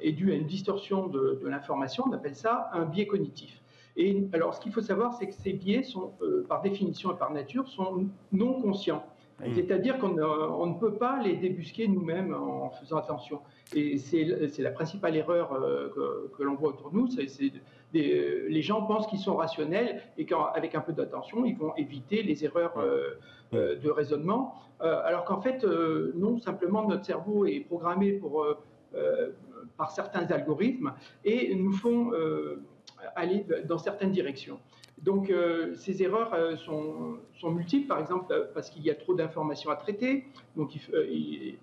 est 0.00 0.12
due 0.12 0.32
à 0.32 0.36
une 0.36 0.46
distorsion 0.46 1.08
de, 1.08 1.38
de 1.42 1.48
l'information, 1.48 2.04
on 2.08 2.12
appelle 2.12 2.34
ça 2.34 2.70
un 2.72 2.84
biais 2.86 3.06
cognitif. 3.06 3.60
Et 3.96 4.24
alors, 4.32 4.54
ce 4.54 4.60
qu'il 4.60 4.72
faut 4.72 4.80
savoir, 4.80 5.12
c'est 5.14 5.28
que 5.28 5.34
ces 5.34 5.52
biais 5.52 5.82
sont, 5.82 6.14
par 6.48 6.62
définition 6.62 7.12
et 7.12 7.16
par 7.16 7.32
nature, 7.32 7.68
sont 7.68 8.06
non 8.32 8.60
conscients. 8.60 9.04
C'est-à-dire 9.54 9.98
qu'on 9.98 10.16
on 10.18 10.66
ne 10.66 10.78
peut 10.78 10.94
pas 10.94 11.20
les 11.22 11.36
débusquer 11.36 11.86
nous-mêmes 11.86 12.34
en 12.34 12.70
faisant 12.70 12.96
attention. 12.96 13.40
Et 13.74 13.98
c'est 13.98 14.58
la 14.58 14.70
principale 14.70 15.16
erreur 15.16 15.50
que, 15.94 16.28
que 16.36 16.42
l'on 16.42 16.54
voit 16.54 16.70
autour 16.70 16.90
de 16.90 16.96
nous. 16.96 17.08
C'est 17.08 17.52
les 18.02 18.62
gens 18.62 18.82
pensent 18.82 19.06
qu'ils 19.06 19.18
sont 19.18 19.36
rationnels 19.36 20.02
et 20.18 20.26
qu'avec 20.26 20.74
un 20.74 20.80
peu 20.80 20.92
d'attention, 20.92 21.44
ils 21.44 21.56
vont 21.56 21.74
éviter 21.76 22.22
les 22.22 22.44
erreurs 22.44 22.74
de 23.52 23.90
raisonnement. 23.90 24.54
alors 24.80 25.24
qu'en 25.24 25.40
fait, 25.40 25.64
non, 26.14 26.38
simplement 26.38 26.86
notre 26.86 27.04
cerveau 27.04 27.46
est 27.46 27.60
programmé 27.60 28.12
pour 28.12 28.44
par 29.76 29.90
certains 29.90 30.26
algorithmes 30.26 30.92
et 31.24 31.54
nous 31.54 31.72
font 31.72 32.12
euh, 32.12 32.62
aller 33.16 33.44
dans 33.66 33.78
certaines 33.78 34.12
directions. 34.12 34.58
Donc 35.02 35.28
euh, 35.28 35.74
ces 35.74 36.02
erreurs 36.02 36.32
euh, 36.34 36.56
sont, 36.56 37.18
sont, 37.34 37.50
multiples, 37.50 37.88
par 37.88 37.98
exemple 37.98 38.50
parce 38.54 38.70
qu'il 38.70 38.82
y 38.82 38.90
a 38.90 38.94
trop 38.94 39.14
d'informations 39.14 39.70
à 39.70 39.76
traiter, 39.76 40.26
donc 40.56 40.72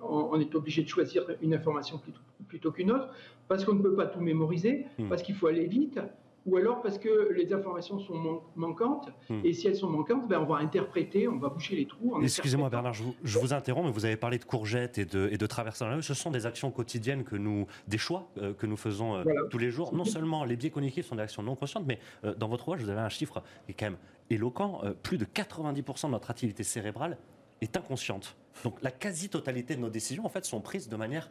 on, 0.01 0.39
est 0.39 0.53
obligé 0.53 0.83
de 0.83 0.88
choisir 0.88 1.25
une 1.41 1.53
information 1.53 1.97
plutôt, 1.97 2.19
plutôt 2.47 2.71
qu'une 2.71 2.91
autre, 2.91 3.09
parce 3.47 3.63
qu'on 3.63 3.73
ne 3.73 3.81
peut 3.81 3.95
pas 3.95 4.05
tout 4.05 4.19
mémoriser, 4.19 4.85
hmm. 5.00 5.07
parce 5.07 5.23
qu'il 5.23 5.35
faut 5.35 5.47
aller 5.47 5.65
vite, 5.65 6.00
ou 6.45 6.57
alors 6.57 6.81
parce 6.81 6.98
que 6.98 7.31
les 7.33 7.53
informations 7.53 8.00
sont 8.00 8.41
manquantes, 8.55 9.10
hmm. 9.29 9.41
et 9.43 9.53
si 9.53 9.67
elles 9.67 9.75
sont 9.75 9.89
manquantes, 9.89 10.27
ben 10.27 10.39
on 10.39 10.45
va 10.45 10.57
interpréter, 10.57 11.27
on 11.27 11.38
va 11.38 11.50
boucher 11.50 11.75
les 11.75 11.86
trous. 11.86 12.19
Excusez-moi 12.21 12.69
Bernard, 12.69 12.93
je 12.93 13.39
vous, 13.39 13.53
interromps, 13.53 13.88
mais 13.88 13.93
vous 13.93 14.05
avez 14.05 14.17
parlé 14.17 14.39
de 14.39 14.45
courgettes 14.45 14.98
et 14.98 15.05
de, 15.05 15.29
et 15.31 15.38
de 15.38 15.45
traversées 15.45 15.83
dans 15.83 15.89
la 15.89 15.98
rue. 15.98 16.03
Ce 16.03 16.13
sont 16.13 16.31
des 16.31 16.45
actions 16.45 16.71
quotidiennes 16.71 17.24
que 17.24 17.36
nous, 17.36 17.67
des 17.88 17.98
choix 17.98 18.27
euh, 18.38 18.53
que 18.53 18.65
nous 18.65 18.77
faisons 18.77 19.15
euh, 19.15 19.24
tous 19.50 19.57
les 19.57 19.69
jours. 19.69 19.93
Non 19.93 20.05
seulement 20.05 20.43
les 20.43 20.55
biais 20.55 20.71
cognitifs 20.71 21.05
sont 21.05 21.15
des 21.15 21.24
actions 21.24 21.43
non 21.43 21.55
conscientes, 21.55 21.86
mais 21.86 22.00
euh, 22.24 22.33
dans 22.36 22.48
votre 22.48 22.67
ouvrage, 22.67 22.81
vous 22.81 22.89
avez 22.89 23.01
un 23.01 23.10
chiffre 23.10 23.43
qui 23.65 23.71
est 23.71 23.75
quand 23.75 23.88
même 23.88 23.98
éloquent. 24.29 24.81
plus 25.03 25.17
de 25.17 25.25
90% 25.25 26.07
de 26.07 26.12
notre 26.12 26.31
activité 26.31 26.63
cérébrale 26.63 27.17
est 27.62 27.77
inconsciente. 27.77 28.36
Donc 28.63 28.81
la 28.81 28.91
quasi-totalité 28.91 29.75
de 29.75 29.81
nos 29.81 29.89
décisions, 29.89 30.25
en 30.25 30.29
fait, 30.29 30.45
sont 30.45 30.62
prises 30.62 30.89
de 30.89 30.95
manière 30.95 31.29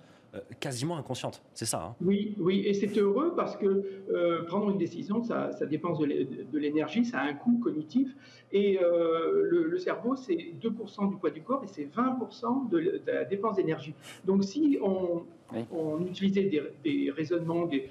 quasiment 0.61 0.97
inconsciente. 0.97 1.43
C'est 1.55 1.65
ça. 1.65 1.83
Hein 1.83 1.97
oui, 2.01 2.35
oui, 2.39 2.63
et 2.67 2.75
c'est 2.75 2.97
heureux 2.97 3.35
parce 3.35 3.57
que 3.57 4.05
euh, 4.13 4.45
prendre 4.45 4.71
une 4.71 4.79
décision, 4.79 5.23
ça, 5.23 5.51
dépense 5.69 5.99
de 5.99 6.59
l'énergie, 6.59 7.05
ça 7.05 7.19
a 7.19 7.25
un 7.25 7.35
coût 7.35 7.59
cognitif. 7.63 8.15
Et 8.53 8.79
euh, 8.81 9.43
le, 9.43 9.79
cerveau, 9.79 10.17
c'est 10.17 10.55
2% 10.61 11.11
du 11.11 11.17
poids 11.17 11.31
du 11.31 11.43
corps 11.43 11.63
et 11.65 11.69
c'est 11.69 11.85
20% 11.85 12.69
de, 12.69 13.01
la 13.07 13.25
dépense 13.25 13.57
d'énergie. 13.57 13.95
Donc 14.25 14.45
si 14.45 14.79
on, 14.83 15.25
on 15.73 16.07
utilisait 16.07 16.51
des, 16.85 17.11
raisonnements, 17.11 17.67
des, 17.67 17.89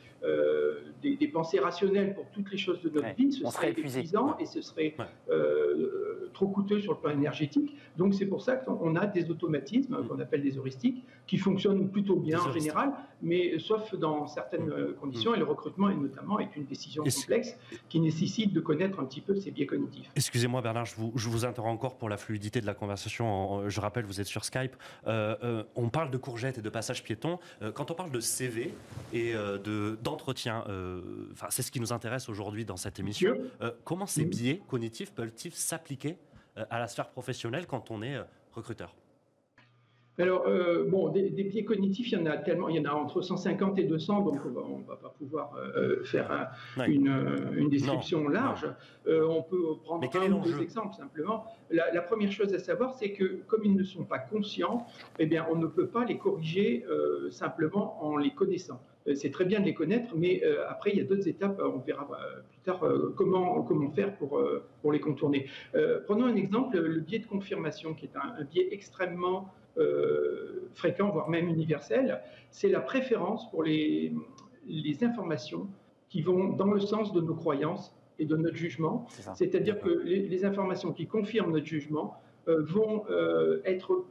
des, 1.01 1.27
pensées 1.27 1.59
rationnelles 1.59 2.13
pour 2.13 2.25
toutes 2.31 2.51
les 2.51 2.57
choses 2.57 2.81
de 2.81 2.89
notre 2.89 3.15
vie, 3.15 3.31
ce 3.31 3.45
serait, 3.45 3.71
épuisant 3.71 4.37
et 4.37 4.45
ce 4.45 4.61
serait 4.61 4.95
trop 6.33 6.47
coûteux 6.47 6.79
sur 6.79 6.93
le 6.93 6.99
plan 6.99 7.11
énergétique. 7.11 7.75
Donc 7.97 8.13
c'est 8.13 8.25
pour 8.25 8.41
ça 8.41 8.55
qu'on 8.55 8.95
a 8.95 9.05
des 9.05 9.29
automatismes 9.29 9.97
mm. 9.97 10.07
qu'on 10.07 10.19
appelle 10.19 10.41
des 10.41 10.57
heuristiques 10.57 11.03
qui 11.27 11.37
fonctionnent 11.37 11.89
plutôt 11.89 12.15
bien 12.15 12.39
en 12.39 12.51
général, 12.51 12.93
mais 13.21 13.59
sauf 13.59 13.93
dans 13.95 14.27
certaines 14.27 14.67
mm. 14.67 14.73
euh, 14.73 14.97
conditions. 14.99 15.31
Mm. 15.31 15.35
Et 15.35 15.39
le 15.39 15.45
recrutement, 15.45 15.89
est 15.89 15.95
notamment, 15.95 16.39
est 16.39 16.55
une 16.55 16.65
décision 16.65 17.03
complexe 17.03 17.57
qui 17.89 17.99
nécessite 17.99 18.53
de 18.53 18.59
connaître 18.59 18.99
un 18.99 19.05
petit 19.05 19.21
peu 19.21 19.35
ces 19.35 19.51
biais 19.51 19.65
cognitifs. 19.65 20.09
Excusez-moi 20.15 20.61
Bernard, 20.61 20.85
je 20.85 20.95
vous, 20.95 21.11
je 21.15 21.29
vous, 21.29 21.45
interromps 21.45 21.75
encore 21.75 21.97
pour 21.97 22.09
la 22.09 22.17
fluidité 22.17 22.61
de 22.61 22.65
la 22.65 22.73
conversation. 22.73 23.69
Je 23.69 23.81
rappelle, 23.81 24.05
vous 24.05 24.21
êtes 24.21 24.27
sur 24.27 24.45
Skype. 24.45 24.75
Euh, 25.07 25.35
euh, 25.43 25.63
on 25.75 25.89
parle 25.89 26.11
de 26.11 26.17
courgettes 26.17 26.57
et 26.57 26.61
de 26.61 26.69
passage 26.69 27.03
piéton. 27.03 27.39
quand 27.73 27.91
on 27.91 27.93
parle 27.93 28.11
de 28.11 28.19
CV 28.19 28.73
et 29.13 29.33
enfin, 30.17 31.47
c'est 31.49 31.61
ce 31.61 31.71
qui 31.71 31.79
nous 31.79 31.93
intéresse 31.93 32.29
aujourd'hui 32.29 32.65
dans 32.65 32.77
cette 32.77 32.99
émission. 32.99 33.35
comment 33.83 34.05
ces 34.05 34.25
biais 34.25 34.61
cognitifs 34.67 35.11
peuvent-ils 35.11 35.53
s'appliquer 35.53 36.17
à 36.55 36.79
la 36.79 36.87
sphère 36.87 37.09
professionnelle 37.09 37.67
quand 37.67 37.91
on 37.91 38.01
est 38.01 38.17
recruteur? 38.53 38.95
Alors, 40.19 40.45
euh, 40.47 40.83
bon, 40.85 41.07
des, 41.09 41.29
biais 41.29 41.63
cognitifs, 41.63 42.11
il 42.11 42.19
y 42.19 42.21
en 42.21 42.25
a 42.25 42.35
tellement, 42.35 42.67
il 42.67 42.75
y 42.75 42.79
en 42.79 42.91
a 42.91 42.93
entre 42.93 43.21
150 43.21 43.79
et 43.79 43.85
200, 43.85 44.21
donc 44.21 44.39
on 44.45 44.79
ne 44.79 44.83
va 44.83 44.97
pas 44.97 45.15
pouvoir 45.17 45.55
euh, 45.55 46.03
faire 46.03 46.51
une, 46.85 47.69
description 47.69 48.27
large. 48.27 48.67
Euh, 49.07 49.25
on 49.25 49.43
peut 49.43 49.77
prendre 49.81 50.05
un 50.13 50.31
ou 50.33 50.43
deux 50.43 50.61
exemples 50.61 50.95
simplement. 50.95 51.45
La, 51.71 52.01
première 52.01 52.33
chose 52.33 52.53
à 52.53 52.59
savoir, 52.59 52.93
c'est 52.95 53.13
que 53.13 53.39
comme 53.47 53.63
ils 53.63 53.75
ne 53.75 53.83
sont 53.83 54.03
pas 54.03 54.19
conscients, 54.19 54.85
eh 55.19 55.25
bien, 55.25 55.47
on 55.49 55.55
ne 55.55 55.67
peut 55.67 55.87
pas 55.87 56.03
les 56.03 56.17
corriger 56.17 56.83
simplement 57.29 58.03
en 58.03 58.17
les 58.17 58.31
connaissant. 58.31 58.81
C'est 59.15 59.31
très 59.31 59.45
bien 59.45 59.59
de 59.59 59.65
les 59.65 59.73
connaître, 59.73 60.15
mais 60.15 60.41
après, 60.67 60.91
il 60.91 60.97
y 60.97 61.01
a 61.01 61.03
d'autres 61.03 61.27
étapes, 61.27 61.61
on 61.63 61.79
verra 61.79 62.07
plus 62.49 62.59
tard 62.63 62.83
comment, 63.15 63.61
comment 63.63 63.89
faire 63.91 64.15
pour, 64.17 64.41
pour 64.81 64.91
les 64.91 64.99
contourner. 64.99 65.47
prenons 66.05 66.25
un 66.25 66.35
exemple, 66.35 66.77
le 66.79 66.99
biais 66.99 67.19
de 67.19 67.25
confirmation, 67.25 67.93
qui 67.93 68.05
est 68.05 68.15
un 68.15 68.43
biais 68.43 68.67
extrêmement 68.71 69.51
euh, 69.79 70.69
fréquent, 70.73 71.09
voire 71.09 71.29
même 71.29 71.47
universel, 71.47 72.21
c'est 72.51 72.67
la 72.69 72.81
préférence 72.81 73.49
pour 73.49 73.63
les, 73.63 74.13
les 74.67 75.03
informations 75.03 75.69
qui 76.09 76.21
vont 76.21 76.49
dans 76.49 76.71
le 76.71 76.79
sens 76.79 77.13
de 77.13 77.21
nos 77.21 77.35
croyances 77.35 77.95
et 78.17 78.25
de 78.25 78.35
notre 78.35 78.55
jugement. 78.55 79.05
C'est-à-dire 79.35 79.79
que 79.79 79.89
les, 79.89 80.43
informations 80.43 80.91
qui 80.91 81.07
confirment 81.07 81.51
notre 81.51 81.65
jugement 81.65 82.15
euh, 82.47 82.61
vont 82.63 83.05
euh, 83.09 83.61
être 83.63 84.05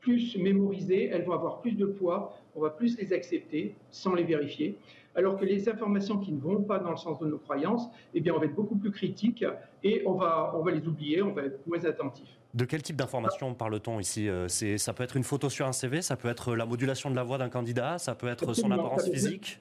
plus 0.00 0.36
mémorisées, 0.36 1.06
elles 1.06 1.24
vont 1.24 1.32
avoir 1.32 1.62
plus 1.62 1.72
de 1.72 1.86
poids, 1.86 2.36
on 2.56 2.60
va 2.60 2.70
plus 2.70 2.98
les 2.98 3.12
accepter 3.12 3.74
sans 3.90 4.14
les 4.14 4.24
vérifier 4.24 4.78
alors 5.14 5.36
que 5.38 5.44
les 5.44 5.68
informations 5.68 6.18
qui 6.18 6.32
ne 6.32 6.40
vont 6.40 6.62
pas 6.62 6.78
dans 6.78 6.90
le 6.90 6.96
sens 6.96 7.18
de 7.18 7.26
nos 7.26 7.38
croyances, 7.38 7.88
eh 8.14 8.20
bien, 8.20 8.34
on 8.34 8.38
va 8.38 8.46
être 8.46 8.54
beaucoup 8.54 8.76
plus 8.76 8.90
critique 8.90 9.44
et 9.82 10.02
on 10.06 10.14
va, 10.14 10.52
on 10.56 10.62
va 10.62 10.72
les 10.72 10.86
oublier, 10.86 11.22
on 11.22 11.32
va 11.32 11.42
être 11.42 11.66
moins 11.66 11.84
attentif. 11.84 12.28
De 12.54 12.64
quel 12.64 12.82
type 12.82 12.96
d'information 12.96 13.54
parle-t-on 13.54 13.98
ici 13.98 14.28
euh, 14.28 14.48
Ça 14.48 14.92
peut 14.92 15.02
être 15.02 15.16
une 15.16 15.24
photo 15.24 15.48
sur 15.48 15.66
un 15.66 15.72
CV, 15.72 16.02
ça 16.02 16.16
peut 16.16 16.28
être 16.28 16.54
la 16.54 16.66
modulation 16.66 17.10
de 17.10 17.16
la 17.16 17.24
voix 17.24 17.38
d'un 17.38 17.48
candidat, 17.48 17.98
ça 17.98 18.14
peut 18.14 18.28
être 18.28 18.54
son 18.54 18.70
apparence 18.70 19.08
physique? 19.08 19.60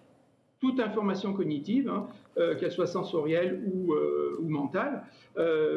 Toute 0.60 0.80
information 0.80 1.34
cognitive, 1.34 1.90
hein, 1.90 2.08
euh, 2.38 2.56
qu'elle 2.56 2.72
soit 2.72 2.88
sensorielle 2.88 3.64
ou, 3.66 3.94
euh, 3.94 4.40
ou 4.40 4.48
mentale. 4.50 5.04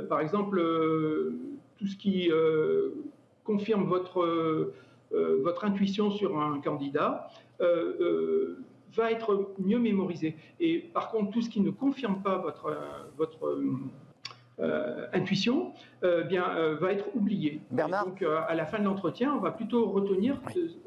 par 0.09 0.21
exemple, 0.21 0.63
tout 1.79 1.87
ce 1.87 1.97
qui 1.97 2.31
confirme 3.45 3.85
votre, 3.85 4.73
votre 5.13 5.65
intuition 5.65 6.11
sur 6.11 6.39
un 6.39 6.61
candidat 6.61 7.29
va 7.61 9.11
être 9.11 9.55
mieux 9.59 9.79
mémorisé. 9.79 10.37
Et 10.61 10.79
par 10.79 11.11
contre, 11.11 11.31
tout 11.33 11.43
ce 11.43 11.51
qui 11.51 11.61
ne 11.61 11.71
confirme 11.71 12.23
pas 12.23 12.39
votre, 12.39 12.77
votre 13.17 13.59
euh, 14.59 15.07
intuition 15.13 15.75
euh, 16.03 16.25
bien, 16.25 16.49
euh, 16.57 16.77
va 16.77 16.93
être 16.93 17.15
oublié. 17.15 17.61
Bernard. 17.71 18.07
donc, 18.07 18.23
à 18.23 18.55
la 18.55 18.65
fin 18.65 18.79
de 18.79 18.85
l'entretien, 18.85 19.35
on 19.35 19.41
va 19.41 19.51
plutôt 19.51 19.91
retenir 19.91 20.41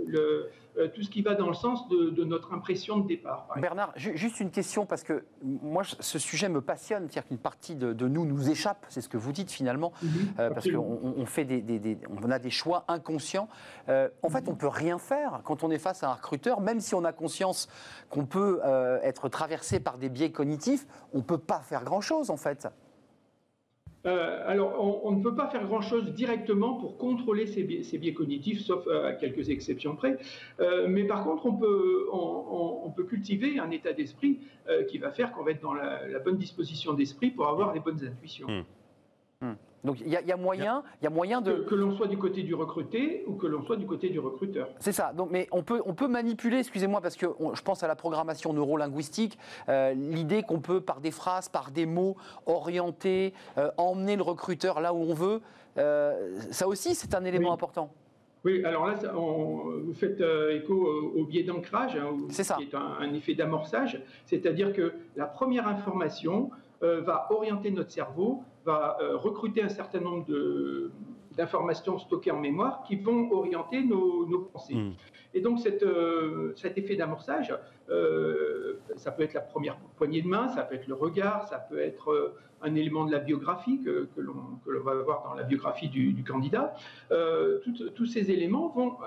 le, 0.07 0.49
tout 0.95 1.03
ce 1.03 1.09
qui 1.11 1.21
va 1.21 1.35
dans 1.35 1.47
le 1.47 1.53
sens 1.53 1.87
de, 1.87 2.23
notre 2.23 2.53
impression 2.53 2.97
de 2.97 3.07
départ. 3.07 3.47
Bernard, 3.57 3.93
juste 3.95 4.39
une 4.39 4.49
question, 4.49 4.87
parce 4.87 5.03
que 5.03 5.23
moi, 5.43 5.83
ce 5.83 6.17
sujet 6.17 6.49
me 6.49 6.61
passionne, 6.61 7.03
c'est-à-dire 7.03 7.27
qu'une 7.27 7.37
partie 7.37 7.75
de, 7.75 8.07
nous 8.07 8.25
nous 8.25 8.49
échappe, 8.49 8.85
c'est 8.89 9.01
ce 9.01 9.09
que 9.09 9.17
vous 9.17 9.31
dites 9.31 9.51
finalement, 9.51 9.93
mhm, 10.01 10.33
parce 10.35 10.67
qu'on 10.71 11.25
fait 11.27 11.45
des, 11.45 11.97
on 12.23 12.31
a 12.31 12.39
des 12.39 12.49
choix 12.49 12.85
inconscients. 12.87 13.49
en 13.87 14.29
fait, 14.29 14.47
on 14.47 14.55
peut 14.55 14.67
rien 14.67 14.97
faire 14.97 15.41
quand 15.43 15.63
on 15.63 15.69
est 15.69 15.79
face 15.79 16.03
à 16.03 16.09
un 16.09 16.13
recruteur, 16.13 16.59
même 16.59 16.79
si 16.79 16.95
on 16.95 17.03
a 17.03 17.11
conscience 17.11 17.67
qu'on 18.09 18.25
peut 18.25 18.61
être 19.03 19.29
traversé 19.29 19.79
par 19.79 19.99
des 19.99 20.09
biais 20.09 20.31
cognitifs, 20.31 20.87
on 21.13 21.21
peut 21.21 21.37
pas 21.37 21.59
faire 21.59 21.83
grand-chose 21.83 22.31
en 22.31 22.37
fait. 22.37 22.67
Euh, 24.05 24.43
alors, 24.45 25.03
on, 25.05 25.11
ne 25.11 25.21
peut 25.21 25.35
pas 25.35 25.47
faire 25.47 25.65
grand-chose 25.65 26.13
directement 26.13 26.75
pour 26.75 26.97
contrôler 26.97 27.47
ces 27.47 27.63
biais, 27.63 28.13
cognitifs, 28.13 28.61
sauf 28.61 28.87
à 28.87 29.13
quelques 29.13 29.49
exceptions 29.49 29.95
près. 29.95 30.17
Euh, 30.59 30.87
mais 30.87 31.03
par 31.03 31.23
contre, 31.23 31.45
on 31.45 31.53
peut, 32.91 33.03
cultiver 33.03 33.59
un 33.59 33.71
état 33.71 33.93
d'esprit 33.93 34.39
euh, 34.67 34.83
qui 34.83 34.97
va 34.97 35.11
faire 35.11 35.31
qu'on 35.31 35.43
va 35.43 35.51
être 35.51 35.61
dans 35.61 35.73
la, 35.73 36.19
bonne 36.19 36.37
disposition 36.37 36.93
d'esprit 36.93 37.31
pour 37.31 37.47
avoir 37.47 37.73
les 37.73 37.79
bonnes 37.79 38.03
intuitions. 38.05 38.47
Hmm. 38.47 38.63
Donc 39.83 40.01
il 40.01 40.09
y, 40.09 40.15
a 40.15 40.37
moyen, 40.37 40.83
il 41.01 41.05
y 41.05 41.07
a 41.07 41.09
moyen 41.09 41.41
de 41.41 41.53
que, 41.53 41.75
l'on 41.75 41.95
soit 41.95 42.07
du 42.07 42.17
côté 42.17 42.43
du 42.43 42.53
recruté 42.53 43.23
ou 43.27 43.35
que 43.35 43.47
l'on 43.47 43.63
soit 43.63 43.77
du 43.77 43.85
côté 43.85 44.09
du 44.09 44.19
recruteur. 44.19 44.67
C'est 44.79 44.91
ça. 44.91 45.13
Donc, 45.13 45.29
mais 45.31 45.47
on 45.51 45.63
peut, 45.63 45.81
on 45.85 45.93
peut 45.93 46.07
manipuler. 46.07 46.59
Excusez-moi 46.59 46.99
parce 46.99 47.15
que 47.15 47.27
je 47.53 47.61
pense 47.61 47.81
à 47.83 47.87
la 47.87 47.95
programmation 47.95 48.51
neurolinguistique. 48.53 49.37
Euh, 49.69 49.93
L'idée 49.93 50.43
qu'on 50.43 50.59
peut 50.59 50.81
par 50.81 50.99
des 50.99 51.11
phrases, 51.11 51.47
par 51.47 51.71
des 51.71 51.85
mots, 51.85 52.17
orienter, 52.45 53.33
euh, 53.57 53.71
emmener 53.77 54.15
le 54.15 54.23
recruteur 54.23 54.81
là 54.81 54.93
où 54.93 54.97
on 54.97 55.13
veut. 55.13 55.41
Euh, 55.77 56.35
ça 56.51 56.67
aussi, 56.67 56.95
c'est 56.95 57.15
un 57.15 57.23
élément 57.23 57.53
important. 57.53 57.93
Oui, 58.45 58.63
alors 58.63 58.87
là, 58.87 58.95
vous 59.13 59.93
faites 59.93 60.21
euh, 60.21 60.57
écho 60.57 60.73
au, 60.73 61.25
biais 61.25 61.43
d'ancrage, 61.43 61.97
hein, 61.97 62.15
qui 62.29 62.63
est 62.63 62.75
un, 62.75 62.97
un 62.99 63.13
effet 63.13 63.33
d'amorçage, 63.33 64.01
c'est-à-dire 64.25 64.71
que 64.73 64.93
la 65.15 65.25
première 65.25 65.67
information 65.67 66.49
va 66.81 67.27
orienter 67.29 67.71
notre 67.71 67.91
cerveau 67.91 68.41
va 68.65 68.97
euh, 69.01 69.15
recruter 69.17 69.61
un 69.61 69.69
certain 69.69 69.99
nombre 69.99 70.25
d'informations 71.35 71.97
stockées 71.99 72.31
en 72.31 72.39
mémoire 72.39 72.83
qui 72.83 72.95
vont 72.95 73.31
orienter 73.31 73.83
nos, 73.83 74.49
pensées. 74.51 74.75
Hmm. 74.75 74.93
Et 75.33 75.41
donc 75.41 75.59
cette, 75.59 75.85
cet 76.55 76.77
effet 76.77 76.95
d'amorçage, 76.95 77.53
ça 78.95 79.11
peut 79.11 79.23
être 79.23 79.33
la 79.33 79.41
première 79.41 79.77
poignée 79.95 80.23
de 80.23 80.27
main, 80.27 80.47
ça 80.49 80.63
peut 80.63 80.75
être 80.75 80.87
le 80.87 80.95
regard, 80.95 81.47
ça 81.47 81.59
peut 81.59 81.77
être 81.77 82.33
un 82.61 82.75
élément 82.75 83.05
de 83.05 83.11
la 83.11 83.19
biographie 83.19 83.79
que, 83.79 84.09
que 84.15 84.21
l'on 84.21 84.59
va 84.83 84.95
voir 84.95 85.23
dans 85.23 85.35
la 85.35 85.43
biographie 85.43 85.87
du, 85.87 86.23
candidat. 86.23 86.73
tous 87.09 88.05
ces 88.07 88.31
éléments 88.31 88.69
vont 88.69 88.97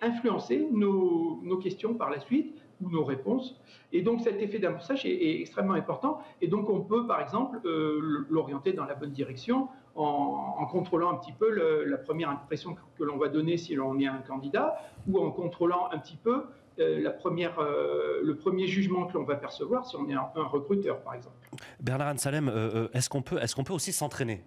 influencer 0.00 0.68
nos, 0.70 1.40
nos, 1.42 1.56
questions 1.58 1.94
par 1.94 2.10
la 2.10 2.20
suite 2.20 2.54
ou 2.82 2.90
nos 2.90 3.04
réponses. 3.04 3.60
Et 3.92 4.02
donc 4.02 4.20
cet 4.20 4.40
effet 4.42 4.58
d'amorçage 4.58 5.06
est, 5.06 5.40
extrêmement 5.40 5.74
important. 5.74 6.18
Et 6.40 6.48
donc 6.48 6.68
on 6.68 6.80
peut, 6.80 7.06
par 7.06 7.20
exemple, 7.20 7.60
euh, 7.64 8.26
l'orienter 8.28 8.72
dans 8.72 8.84
la 8.84 8.94
bonne 8.94 9.12
direction 9.12 9.68
en, 9.94 10.66
contrôlant 10.66 11.10
un 11.10 11.16
petit 11.16 11.32
peu 11.32 11.50
la 11.50 11.96
première 11.96 12.28
impression 12.28 12.76
que 12.98 13.04
l'on 13.04 13.16
va 13.16 13.28
donner 13.28 13.56
si 13.56 13.74
l'on 13.74 13.98
est 13.98 14.06
un 14.06 14.18
candidat, 14.18 14.76
ou 15.08 15.18
en 15.18 15.30
contrôlant 15.30 15.88
un 15.90 15.98
petit 15.98 16.16
peu 16.16 16.44
euh, 16.78 17.00
la 17.00 17.10
première, 17.10 17.58
euh, 17.58 18.20
le 18.22 18.36
premier 18.36 18.66
jugement 18.66 19.06
que 19.06 19.14
l'on 19.14 19.24
va 19.24 19.36
percevoir 19.36 19.86
si 19.86 19.96
on 19.96 20.06
est 20.10 20.14
un, 20.14 20.28
recruteur, 20.34 21.00
par 21.00 21.14
exemple. 21.14 21.36
Bernard 21.80 22.12
Ansalem, 22.14 22.50
est-ce 22.92 23.08
qu'on 23.08 23.22
peut, 23.22 23.38
est 23.38 23.54
qu'on 23.54 23.64
peut 23.64 23.72
aussi 23.72 23.92
s'entraîner? 23.92 24.44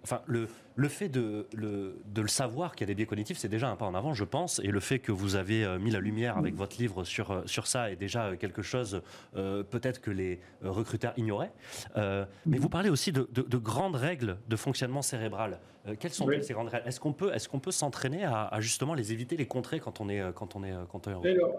Le 0.80 0.88
fait 0.88 1.08
de, 1.08 1.46
le, 1.54 2.00
de 2.06 2.22
le 2.22 2.28
savoir 2.28 2.74
qu'il 2.74 2.86
y 2.86 2.88
a 2.88 2.92
des 2.92 2.94
biais 2.94 3.06
cognitifs, 3.06 3.36
c'est 3.36 3.48
déjà 3.48 3.68
un 3.68 3.76
pas 3.76 3.84
en 3.84 3.94
avant, 3.94 4.14
je 4.14 4.24
pense, 4.24 4.60
et 4.64 4.68
le 4.68 4.80
fait 4.80 4.98
que 4.98 5.12
vous 5.12 5.36
avez 5.36 5.78
mis 5.78 5.90
la 5.90 6.00
lumière 6.00 6.38
avec 6.38 6.54
votre 6.54 6.78
livre 6.78 7.04
sur, 7.04 7.42
sur 7.46 7.66
ça 7.66 7.90
est 7.90 7.96
déjà 7.96 8.36
quelque 8.36 8.62
chose 8.62 9.02
peut-être 9.34 10.00
que 10.00 10.10
les 10.10 10.40
recruteurs 10.62 11.12
ignoraient. 11.16 11.52
mais 11.96 12.58
vous 12.58 12.68
parlez 12.70 12.88
aussi 12.88 13.12
de, 13.12 13.28
de, 13.32 13.58
grandes 13.58 13.96
règles 13.96 14.38
de 14.48 14.56
fonctionnement 14.56 15.02
cérébral. 15.02 15.60
quelles 15.98 16.12
sont 16.12 16.28
ces 16.40 16.54
grandes 16.54 16.68
règles? 16.68 16.88
Est-ce 16.88 17.00
qu'on 17.00 17.12
peut, 17.12 17.32
est 17.34 17.46
qu'on 17.46 17.60
peut 17.60 17.72
s'entraîner 17.72 18.24
à, 18.24 18.50
justement 18.60 18.94
les 18.94 19.12
éviter, 19.12 19.36
les 19.36 19.46
contrer 19.46 19.80
quand 19.80 20.00
on 20.00 20.08
est, 20.08 20.22
quand 20.34 20.56
on 20.56 20.64
est, 20.64 20.74
quand 20.90 21.06
on 21.08 21.22
est... 21.22 21.30
Alors, 21.30 21.54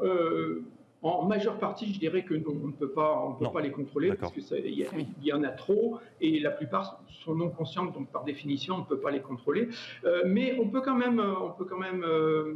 en 1.04 1.26
majeure 1.26 1.58
partie, 1.58 1.92
je 1.92 2.00
dirais 2.00 2.24
que 2.24 2.36
non, 2.36 2.56
on 2.64 2.68
ne 2.68 2.72
peut 2.74 2.92
pas, 2.92 3.24
on 3.26 3.34
peut 3.34 3.52
pas 3.52 3.62
les 3.62 3.72
contrôler 3.72 4.14
parce 4.14 4.32
qu'il 4.32 4.44
y, 4.66 4.88
y, 5.24 5.34
en 5.34 5.44
a 5.44 5.50
trop 5.50 6.00
et 6.20 6.40
la 6.40 6.52
plupart 6.52 7.02
sont 7.24 7.36
non 7.36 7.50
conscientes, 7.50 7.94
donc 7.94 8.12
par 8.12 8.24
définition, 8.24 8.76
on 8.76 8.80
ne 8.80 8.86
peut 8.86 9.00
pas 9.00 9.10
les 9.12 9.22
contrôler. 9.22 9.70
Euh, 10.06 10.24
mais 10.26 10.58
on 10.60 10.68
peut 10.68 10.82
quand 10.82 10.96
même, 10.96 11.20
euh, 11.20 11.34
on 11.40 11.52
peut 11.52 11.66
quand 11.66 11.80
même 11.80 12.04
euh, 12.04 12.54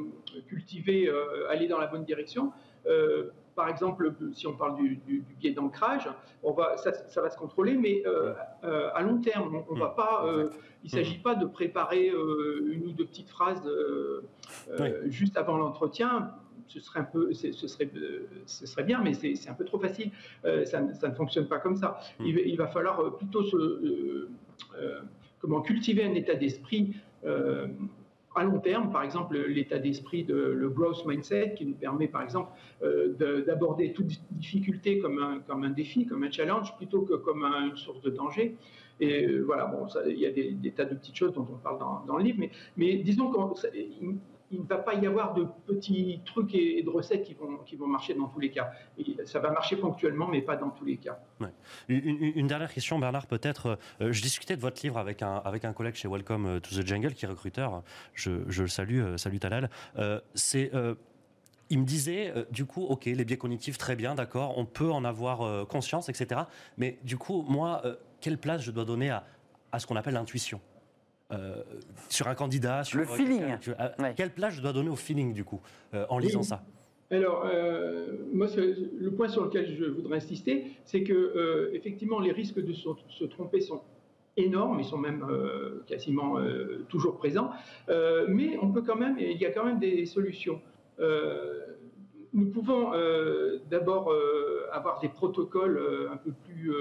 cultiver, 0.47 1.11
aller 1.49 1.67
dans 1.67 1.79
la 1.79 1.87
bonne 1.87 2.03
direction. 2.03 2.51
par 3.55 3.69
exemple, 3.69 4.13
si 4.33 4.45
on 4.47 4.53
parle 4.53 4.75
du, 4.75 5.23
biais 5.39 5.51
d'ancrage, 5.51 6.09
on 6.43 6.51
va, 6.51 6.77
ça, 6.77 6.93
ça, 6.93 7.21
va 7.21 7.29
se 7.29 7.37
contrôler, 7.37 7.73
mais 7.73 8.03
à 8.63 9.01
long 9.01 9.19
terme, 9.21 9.63
on, 9.69 9.75
va 9.75 9.89
pas. 9.89 10.25
il 10.83 10.87
ne 10.87 10.89
s'agit 10.89 11.17
pas 11.17 11.35
de 11.35 11.45
préparer 11.45 12.07
une 12.09 12.83
ou 12.85 12.91
deux 12.91 13.05
petites 13.05 13.29
phrases 13.29 13.67
juste 15.07 15.37
avant 15.37 15.57
l'entretien 15.57 16.31
ce 16.67 16.79
serait 16.79 16.99
un 17.01 17.03
peu, 17.03 17.33
ce 17.33 17.51
serait, 17.51 17.89
ce 18.45 18.65
serait 18.65 18.83
bien, 18.83 19.01
mais 19.01 19.13
c'est 19.13 19.49
un 19.49 19.53
peu 19.53 19.65
trop 19.65 19.79
facile. 19.79 20.11
Euh, 20.45 20.65
ça, 20.65 20.81
ne 20.81 21.15
fonctionne 21.15 21.47
pas 21.47 21.59
comme 21.59 21.75
ça. 21.75 21.99
Hmm. 22.19 22.25
Il, 22.25 22.57
va 22.57 22.67
falloir 22.67 22.99
euh, 22.99 23.09
plutôt 23.11 23.43
se, 23.43 23.55
euh, 23.55 25.01
comment 25.39 25.61
cultiver 25.61 26.03
un 26.03 26.13
état 26.13 26.35
d'esprit 26.35 26.95
à 28.37 28.43
long 28.43 28.59
terme, 28.59 28.91
par 28.91 29.01
exemple 29.03 29.37
l'état 29.47 29.79
d'esprit 29.79 30.25
de 30.25 30.35
le 30.35 30.69
growth 30.69 31.05
mindset 31.05 31.55
qui 31.57 31.65
nous 31.65 31.73
permet 31.73 32.07
par 32.07 32.21
exemple 32.21 32.51
d'aborder 33.17 33.93
toute 33.93 34.19
difficulté 34.31 34.99
comme 34.99 35.19
un, 35.19 35.39
comme 35.39 35.63
un 35.63 35.69
défi, 35.69 36.05
comme 36.05 36.23
un 36.23 36.29
challenge, 36.29 36.75
plutôt 36.75 37.01
que 37.03 37.13
comme 37.13 37.43
une 37.43 37.77
source 37.77 38.01
de 38.01 38.09
danger. 38.09 38.57
Et 38.99 39.39
voilà, 39.39 39.65
bon, 39.65 39.87
il 40.05 40.19
y 40.19 40.25
a 40.25 40.31
des, 40.31 40.71
tas 40.71 40.85
de 40.85 40.95
petites 40.95 41.15
choses 41.15 41.33
dont 41.33 41.47
on 41.49 41.57
parle 41.57 41.79
dans, 41.79 42.03
dans 42.05 42.17
le 42.17 42.23
livre, 42.25 42.37
mais, 42.39 42.51
mais 42.77 42.97
disons 42.97 43.31
qu'il 43.31 43.41
il 44.51 44.61
ne 44.61 44.65
va 44.65 44.77
pas 44.77 44.93
y 44.93 45.05
avoir 45.07 45.33
de 45.33 45.47
petits 45.65 46.21
trucs 46.25 46.53
et 46.53 46.83
de 46.83 46.89
recettes 46.89 47.23
qui 47.23 47.33
vont, 47.33 47.57
qui 47.65 47.75
vont 47.75 47.87
marcher 47.87 48.13
dans 48.13 48.27
tous 48.27 48.39
les 48.39 48.51
cas. 48.51 48.71
ça 49.25 49.39
va 49.39 49.49
marcher 49.49 49.75
ponctuellement, 49.75 50.27
mais 50.27 50.41
pas 50.41 50.55
dans 50.55 50.69
tous 50.69 50.85
les 50.85 50.97
cas. 50.97 51.19
Une, 51.89 52.47
dernière 52.47 52.73
question, 52.73 52.99
Bernard, 52.99 53.27
peut-être. 53.27 53.79
Euh, 54.01 54.11
je 54.11 54.21
discutais 54.21 54.55
de 54.55 54.61
votre 54.61 54.81
livre 54.83 54.97
avec 54.97 55.21
un, 55.21 55.37
avec 55.37 55.65
un 55.65 55.73
collègue 55.73 55.95
chez 55.95 56.07
Welcome 56.07 56.61
to 56.61 56.75
the 56.75 56.85
Jungle, 56.85 57.13
qui 57.13 57.25
est 57.25 57.27
recruteur. 57.27 57.83
Je, 58.13 58.43
je 58.47 58.63
le 58.63 58.67
salue, 58.67 59.01
euh, 59.01 59.17
salut 59.17 59.39
Talal. 59.39 59.69
Euh, 59.97 60.19
c'est 60.33 60.71
il 61.71 61.79
me 61.79 61.85
disait, 61.85 62.31
du 62.51 62.65
coup, 62.65 62.83
ok, 62.83 63.05
les 63.05 63.25
biais 63.25 63.37
cognitifs, 63.37 63.79
très 63.79 63.95
bien, 63.95 64.13
d'accord, 64.13 64.55
on 64.55 64.65
peut 64.65 64.91
en 64.91 65.03
avoir 65.03 65.65
conscience, 65.65 66.09
etc. 66.09 66.41
Mais 66.77 66.99
du 67.01 67.17
coup, 67.17 67.43
moi, 67.49 67.81
quelle 68.21 68.37
place 68.37 68.61
je 68.61 68.69
dois 68.69 68.85
donner 68.85 69.09
à, 69.09 69.25
à 69.71 69.79
ce 69.79 69.87
qu'on 69.87 69.95
appelle 69.95 70.13
l'intuition? 70.13 70.61
Euh, 71.33 71.63
sur 72.07 72.27
un 72.27 72.35
candidat 72.35 72.83
sur 72.83 72.99
Le 72.99 73.05
feeling. 73.05 73.57
Quelle 74.15 74.29
place 74.29 74.53
je 74.53 74.61
dois 74.61 74.73
donner 74.73 74.89
au 74.89 74.95
feeling, 74.95 75.33
du 75.33 75.43
coup, 75.43 75.59
euh, 75.95 76.05
en 76.09 76.19
lisant 76.19 76.43
ça? 76.43 76.61
Alors, 77.09 77.49
euh, 77.51 78.09
moi, 78.31 78.45
le 78.55 79.09
point 79.09 79.27
sur 79.27 79.45
lequel 79.45 79.75
je 79.75 79.85
voudrais 79.85 80.17
insister, 80.17 80.67
c'est 80.83 81.01
que 81.01 81.71
effectivement, 81.73 82.19
les 82.19 82.31
risques 82.31 82.63
de 82.63 82.73
se, 82.73 83.23
tromper 83.25 83.59
sont 83.59 83.81
énormes, 84.37 84.79
ils 84.79 84.85
sont 84.85 84.99
même 84.99 85.25
quasiment 85.87 86.37
toujours 86.89 87.17
présents, 87.17 87.49
mais 88.27 88.57
on 88.61 88.71
peut 88.71 88.83
quand 88.83 88.97
même, 88.97 89.17
il 89.19 89.37
y 89.37 89.45
a 89.47 89.51
quand 89.51 89.65
même 89.65 89.79
des 89.79 90.05
solutions 90.05 90.61
nous 92.35 92.47
pouvons 92.47 92.93
euh, 92.93 93.59
d'abord 93.69 94.11
euh, 94.11 94.67
avoir 94.73 94.99
des 94.99 95.07
protocoles 95.07 95.77
euh, 95.77 96.11
un 96.11 96.17
peu 96.17 96.31
plus 96.33 96.73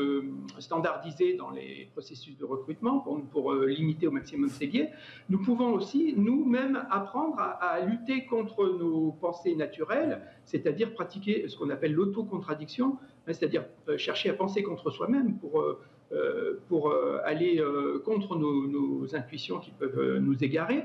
standardisés 0.58 1.34
dans 1.34 1.50
les 1.50 1.88
processus 1.92 2.36
de 2.36 2.44
recrutement 2.44 2.98
pour, 2.98 3.54
limiter 3.54 4.08
au 4.08 4.10
maximum 4.10 4.48
ces 4.48 4.66
biais. 4.66 4.90
Nous 5.28 5.38
pouvons 5.40 5.72
aussi 5.72 6.14
nous-mêmes 6.16 6.84
apprendre 6.90 7.38
à, 7.38 7.80
lutter 7.80 8.24
contre 8.26 8.66
nos 8.66 9.12
pensées 9.12 9.54
naturelles, 9.54 10.22
c'est-à-dire 10.44 10.92
pratiquer 10.92 11.46
ce 11.48 11.56
qu'on 11.56 11.70
appelle 11.70 11.92
l'autocontradiction, 11.92 12.98
hein, 13.26 13.32
c'est-à-dire 13.32 13.64
chercher 13.96 14.30
à 14.30 14.34
penser 14.34 14.62
contre 14.62 14.90
soi-même 14.90 15.38
pour, 15.38 16.94
aller 17.24 17.62
contre 18.04 18.36
nos, 18.36 19.14
intuitions 19.14 19.58
qui 19.60 19.70
peuvent 19.70 20.18
nous 20.18 20.42
égarer. 20.42 20.84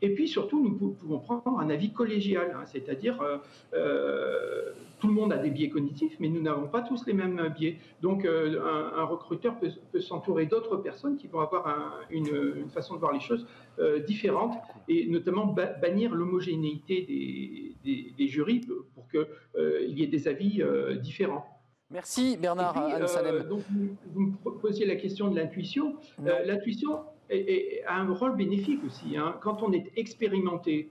Et 0.00 0.14
puis 0.14 0.28
surtout, 0.28 0.62
nous 0.62 0.92
pouvons 0.92 1.18
prendre 1.18 1.58
un 1.58 1.70
avis 1.70 1.92
collégial, 1.92 2.54
hein, 2.54 2.64
c'est-à-dire 2.66 3.20
euh, 3.20 3.38
euh, 3.74 4.72
tout 5.00 5.08
le 5.08 5.12
monde 5.12 5.32
a 5.32 5.38
des 5.38 5.50
biais 5.50 5.68
cognitifs, 5.68 6.16
mais 6.20 6.28
nous 6.28 6.40
n'avons 6.40 6.68
pas 6.68 6.82
tous 6.82 7.04
les 7.06 7.12
mêmes 7.12 7.52
biais. 7.56 7.78
Donc 8.00 8.24
euh, 8.24 8.60
un, 8.96 9.04
recruteur 9.04 9.58
peut, 9.58 10.00
s'entourer 10.00 10.46
d'autres 10.46 10.76
personnes 10.76 11.16
qui 11.16 11.26
vont 11.26 11.40
avoir 11.40 12.00
une, 12.10 12.68
façon 12.70 12.94
de 12.94 13.00
voir 13.00 13.12
les 13.12 13.20
choses 13.20 13.46
différentes, 14.06 14.54
et 14.88 15.06
notamment 15.08 15.46
bannir 15.46 16.14
l'homogénéité 16.14 17.74
des, 17.84 18.28
jurys 18.28 18.60
pour 18.94 19.08
qu'il 19.08 19.98
y 19.98 20.02
ait 20.02 20.08
des 20.08 20.28
avis 20.28 20.62
différents. 21.00 21.46
Merci 21.90 22.36
Bernard 22.36 22.74
puis, 22.74 23.48
donc 23.48 23.62
vous, 24.12 24.20
me 24.20 24.58
posiez 24.58 24.84
la 24.84 24.96
question 24.96 25.30
de 25.30 25.36
l'intuition. 25.36 25.96
L'intuition, 26.44 27.04
et, 27.30 27.82
a 27.86 28.00
un 28.00 28.10
rôle 28.12 28.36
bénéfique 28.36 28.80
aussi. 28.84 29.16
Hein. 29.16 29.36
Quand 29.40 29.62
on 29.62 29.72
est 29.72 29.90
expérimenté 29.96 30.90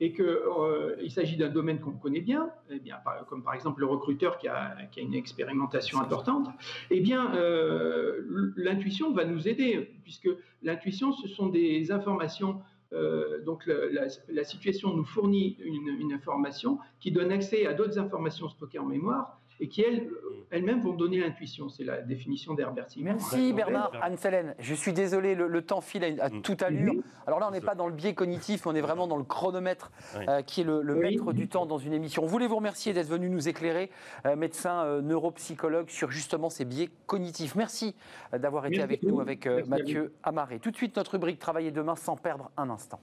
et 0.00 0.12
qu'il 0.12 0.24
euh, 0.24 1.08
s'agit 1.08 1.36
d'un 1.36 1.48
domaine 1.48 1.80
qu'on 1.80 1.92
connaît 1.92 2.20
bien, 2.20 2.50
eh 2.70 2.78
bien 2.78 2.96
comme 3.28 3.42
par 3.42 3.54
exemple 3.54 3.80
le 3.80 3.86
recruteur 3.86 4.38
qui 4.38 4.46
a, 4.46 4.76
une 4.96 5.14
expérimentation 5.14 6.00
importante, 6.00 6.48
eh 6.90 7.00
bien 7.00 7.34
euh, 7.34 8.52
l'intuition 8.56 9.12
va 9.12 9.24
nous 9.24 9.48
aider, 9.48 9.90
puisque 10.04 10.28
l'intuition, 10.62 11.12
ce 11.12 11.26
sont 11.26 11.48
des 11.48 11.90
informations 11.90 12.60
euh, 12.94 13.42
donc 13.44 13.66
la, 13.66 14.44
situation 14.44 14.94
nous 14.94 15.04
fournit 15.04 15.58
une, 15.60 16.12
information 16.12 16.78
qui 17.00 17.10
donne 17.10 17.30
accès 17.30 17.66
à 17.66 17.74
d'autres 17.74 17.98
informations 17.98 18.48
stockées 18.48 18.78
en 18.78 18.86
mémoire 18.86 19.38
et 19.60 19.68
qui, 19.68 19.82
elles, 19.82 20.08
elles-mêmes 20.50 20.80
vont 20.80 20.94
donner 20.94 21.18
l'intuition. 21.18 21.68
C'est 21.68 21.84
la 21.84 22.00
définition 22.00 22.54
d'Herbert 22.54 22.86
Merci 22.98 23.52
Bernard. 23.52 23.92
Anne-Célène, 24.00 24.54
je 24.58 24.74
suis 24.74 24.92
désolé, 24.92 25.34
le, 25.34 25.62
temps 25.62 25.80
file 25.80 26.04
à, 26.20 26.28
mm. 26.28 26.42
toute 26.42 26.62
allure. 26.62 26.94
Alors 27.26 27.40
là, 27.40 27.48
on 27.48 27.50
n'est 27.50 27.60
pas 27.60 27.74
dans 27.74 27.86
le 27.86 27.92
biais 27.92 28.14
cognitif, 28.14 28.66
on 28.66 28.74
est 28.74 28.80
vraiment 28.80 29.06
dans 29.06 29.16
le 29.16 29.24
chronomètre 29.24 29.90
euh, 30.16 30.42
qui 30.42 30.62
est 30.62 30.64
le, 30.64 30.82
maître 30.94 31.32
du 31.32 31.48
temps 31.48 31.66
dans 31.66 31.78
une 31.78 31.92
émission. 31.92 32.22
On 32.22 32.26
voulait 32.26 32.46
vous 32.46 32.56
remercier 32.56 32.92
d'être 32.92 33.08
venu 33.08 33.28
nous 33.28 33.48
éclairer, 33.48 33.90
euh, 34.26 34.36
médecin 34.36 34.84
euh, 34.84 35.02
neuropsychologue, 35.02 35.90
sur 35.90 36.10
justement 36.10 36.50
ces 36.50 36.64
biais 36.64 36.90
cognitifs. 37.06 37.54
Merci 37.54 37.94
d'avoir 38.32 38.66
été 38.66 38.80
avec 38.80 39.02
nous, 39.02 39.20
avec 39.20 39.46
Mathieu 39.66 40.12
Amaré. 40.22 40.58
Tout 40.58 40.70
de 40.70 40.76
suite, 40.76 40.96
notre 40.96 41.12
rubrique 41.12 41.38
Travailler 41.38 41.70
demain 41.70 41.96
sans 41.96 42.16
perdre 42.16 42.50
un 42.56 42.68
instant. 42.68 43.00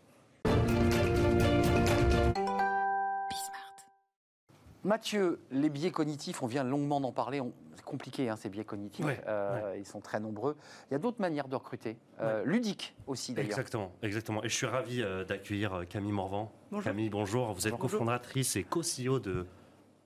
Mathieu, 4.86 5.40
les 5.50 5.72
biais 5.72 5.90
cognitifs, 5.90 6.44
on 6.44 6.48
vient 6.48 6.64
longuement 6.64 7.02
d'en 7.02 7.12
parler. 7.12 7.42
C'est 7.76 7.84
compliqué, 7.84 8.30
hein, 8.30 8.36
ces 8.36 8.50
biais 8.50 8.64
cognitifs. 8.64 9.04
Euh, 9.28 9.76
ils 9.78 9.86
sont 9.86 10.00
très 10.00 10.20
nombreux. 10.20 10.56
Il 10.90 10.94
y 10.94 10.96
a 10.96 11.00
d'autres 11.00 11.20
manières 11.20 11.48
de 11.48 11.56
recruter, 11.56 11.98
euh, 12.22 12.46
ludiques 12.46 12.96
aussi 13.08 13.34
d'ailleurs. 13.34 13.50
Exactement, 13.50 13.92
exactement. 14.04 14.44
Et 14.44 14.50
je 14.50 14.54
suis 14.54 14.68
ravi 14.68 15.02
euh, 15.02 15.26
d'accueillir 15.26 15.86
Camille 15.90 16.12
Morvan. 16.12 16.52
Camille, 16.84 17.10
bonjour. 17.10 17.52
Vous 17.54 17.68
êtes 17.68 17.78
cofondatrice 17.78 18.56
et 18.58 18.64
co-CEO 18.64 19.20
de 19.20 19.48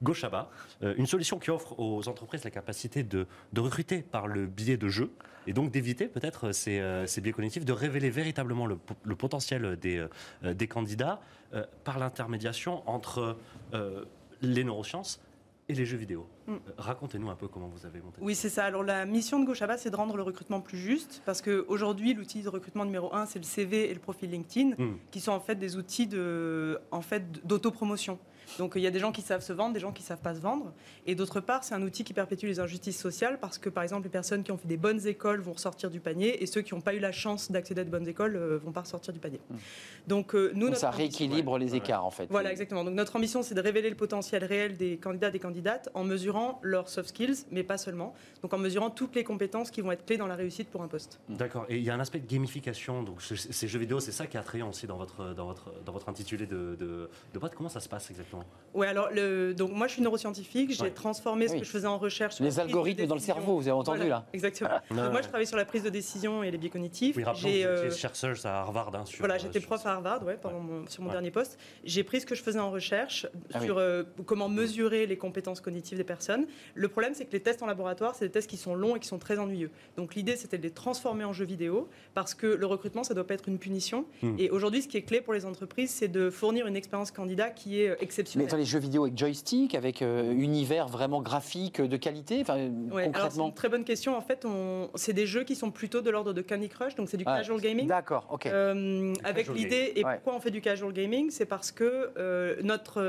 Goshaba, 0.01 0.49
euh, 0.81 0.93
une 0.97 1.07
solution 1.07 1.39
qui 1.39 1.51
offre 1.51 1.77
aux 1.77 2.07
entreprises 2.07 2.43
la 2.43 2.51
capacité 2.51 3.03
de, 3.03 3.27
de 3.51 3.61
recruter 3.61 4.01
par 4.01 4.27
le 4.27 4.47
biais 4.47 4.77
de 4.77 4.87
jeux 4.87 5.11
et 5.45 5.53
donc 5.53 5.71
d'éviter 5.71 6.07
peut-être 6.07 6.51
ces, 6.53 6.79
euh, 6.79 7.05
ces, 7.05 7.21
biais 7.21 7.33
cognitifs, 7.33 7.65
de 7.65 7.73
révéler 7.73 8.09
véritablement 8.09 8.65
le, 8.65 8.77
le 9.03 9.15
potentiel 9.15 9.75
des, 9.77 9.97
euh, 10.43 10.53
des 10.53 10.67
candidats 10.67 11.19
par 11.83 11.97
l'intermédiation 11.97 12.87
entre 12.87 13.35
les 14.41 14.63
neurosciences 14.63 15.21
et 15.69 15.75
les 15.75 15.85
jeux 15.85 15.97
vidéo. 15.97 16.25
Mm. 16.47 16.55
Racontez-nous 16.77 17.29
un 17.29 17.35
peu 17.35 17.47
comment 17.47 17.67
vous 17.67 17.85
avez 17.85 18.01
monté. 18.01 18.19
Oui, 18.21 18.35
c'est 18.35 18.49
ça. 18.49 18.65
Alors 18.65 18.83
la 18.83 19.05
mission 19.05 19.39
de 19.39 19.45
Goshaba, 19.45 19.77
c'est 19.77 19.91
de 19.91 19.95
rendre 19.95 20.17
le 20.17 20.23
recrutement 20.23 20.61
plus 20.61 20.79
juste, 20.79 21.21
parce 21.25 21.41
qu'aujourd'hui, 21.41 22.13
l'outil 22.13 22.41
de 22.41 22.49
recrutement 22.49 22.85
numéro 22.85 23.13
un, 23.13 23.25
c'est 23.25 23.39
le 23.39 23.45
CV 23.45 23.89
et 23.89 23.93
le 23.93 23.99
profil 23.99 24.31
LinkedIn, 24.31 24.75
mm. 24.77 24.97
qui 25.11 25.21
sont 25.21 25.31
en 25.31 25.39
fait 25.39 25.55
des 25.55 25.77
outils 25.77 26.07
de, 26.07 26.79
en 26.91 27.01
fait, 27.01 27.45
d'autopromotion. 27.45 28.17
Donc 28.57 28.73
il 28.75 28.81
y 28.81 28.87
a 28.87 28.91
des 28.91 28.99
gens 28.99 29.11
qui 29.11 29.21
savent 29.21 29.43
se 29.43 29.53
vendre, 29.53 29.73
des 29.73 29.79
gens 29.79 29.91
qui 29.91 30.01
ne 30.01 30.07
savent 30.07 30.21
pas 30.21 30.35
se 30.35 30.39
vendre. 30.39 30.73
Et 31.05 31.15
d'autre 31.15 31.39
part, 31.39 31.63
c'est 31.63 31.75
un 31.75 31.81
outil 31.81 32.03
qui 32.03 32.13
perpétue 32.13 32.45
les 32.45 32.59
injustices 32.59 32.99
sociales 32.99 33.37
parce 33.39 33.57
que, 33.57 33.69
par 33.69 33.83
exemple, 33.83 34.03
les 34.03 34.09
personnes 34.09 34.43
qui 34.43 34.51
ont 34.51 34.57
fait 34.57 34.67
des 34.67 34.77
bonnes 34.77 35.05
écoles 35.07 35.41
vont 35.41 35.53
ressortir 35.53 35.89
du 35.89 35.99
panier 35.99 36.41
et 36.41 36.45
ceux 36.45 36.61
qui 36.61 36.73
n'ont 36.73 36.81
pas 36.81 36.93
eu 36.93 36.99
la 36.99 37.11
chance 37.11 37.51
d'accéder 37.51 37.81
à 37.81 37.83
de 37.83 37.89
bonnes 37.89 38.07
écoles 38.07 38.33
ne 38.33 38.39
euh, 38.39 38.57
vont 38.57 38.71
pas 38.71 38.81
ressortir 38.81 39.13
du 39.13 39.19
panier. 39.19 39.39
Mmh. 39.49 39.55
Donc, 40.07 40.35
euh, 40.35 40.51
nous, 40.55 40.73
ça 40.73 40.89
rééquilibre 40.89 41.57
les 41.57 41.75
écarts, 41.75 42.05
en 42.05 42.11
fait. 42.11 42.27
Voilà, 42.29 42.51
exactement. 42.51 42.83
Donc 42.83 42.93
notre 42.93 43.15
ambition, 43.15 43.43
c'est 43.43 43.55
de 43.55 43.61
révéler 43.61 43.89
le 43.89 43.95
potentiel 43.95 44.43
réel 44.43 44.77
des 44.77 44.97
candidats 44.97 45.29
et 45.29 45.31
des 45.31 45.39
candidates 45.39 45.89
en 45.93 46.03
mesurant 46.03 46.59
leurs 46.63 46.89
soft 46.89 47.09
skills, 47.09 47.45
mais 47.51 47.63
pas 47.63 47.77
seulement. 47.77 48.13
Donc 48.41 48.53
en 48.53 48.57
mesurant 48.57 48.89
toutes 48.89 49.15
les 49.15 49.23
compétences 49.23 49.71
qui 49.71 49.81
vont 49.81 49.91
être 49.91 50.05
clés 50.05 50.17
dans 50.17 50.27
la 50.27 50.35
réussite 50.35 50.69
pour 50.69 50.81
un 50.81 50.87
poste. 50.87 51.19
Mmh. 51.29 51.35
D'accord. 51.35 51.65
Et 51.69 51.77
il 51.77 51.83
y 51.83 51.89
a 51.89 51.95
un 51.95 51.99
aspect 51.99 52.19
de 52.19 52.27
gamification. 52.27 53.03
Donc 53.03 53.21
ces 53.21 53.67
jeux 53.67 53.79
vidéo, 53.79 53.99
c'est 53.99 54.11
ça 54.11 54.27
qui 54.27 54.37
est 54.37 54.39
attrayant 54.39 54.69
aussi 54.69 54.87
dans 54.87 54.97
votre, 54.97 55.33
dans 55.33 55.45
votre, 55.45 55.71
dans 55.85 55.91
votre 55.91 56.09
intitulé 56.09 56.45
de, 56.45 56.75
de, 56.79 57.09
de 57.33 57.39
boîte. 57.39 57.55
Comment 57.55 57.69
ça 57.69 57.79
se 57.79 57.89
passe 57.89 58.09
exactement? 58.09 58.38
Oui, 58.73 58.85
alors 58.85 59.09
donc 59.55 59.71
moi 59.71 59.87
je 59.87 59.93
suis 59.93 60.01
neuroscientifique, 60.01 60.71
j'ai 60.71 60.91
transformé 60.91 61.47
ce 61.47 61.53
que 61.55 61.63
je 61.63 61.69
faisais 61.69 61.87
en 61.87 61.97
recherche. 61.97 62.35
Sur 62.35 62.45
les 62.45 62.59
algorithmes 62.59 63.05
dans 63.05 63.15
le 63.15 63.21
cerveau, 63.21 63.55
vous 63.55 63.67
avez 63.67 63.71
entendu 63.71 64.07
là 64.07 64.25
Exactement. 64.33 64.79
moi 64.91 65.21
je 65.21 65.27
travaille 65.27 65.47
sur 65.47 65.57
la 65.57 65.65
prise 65.65 65.83
de 65.83 65.89
décision 65.89 66.43
et 66.43 66.51
les 66.51 66.57
biais 66.57 66.69
cognitifs. 66.69 67.15
Oui, 67.15 67.23
j'ai 67.35 67.65
euh... 67.65 67.91
chercheuse 67.91 68.45
à 68.45 68.59
Harvard. 68.59 68.91
Hein, 68.95 69.03
voilà, 69.19 69.35
euh, 69.35 69.39
j'étais 69.39 69.59
prof 69.59 69.85
à 69.85 69.93
Harvard, 69.93 70.23
ouais, 70.25 70.37
pendant 70.41 70.87
sur 70.87 71.03
mon 71.03 71.11
dernier 71.11 71.31
poste. 71.31 71.57
J'ai 71.83 72.03
pris 72.03 72.21
ce 72.21 72.25
que 72.25 72.35
je 72.35 72.43
faisais 72.43 72.59
en 72.59 72.71
recherche 72.71 73.27
ah 73.53 73.61
sur 73.61 73.77
euh, 73.77 74.03
comment 74.25 74.49
mesurer 74.49 75.05
les 75.05 75.17
compétences 75.17 75.61
cognitives 75.61 75.97
des 75.97 76.03
personnes. 76.03 76.45
Le 76.75 76.87
problème 76.87 77.13
c'est 77.13 77.25
que 77.25 77.31
les 77.31 77.41
tests 77.41 77.63
en 77.63 77.67
laboratoire, 77.67 78.15
c'est 78.15 78.25
des 78.25 78.31
tests 78.31 78.49
qui 78.49 78.57
sont 78.57 78.75
longs 78.75 78.95
et 78.95 78.99
qui 78.99 79.07
sont 79.07 79.19
très 79.19 79.39
ennuyeux. 79.39 79.71
Donc 79.97 80.15
l'idée 80.15 80.35
c'était 80.35 80.57
de 80.57 80.63
les 80.63 80.71
transformer 80.71 81.23
en 81.23 81.33
jeux 81.33 81.45
vidéo 81.45 81.89
parce 82.13 82.33
que 82.33 82.47
le 82.47 82.65
recrutement 82.65 83.03
ça 83.03 83.13
doit 83.13 83.27
pas 83.27 83.33
être 83.33 83.49
une 83.49 83.59
punition. 83.59 84.05
Hmm. 84.21 84.35
Et 84.37 84.49
aujourd'hui 84.49 84.81
ce 84.81 84.87
qui 84.87 84.97
est 84.97 85.03
clé 85.03 85.21
pour 85.21 85.33
les 85.33 85.45
entreprises, 85.45 85.91
c'est 85.91 86.07
de 86.07 86.29
fournir 86.29 86.67
une 86.67 86.75
expérience 86.75 87.11
candidat 87.11 87.49
qui 87.49 87.81
est 87.81 87.97
exceptionnelle. 88.01 88.28
Mais 88.35 88.45
dans 88.45 88.57
les 88.57 88.65
jeux 88.65 88.79
vidéo 88.79 89.03
avec 89.03 89.17
joystick, 89.17 89.75
avec 89.75 90.01
euh, 90.01 90.31
univers 90.31 90.87
vraiment 90.87 91.21
graphique 91.21 91.81
de 91.81 91.97
qualité 91.97 92.39
enfin, 92.41 92.69
C'est 93.29 93.39
une 93.39 93.53
très 93.53 93.69
bonne 93.69 93.83
question. 93.83 94.15
En 94.15 94.21
fait, 94.21 94.45
c'est 94.95 95.13
des 95.13 95.25
jeux 95.25 95.43
qui 95.43 95.55
sont 95.55 95.71
plutôt 95.71 96.01
de 96.01 96.09
l'ordre 96.09 96.33
de 96.33 96.41
Candy 96.41 96.69
Crush, 96.69 96.95
donc 96.95 97.09
c'est 97.09 97.17
du 97.17 97.25
casual 97.25 97.59
gaming. 97.61 97.87
D'accord, 97.87 98.27
ok. 98.29 98.45
Euh, 98.47 99.13
avec 99.23 99.47
l'idée, 99.53 99.93
et 99.95 100.03
pourquoi 100.03 100.35
on 100.35 100.39
fait 100.39 100.51
du 100.51 100.61
casual 100.61 100.93
gaming 100.93 101.29
C'est 101.29 101.45
parce 101.45 101.71
que 101.71 102.11
euh, 102.17 102.55
notre, 102.63 103.01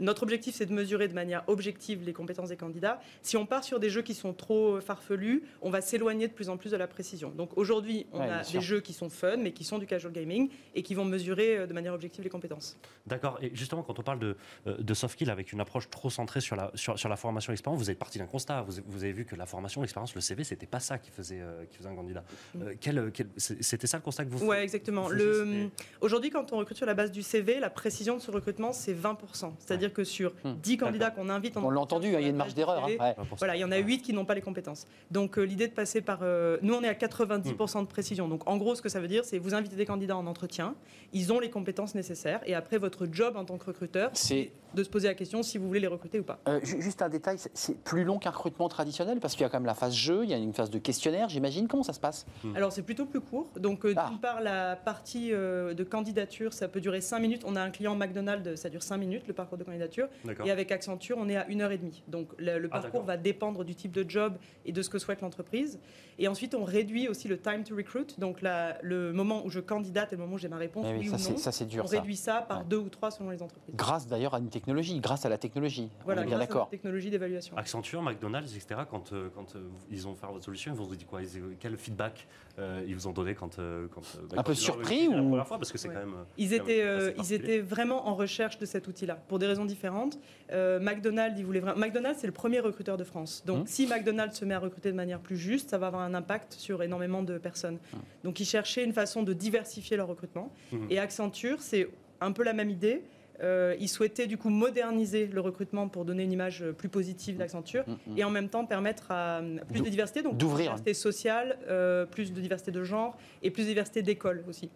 notre 0.00 0.22
objectif, 0.22 0.54
c'est 0.54 0.66
de 0.66 0.72
mesurer 0.72 1.08
de 1.08 1.14
manière 1.14 1.44
objective 1.46 2.02
les 2.04 2.12
compétences 2.12 2.48
des 2.48 2.56
candidats. 2.56 3.00
Si 3.22 3.36
on 3.36 3.46
part 3.46 3.64
sur 3.64 3.80
des 3.80 3.90
jeux 3.90 4.02
qui 4.02 4.14
sont 4.14 4.32
trop 4.32 4.80
farfelus, 4.80 5.42
on 5.62 5.70
va 5.70 5.80
s'éloigner 5.80 6.28
de 6.28 6.32
plus 6.32 6.48
en 6.48 6.56
plus 6.56 6.70
de 6.70 6.76
la 6.76 6.86
précision. 6.86 7.30
Donc 7.30 7.56
aujourd'hui, 7.56 8.06
on 8.12 8.20
a 8.20 8.42
des 8.42 8.60
jeux 8.60 8.80
qui 8.80 8.92
sont 8.92 9.08
fun, 9.08 9.36
mais 9.36 9.52
qui 9.52 9.64
sont 9.64 9.78
du 9.78 9.86
casual 9.86 10.12
gaming 10.12 10.50
et 10.74 10.82
qui 10.82 10.94
vont 10.94 11.04
mesurer 11.04 11.66
de 11.66 11.72
manière 11.72 11.94
objective 11.94 12.24
les 12.24 12.30
compétences. 12.30 12.78
D'accord. 13.06 13.38
Et 13.42 13.50
justement, 13.54 13.82
quand 13.82 13.98
on 13.98 14.02
parle 14.02 14.18
de, 14.18 14.36
de 14.66 14.94
soft 14.94 15.14
skill 15.14 15.30
avec 15.30 15.52
une 15.52 15.60
approche 15.60 15.88
trop 15.90 16.10
centré 16.10 16.40
sur 16.40 16.56
la, 16.56 16.70
sur, 16.74 16.98
sur 16.98 17.08
la 17.08 17.16
formation 17.16 17.52
expérience, 17.52 17.80
vous 17.80 17.90
êtes 17.90 17.98
parti 17.98 18.18
d'un 18.18 18.26
constat. 18.26 18.62
Vous, 18.62 18.74
vous, 18.86 19.04
avez 19.04 19.12
vu 19.12 19.24
que 19.24 19.34
la 19.34 19.46
formation 19.46 19.82
expérience, 19.82 20.14
le 20.14 20.20
CV, 20.20 20.44
c'était 20.44 20.66
pas 20.66 20.80
ça 20.80 20.98
qui 20.98 21.10
faisait, 21.10 21.40
euh, 21.40 21.64
qui 21.70 21.76
faisait 21.78 21.88
un 21.88 21.94
candidat. 21.94 22.24
Mm. 22.54 22.62
Euh, 22.62 22.74
quel, 22.80 23.12
c'était 23.36 23.86
ça 23.86 23.96
le 23.96 24.02
constat 24.02 24.24
que 24.24 24.30
vous 24.30 24.46
Oui, 24.46 24.56
exactement. 24.56 25.08
Le, 25.08 25.68
aujourd'hui, 26.00 26.30
quand 26.30 26.52
on 26.52 26.58
recrute 26.58 26.76
sur 26.76 26.86
la 26.86 26.94
base 26.94 27.10
du 27.10 27.22
CV, 27.22 27.60
la 27.60 27.70
précision 27.70 28.16
de 28.16 28.20
ce 28.20 28.30
recrutement, 28.30 28.72
c'est 28.72 28.94
20%. 28.94 29.52
C'est-à-dire 29.58 29.85
que 29.92 30.04
sur 30.04 30.32
10 30.44 30.74
mm. 30.74 30.76
candidats 30.78 31.10
qu'on 31.10 31.28
invite... 31.28 31.56
On 31.56 31.70
l'a 31.70 31.80
entendu, 31.80 32.08
hein, 32.08 32.18
il 32.18 32.22
y 32.22 32.26
a 32.26 32.30
une 32.30 32.36
marge 32.36 32.54
d'erreur. 32.54 32.88
Hein. 33.00 33.14
Voilà, 33.38 33.56
il 33.56 33.60
y 33.60 33.64
en 33.64 33.72
a 33.72 33.78
8 33.78 34.00
qui 34.00 34.12
n'ont 34.12 34.24
pas 34.24 34.34
les 34.34 34.42
compétences. 34.42 34.86
Donc 35.10 35.38
euh, 35.38 35.42
l'idée 35.42 35.68
de 35.68 35.72
passer 35.72 36.00
par... 36.00 36.20
nous, 36.62 36.74
on 36.74 36.82
est 36.82 36.88
à 36.88 36.94
90% 36.94 37.80
de 37.80 37.86
précision. 37.86 38.28
Donc 38.28 38.48
en 38.48 38.56
gros, 38.56 38.74
ce 38.74 38.82
que 38.82 38.88
ça 38.88 39.00
veut 39.00 39.08
dire, 39.08 39.24
c'est 39.24 39.38
vous 39.38 39.54
invitez 39.54 39.76
des 39.76 39.86
candidats 39.86 40.16
en 40.16 40.26
entretien, 40.26 40.74
ils 41.12 41.32
ont 41.32 41.40
les 41.40 41.50
compétences 41.50 41.94
nécessaires, 41.94 42.40
et 42.46 42.54
après, 42.54 42.78
votre 42.78 43.06
job 43.10 43.36
en 43.36 43.44
tant 43.44 43.58
que 43.58 43.66
recruteur, 43.66 44.10
c'est 44.14 44.50
de 44.76 44.84
se 44.84 44.90
poser 44.90 45.08
la 45.08 45.14
question 45.14 45.42
si 45.42 45.58
vous 45.58 45.66
voulez 45.66 45.80
les 45.80 45.86
recruter 45.86 46.20
ou 46.20 46.22
pas. 46.22 46.38
Euh, 46.46 46.60
juste 46.62 47.00
un 47.02 47.08
détail, 47.08 47.38
c'est 47.54 47.82
plus 47.82 48.04
long 48.04 48.18
qu'un 48.18 48.30
recrutement 48.30 48.68
traditionnel 48.68 49.18
parce 49.20 49.32
qu'il 49.32 49.42
y 49.42 49.44
a 49.44 49.48
quand 49.48 49.56
même 49.56 49.66
la 49.66 49.74
phase 49.74 49.94
jeu, 49.94 50.20
il 50.22 50.30
y 50.30 50.34
a 50.34 50.36
une 50.36 50.52
phase 50.52 50.70
de 50.70 50.78
questionnaire, 50.78 51.28
j'imagine. 51.28 51.66
Comment 51.66 51.82
ça 51.82 51.94
se 51.94 52.00
passe? 52.00 52.26
Hmm. 52.44 52.54
Alors 52.54 52.72
c'est 52.72 52.82
plutôt 52.82 53.06
plus 53.06 53.20
court. 53.20 53.50
Donc 53.58 53.84
euh, 53.84 53.94
ah. 53.96 54.08
d'une 54.10 54.20
part, 54.20 54.42
la 54.42 54.76
partie 54.76 55.32
euh, 55.32 55.72
de 55.72 55.82
candidature, 55.82 56.52
ça 56.52 56.68
peut 56.68 56.80
durer 56.80 57.00
5 57.00 57.18
minutes. 57.18 57.42
On 57.46 57.56
a 57.56 57.62
un 57.62 57.70
client 57.70 57.96
McDonald's, 57.96 58.60
ça 58.60 58.68
dure 58.68 58.82
5 58.82 58.98
minutes 58.98 59.26
le 59.26 59.32
parcours 59.32 59.58
de 59.58 59.64
candidature. 59.64 60.08
Et 60.44 60.50
avec 60.50 60.70
Accenture, 60.70 61.16
on 61.18 61.28
est 61.28 61.36
à 61.36 61.46
1 61.50 61.60
heure 61.60 61.72
et 61.72 61.78
demie. 61.78 62.04
Donc 62.06 62.28
le, 62.38 62.68
ah, 62.70 62.80
parcours 62.80 63.02
va 63.02 63.16
dépendre 63.16 63.64
du 63.64 63.74
type 63.74 63.92
de 63.92 64.08
job 64.08 64.34
et 64.66 64.72
de 64.72 64.82
ce 64.82 64.90
que 64.90 64.98
souhaite 64.98 65.22
l'entreprise. 65.22 65.80
Et 66.18 66.28
ensuite, 66.28 66.54
on 66.54 66.64
réduit 66.64 67.08
aussi 67.08 67.28
le 67.28 67.38
time 67.38 67.64
to 67.64 67.74
recruit. 67.74 68.06
Donc 68.18 68.42
la, 68.42 68.76
le 68.82 69.12
moment 69.14 69.44
où 69.44 69.50
je 69.50 69.60
candidate 69.60 70.12
et 70.12 70.16
le 70.16 70.22
moment 70.22 70.34
où 70.34 70.38
j'ai 70.38 70.48
ma 70.48 70.56
réponse, 70.56 70.86
oui, 70.86 71.08
ça, 71.08 71.16
ou 71.16 71.32
non. 71.32 71.36
Ça, 71.38 71.52
c'est 71.52 71.64
dur. 71.64 71.84
On 71.84 71.88
réduit 71.88 72.16
ça 72.16 72.42
par 72.42 72.64
deux 72.64 72.76
ou 72.76 72.90
trois 72.90 73.10
selon 73.10 73.30
les 73.30 73.42
entreprises. 73.42 73.74
Grâce 73.74 74.06
d'ailleurs 74.06 74.34
à 74.34 74.38
une 74.38 74.48
technologie, 74.48 74.65
grâce 75.00 75.24
à 75.24 75.28
la 75.28 75.38
technologie. 75.38 75.90
Voilà, 76.04 76.24
bien 76.24 76.38
d'accord. 76.38 76.68
Technologie 76.68 77.10
d'évaluation. 77.10 77.56
Accenture, 77.56 78.02
McDonald's, 78.02 78.54
etc. 78.54 78.80
Quand, 78.90 79.12
euh, 79.12 79.28
quand 79.34 79.56
euh, 79.56 79.68
ils 79.90 80.06
ont 80.08 80.14
fait 80.14 80.26
votre 80.26 80.44
solution, 80.44 80.72
ils 80.72 80.76
vous 80.76 80.84
ont 80.84 80.94
dit 80.94 81.04
quoi? 81.04 81.20
Quel 81.60 81.76
feedback 81.76 82.26
euh, 82.58 82.84
ils 82.86 82.94
vous 82.94 83.06
ont 83.06 83.12
donné 83.12 83.34
quand, 83.34 83.56
quand 83.56 84.02
bah, 84.30 84.36
un 84.38 84.42
peu 84.42 84.54
surpris 84.54 85.08
ou 85.08 85.12
la 85.12 85.22
première 85.22 85.46
fois? 85.46 85.58
Parce 85.58 85.72
que 85.72 85.78
c'est 85.78 85.88
quand 85.88 85.94
même. 85.94 86.14
Ils 86.36 86.52
étaient 86.52 87.14
ils 87.18 87.32
étaient 87.32 87.60
vraiment 87.60 88.08
en 88.08 88.14
recherche 88.14 88.58
de 88.58 88.66
cet 88.66 88.88
outil-là 88.88 89.18
pour 89.28 89.38
des 89.38 89.46
raisons 89.46 89.64
différentes. 89.64 90.18
McDonald's, 90.50 91.38
ils 91.38 91.44
voulaient 91.44 91.60
vraiment. 91.60 91.78
McDonald's, 91.78 92.20
c'est 92.20 92.26
le 92.26 92.32
premier 92.32 92.60
recruteur 92.60 92.96
de 92.96 93.04
France. 93.04 93.42
Donc 93.46 93.60
hum. 93.60 93.66
si 93.66 93.86
McDonald's 93.86 94.38
se 94.38 94.44
met 94.44 94.54
à 94.54 94.58
recruter 94.58 94.90
de 94.90 94.96
manière 94.96 95.20
plus 95.20 95.36
juste, 95.36 95.70
ça 95.70 95.78
va 95.78 95.88
avoir 95.88 96.02
un 96.02 96.14
impact 96.14 96.52
sur 96.52 96.82
énormément 96.82 97.22
de 97.22 97.38
personnes. 97.38 97.78
Hum. 97.92 98.00
Donc 98.24 98.40
ils 98.40 98.44
cherchaient 98.44 98.84
une 98.84 98.92
façon 98.92 99.22
de 99.22 99.32
diversifier 99.32 99.96
leur 99.96 100.08
recrutement. 100.08 100.52
Hum. 100.72 100.86
Et 100.90 100.98
Accenture, 100.98 101.60
c'est 101.60 101.88
un 102.20 102.32
peu 102.32 102.42
la 102.42 102.52
même 102.52 102.70
idée. 102.70 103.02
Euh, 103.42 103.74
ils 103.78 103.88
souhaitaient 103.88 104.26
du 104.26 104.38
coup 104.38 104.48
moderniser 104.48 105.26
le 105.26 105.40
recrutement 105.40 105.88
pour 105.88 106.04
donner 106.04 106.24
une 106.24 106.32
image 106.32 106.64
plus 106.78 106.88
positive 106.88 107.36
d'Accenture 107.36 107.84
mm, 107.86 107.92
mm, 107.92 108.14
mm. 108.14 108.18
et 108.18 108.24
en 108.24 108.30
même 108.30 108.48
temps 108.48 108.64
permettre 108.66 109.10
à 109.10 109.40
plus 109.68 109.82
de 109.82 109.88
diversité, 109.88 110.22
donc 110.22 110.38
plus 110.38 110.48
de 110.48 110.56
diversité 110.56 110.94
sociale, 110.94 111.58
euh, 111.68 112.06
plus 112.06 112.32
de 112.32 112.40
diversité 112.40 112.70
de 112.70 112.82
genre 112.82 113.16
et 113.42 113.50
plus 113.50 113.62
de 113.64 113.68
diversité 113.68 114.02
d'école 114.02 114.44
aussi. 114.48 114.70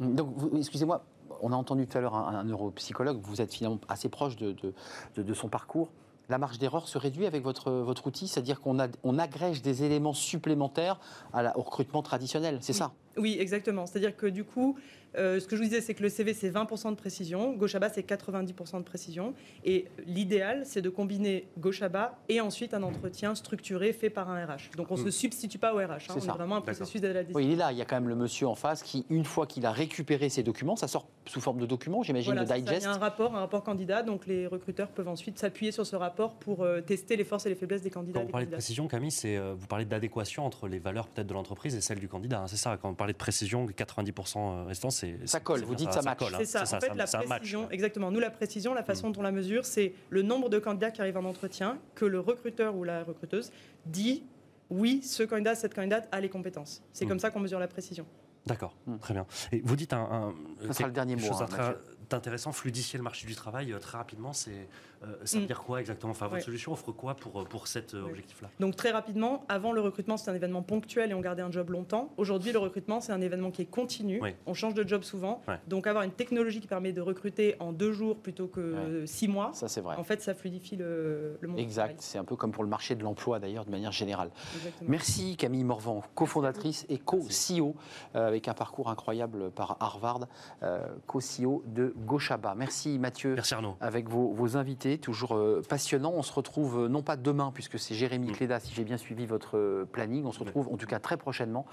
Donc, 0.00 0.34
excusez-moi, 0.56 1.04
on 1.40 1.52
a 1.52 1.56
entendu 1.56 1.86
tout 1.86 1.98
à 1.98 2.00
l'heure 2.00 2.14
un, 2.14 2.44
neuropsychologue, 2.44 3.18
vous 3.20 3.40
êtes 3.40 3.52
finalement 3.52 3.80
assez 3.88 4.08
proche 4.08 4.36
de, 4.36 4.54
de 5.16 5.34
son 5.34 5.48
parcours 5.48 5.90
la 6.28 6.38
marge 6.38 6.58
d'erreur 6.58 6.88
se 6.88 6.98
réduit 6.98 7.26
avec 7.26 7.42
votre, 7.42 7.70
votre 7.70 8.06
outil, 8.06 8.28
c'est-à-dire 8.28 8.60
qu'on 8.60 8.78
on 9.04 9.18
agrège 9.18 9.62
des 9.62 9.84
éléments 9.84 10.12
supplémentaires 10.12 10.98
à 11.32 11.42
la, 11.42 11.58
au 11.58 11.62
recrutement 11.62 12.02
traditionnel, 12.02 12.58
c'est 12.60 12.72
ça? 12.72 12.92
Oui, 13.16 13.36
exactement. 13.38 13.86
C'est-à-dire 13.86 14.16
que 14.16 14.26
du 14.26 14.44
coup, 14.44 14.76
euh, 15.16 15.40
ce 15.40 15.46
que 15.46 15.56
je 15.56 15.62
vous 15.62 15.68
disais, 15.68 15.80
c'est 15.80 15.94
que 15.94 16.02
le 16.02 16.08
CV, 16.08 16.34
c'est 16.34 16.50
20% 16.50 16.90
de 16.90 16.96
précision, 16.96 17.52
Gauchaba, 17.54 17.88
c'est 17.88 18.06
90% 18.06 18.78
de 18.78 18.82
précision. 18.82 19.34
Et 19.64 19.86
l'idéal, 20.06 20.62
c'est 20.64 20.82
de 20.82 20.90
combiner 20.90 21.48
Gauchaba 21.58 22.18
et 22.28 22.40
ensuite 22.40 22.74
un 22.74 22.82
entretien 22.82 23.34
structuré 23.34 23.92
fait 23.92 24.10
par 24.10 24.30
un 24.30 24.44
RH. 24.44 24.76
Donc 24.76 24.90
on 24.90 24.94
ne 24.94 25.00
se 25.00 25.08
hmm. 25.08 25.12
substitue 25.12 25.58
pas 25.58 25.74
au 25.74 25.78
RH, 25.78 25.80
hein, 25.80 26.14
on 26.16 26.20
est 26.20 26.26
vraiment 26.26 26.56
un 26.56 26.60
processus 26.60 27.00
de 27.00 27.08
la 27.08 27.22
décision. 27.22 27.36
Oui, 27.36 27.46
il 27.46 27.52
est 27.52 27.56
là, 27.56 27.72
il 27.72 27.78
y 27.78 27.82
a 27.82 27.84
quand 27.84 27.96
même 27.96 28.08
le 28.08 28.14
monsieur 28.14 28.48
en 28.48 28.54
face 28.54 28.82
qui, 28.82 29.06
une 29.10 29.24
fois 29.24 29.46
qu'il 29.46 29.64
a 29.66 29.72
récupéré 29.72 30.28
ses 30.28 30.42
documents, 30.42 30.76
ça 30.76 30.88
sort 30.88 31.08
sous 31.26 31.40
forme 31.40 31.58
de 31.58 31.66
documents, 31.66 32.02
j'imagine, 32.02 32.34
de 32.34 32.44
digest. 32.44 32.82
il 32.82 32.82
y 32.82 32.86
a 32.86 32.92
un 32.92 32.98
rapport, 32.98 33.34
un 33.34 33.40
rapport 33.40 33.62
candidat, 33.62 34.02
donc 34.02 34.26
les 34.26 34.46
recruteurs 34.46 34.88
peuvent 34.88 35.08
ensuite 35.08 35.38
s'appuyer 35.38 35.72
sur 35.72 35.86
ce 35.86 35.96
rapport 35.96 36.34
pour 36.34 36.62
euh, 36.62 36.80
tester 36.80 37.16
les 37.16 37.24
forces 37.24 37.46
et 37.46 37.48
les 37.48 37.54
faiblesses 37.54 37.82
des 37.82 37.90
candidats. 37.90 38.20
Quand 38.20 38.26
vous 38.26 38.32
parlez 38.32 38.46
de 38.46 38.52
précision, 38.52 38.86
Camille, 38.88 39.10
c'est, 39.10 39.36
euh, 39.36 39.54
vous 39.56 39.66
parlez 39.66 39.84
d'adéquation 39.84 40.44
entre 40.46 40.68
les 40.68 40.78
valeurs 40.78 41.08
peut-être 41.08 41.26
de 41.26 41.34
l'entreprise 41.34 41.74
et 41.74 41.80
celles 41.80 41.98
du 41.98 42.08
candidat. 42.08 42.40
Hein, 42.40 42.46
c'est 42.46 42.56
ça, 42.56 42.76
quand 42.80 42.88
vous 42.88 42.94
parlez 42.94 43.12
de 43.12 43.18
précision, 43.18 43.66
90% 43.66 44.66
restant, 44.66 44.90
c'est... 44.90 45.05
Ça 45.24 45.40
colle, 45.40 45.62
vous 45.62 45.74
dites 45.74 45.92
ça, 45.92 46.02
ça 46.02 46.10
match. 46.10 46.24
C'est 46.38 46.44
ça, 46.44 46.62
en 46.62 46.80
fait, 46.80 46.94
la 46.94 47.06
précision, 47.06 47.70
exactement. 47.70 48.10
Nous, 48.10 48.20
la 48.20 48.30
précision, 48.30 48.74
la 48.74 48.82
façon 48.82 49.08
mm. 49.08 49.12
dont 49.12 49.20
on 49.20 49.22
la 49.22 49.32
mesure, 49.32 49.64
c'est 49.64 49.94
le 50.10 50.22
nombre 50.22 50.48
de 50.48 50.58
candidats 50.58 50.90
qui 50.90 51.00
arrivent 51.00 51.18
en 51.18 51.24
entretien, 51.24 51.78
que 51.94 52.04
le 52.04 52.20
recruteur 52.20 52.76
ou 52.76 52.84
la 52.84 53.04
recruteuse 53.04 53.50
dit 53.86 54.24
oui, 54.70 55.00
ce 55.02 55.22
candidat, 55.22 55.54
cette 55.54 55.74
candidate 55.74 56.08
a 56.10 56.20
les 56.20 56.28
compétences. 56.28 56.82
C'est 56.92 57.04
mm. 57.04 57.08
comme 57.08 57.18
ça 57.20 57.30
qu'on 57.30 57.40
mesure 57.40 57.58
la 57.58 57.68
précision. 57.68 58.06
D'accord, 58.46 58.74
mm. 58.86 58.98
très 58.98 59.14
bien. 59.14 59.26
Et 59.52 59.60
vous 59.64 59.76
dites 59.76 59.92
un, 59.92 60.34
ça 60.66 60.72
sera 60.72 60.88
le 60.88 60.94
dernier 60.94 61.16
mot. 61.16 61.32
Hein, 61.32 61.74
intéressant, 62.14 62.52
fluidifier 62.52 62.98
le 62.98 63.04
marché 63.04 63.26
du 63.26 63.34
travail 63.34 63.74
très 63.80 63.98
rapidement, 63.98 64.32
c'est 64.32 64.68
ça 65.24 65.36
veut 65.36 65.44
mm. 65.44 65.46
dire 65.46 65.62
quoi 65.62 65.80
exactement? 65.80 66.10
Enfin, 66.10 66.26
votre 66.26 66.44
solution 66.44 66.72
offre 66.72 66.90
quoi 66.90 67.14
pour, 67.14 67.44
pour 67.44 67.68
cet 67.68 67.94
objectif-là? 67.94 68.48
Donc 68.58 68.76
très 68.76 68.90
rapidement, 68.90 69.44
avant 69.48 69.72
le 69.72 69.80
recrutement, 69.80 70.16
c'était 70.16 70.30
un 70.30 70.34
événement 70.34 70.62
ponctuel 70.62 71.10
et 71.10 71.14
on 71.14 71.20
gardait 71.20 71.42
un 71.42 71.50
job 71.50 71.70
longtemps. 71.70 72.12
Aujourd'hui, 72.16 72.50
le 72.50 72.58
recrutement, 72.58 73.00
c'est 73.00 73.12
un 73.12 73.20
événement 73.20 73.50
qui 73.50 73.62
est 73.62 73.70
continu. 73.70 74.20
On 74.46 74.54
change 74.54 74.74
de 74.74 74.86
job 74.86 75.02
souvent. 75.02 75.42
Donc 75.68 75.86
avoir 75.86 76.04
une 76.04 76.12
technologie 76.12 76.60
qui 76.60 76.66
permet 76.66 76.92
de 76.92 77.00
recruter 77.00 77.56
en 77.60 77.72
deux 77.72 77.92
jours 77.92 78.18
plutôt 78.18 78.48
que 78.48 79.04
six 79.06 79.28
mois, 79.28 79.50
ça 79.52 79.68
c'est 79.68 79.80
vrai. 79.80 79.96
En 79.96 80.04
fait, 80.04 80.22
ça 80.22 80.34
fluidifie 80.34 80.76
le, 80.76 81.38
le 81.40 81.48
monde. 81.48 81.58
Exact. 81.58 82.00
C'est 82.00 82.18
un 82.18 82.24
peu 82.24 82.36
comme 82.36 82.52
pour 82.52 82.64
le 82.64 82.70
marché 82.70 82.94
de 82.94 83.02
l'emploi 83.02 83.38
d'ailleurs, 83.38 83.64
de 83.64 83.70
manière 83.70 83.92
générale. 83.92 84.30
Merci 84.82 85.36
Camille 85.36 85.64
Morvan, 85.64 86.02
cofondatrice 86.14 86.86
et 86.88 86.98
co-CEO 86.98 87.74
euh, 88.14 88.26
avec 88.26 88.48
un 88.48 88.54
parcours 88.54 88.88
incroyable 88.90 89.50
par 89.50 89.76
Harvard, 89.80 90.26
euh, 90.62 90.86
co-CEO 91.06 91.62
de 91.66 91.94
Gochaba. 91.96 92.54
Merci 92.54 92.98
Mathieu. 92.98 93.34
Merci 93.34 93.54
Arnaud. 93.54 93.76
Avec 93.80 94.08
vos, 94.08 94.56
invités, 94.56 94.98
toujours 94.98 95.34
euh, 95.34 95.62
passionnants. 95.68 96.12
On 96.14 96.22
se 96.22 96.32
retrouve 96.32 96.86
non 96.86 97.02
pas 97.02 97.16
demain, 97.16 97.50
puisque 97.52 97.78
c'est 97.78 97.94
Jérémy 97.94 98.28
mm. 98.28 98.32
Cléda, 98.32 98.60
si 98.60 98.74
j'ai 98.74 98.84
bien 98.84 98.96
suivi 98.96 99.26
votre 99.26 99.86
planning. 99.92 100.24
On 100.24 100.32
se 100.32 100.40
retrouve 100.40 100.68
en 100.72 100.76
tout 100.76 100.86
cas 100.86 100.98
très 100.98 101.16
prochainement. 101.16 101.66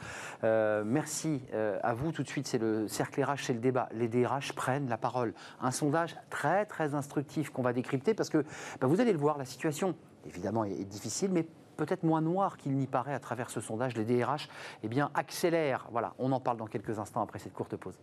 merci 0.44 1.42
à 1.54 1.94
vous. 1.94 2.12
Tout 2.12 2.24
de 2.24 2.28
suite, 2.28 2.48
c'est 2.48 2.58
le 2.58 2.88
cercle 2.88 3.24
RH, 3.24 3.44
c'est 3.44 3.54
le 3.54 3.60
débat. 3.60 3.90
Les 3.94 4.08
DRH 4.08 4.54
prennent 4.54 4.90
la 4.90 4.98
parole. 4.98 5.34
Un 5.62 5.72
sondage 5.72 6.16
très 6.30 6.66
très 6.66 6.96
instructif 6.96 7.50
qu'on 7.50 7.62
va 7.62 7.74
décrypter 7.74 8.14
parce 8.14 8.30
que 8.30 8.44
bah, 8.80 8.88
vous 8.88 9.02
allez 9.02 9.12
le 9.12 9.18
voir, 9.18 9.38
la 9.38 9.46
situation 9.46 9.96
évidemment 10.26 10.64
est 10.64 10.86
difficile, 10.86 11.32
mais 11.32 11.46
peut-être 11.78 12.04
moins 12.04 12.22
noir 12.22 12.58
qu'il 12.58 12.74
n'y 12.74 12.88
paraît 12.88 13.14
à 13.14 13.20
travers 13.20 13.50
ce 13.50 13.62
sondage. 13.62 13.96
Les 13.96 14.06
DRH 14.06 14.48
eh 14.84 14.88
bien, 14.88 15.12
accélèrent. 15.14 15.88
Voilà, 15.92 16.14
on 16.20 16.32
en 16.32 16.40
parle 16.40 16.58
dans 16.58 16.68
quelques 16.68 17.00
instants 17.00 17.22
après 17.22 17.40
cette 17.40 17.54
courte 17.54 17.76
pause. 17.76 18.00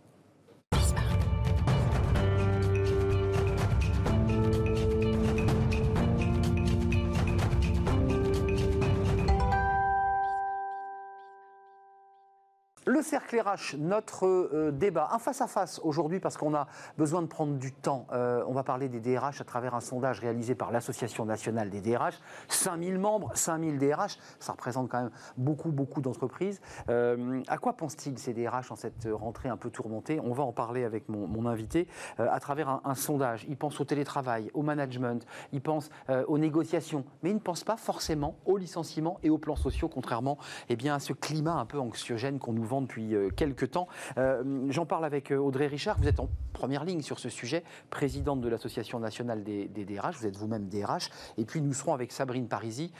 Le 13.01 13.07
cercle 13.07 13.41
RH, 13.41 13.77
notre 13.79 14.27
euh, 14.27 14.69
débat, 14.71 15.09
un 15.11 15.17
face-à-face 15.17 15.81
aujourd'hui 15.83 16.19
parce 16.19 16.37
qu'on 16.37 16.53
a 16.53 16.67
besoin 16.99 17.23
de 17.23 17.27
prendre 17.27 17.55
du 17.55 17.71
temps. 17.71 18.05
Euh, 18.11 18.43
on 18.47 18.53
va 18.53 18.61
parler 18.61 18.89
des 18.89 18.99
DRH 18.99 19.41
à 19.41 19.43
travers 19.43 19.73
un 19.73 19.79
sondage 19.79 20.19
réalisé 20.19 20.53
par 20.53 20.71
l'Association 20.71 21.25
nationale 21.25 21.71
des 21.71 21.81
DRH. 21.81 22.19
5000 22.49 22.99
membres, 22.99 23.31
5000 23.33 23.79
DRH, 23.79 24.19
ça 24.39 24.51
représente 24.51 24.87
quand 24.87 24.99
même 24.99 25.09
beaucoup, 25.35 25.71
beaucoup 25.71 25.99
d'entreprises. 25.99 26.61
Euh, 26.89 27.41
à 27.47 27.57
quoi 27.57 27.73
pensent-ils 27.73 28.19
ces 28.19 28.35
DRH 28.35 28.71
en 28.71 28.75
cette 28.75 29.07
rentrée 29.11 29.49
un 29.49 29.57
peu 29.57 29.71
tourmentée? 29.71 30.19
On 30.23 30.33
va 30.33 30.43
en 30.43 30.51
parler 30.51 30.83
avec 30.83 31.09
mon, 31.09 31.47
invité 31.47 31.87
à 32.19 32.39
travers 32.39 32.81
un, 32.85 32.93
sondage. 32.93 33.47
Ils 33.49 33.57
pensent 33.57 33.81
au 33.81 33.83
télétravail, 33.83 34.51
au 34.53 34.61
management, 34.61 35.25
ils 35.53 35.61
pensent 35.61 35.89
aux 36.27 36.37
négociations, 36.37 37.03
mais 37.23 37.31
ils 37.31 37.35
ne 37.35 37.39
pensent 37.39 37.63
pas 37.63 37.77
forcément 37.77 38.35
aux 38.45 38.57
licenciements 38.57 39.17
et 39.23 39.31
aux 39.31 39.39
plans 39.39 39.55
sociaux, 39.55 39.89
contrairement 39.89 40.37
eh 40.69 40.75
bien, 40.75 40.93
à 40.93 40.99
ce 40.99 41.13
climat 41.13 41.55
un 41.55 41.65
peu 41.65 41.79
anxiogène 41.79 42.37
qu'on 42.37 42.53
nous 42.53 42.63
vend 42.63 42.83
euh, 42.99 43.29
quelques 43.29 43.71
temps. 43.71 43.87
Euh, 44.17 44.65
j'en 44.69 44.85
parle 44.85 45.05
avec 45.05 45.31
euh, 45.31 45.37
Audrey 45.37 45.67
Richard. 45.67 45.97
Vous 45.99 46.07
êtes 46.07 46.19
en 46.19 46.29
première 46.53 46.83
ligne 46.83 47.01
sur 47.01 47.19
ce 47.19 47.29
sujet, 47.29 47.63
présidente 47.89 48.41
de 48.41 48.49
l'Association 48.49 48.99
nationale 48.99 49.43
des, 49.43 49.67
DRH. 49.67 50.17
Vous 50.17 50.27
êtes 50.27 50.35
vous-même 50.35 50.67
DRH. 50.67 51.09
Et 51.37 51.45
puis 51.45 51.61
nous 51.61 51.73
serons 51.73 51.93
avec 51.93 52.11
Sabrine 52.11 52.47
Parisi, 52.47 52.91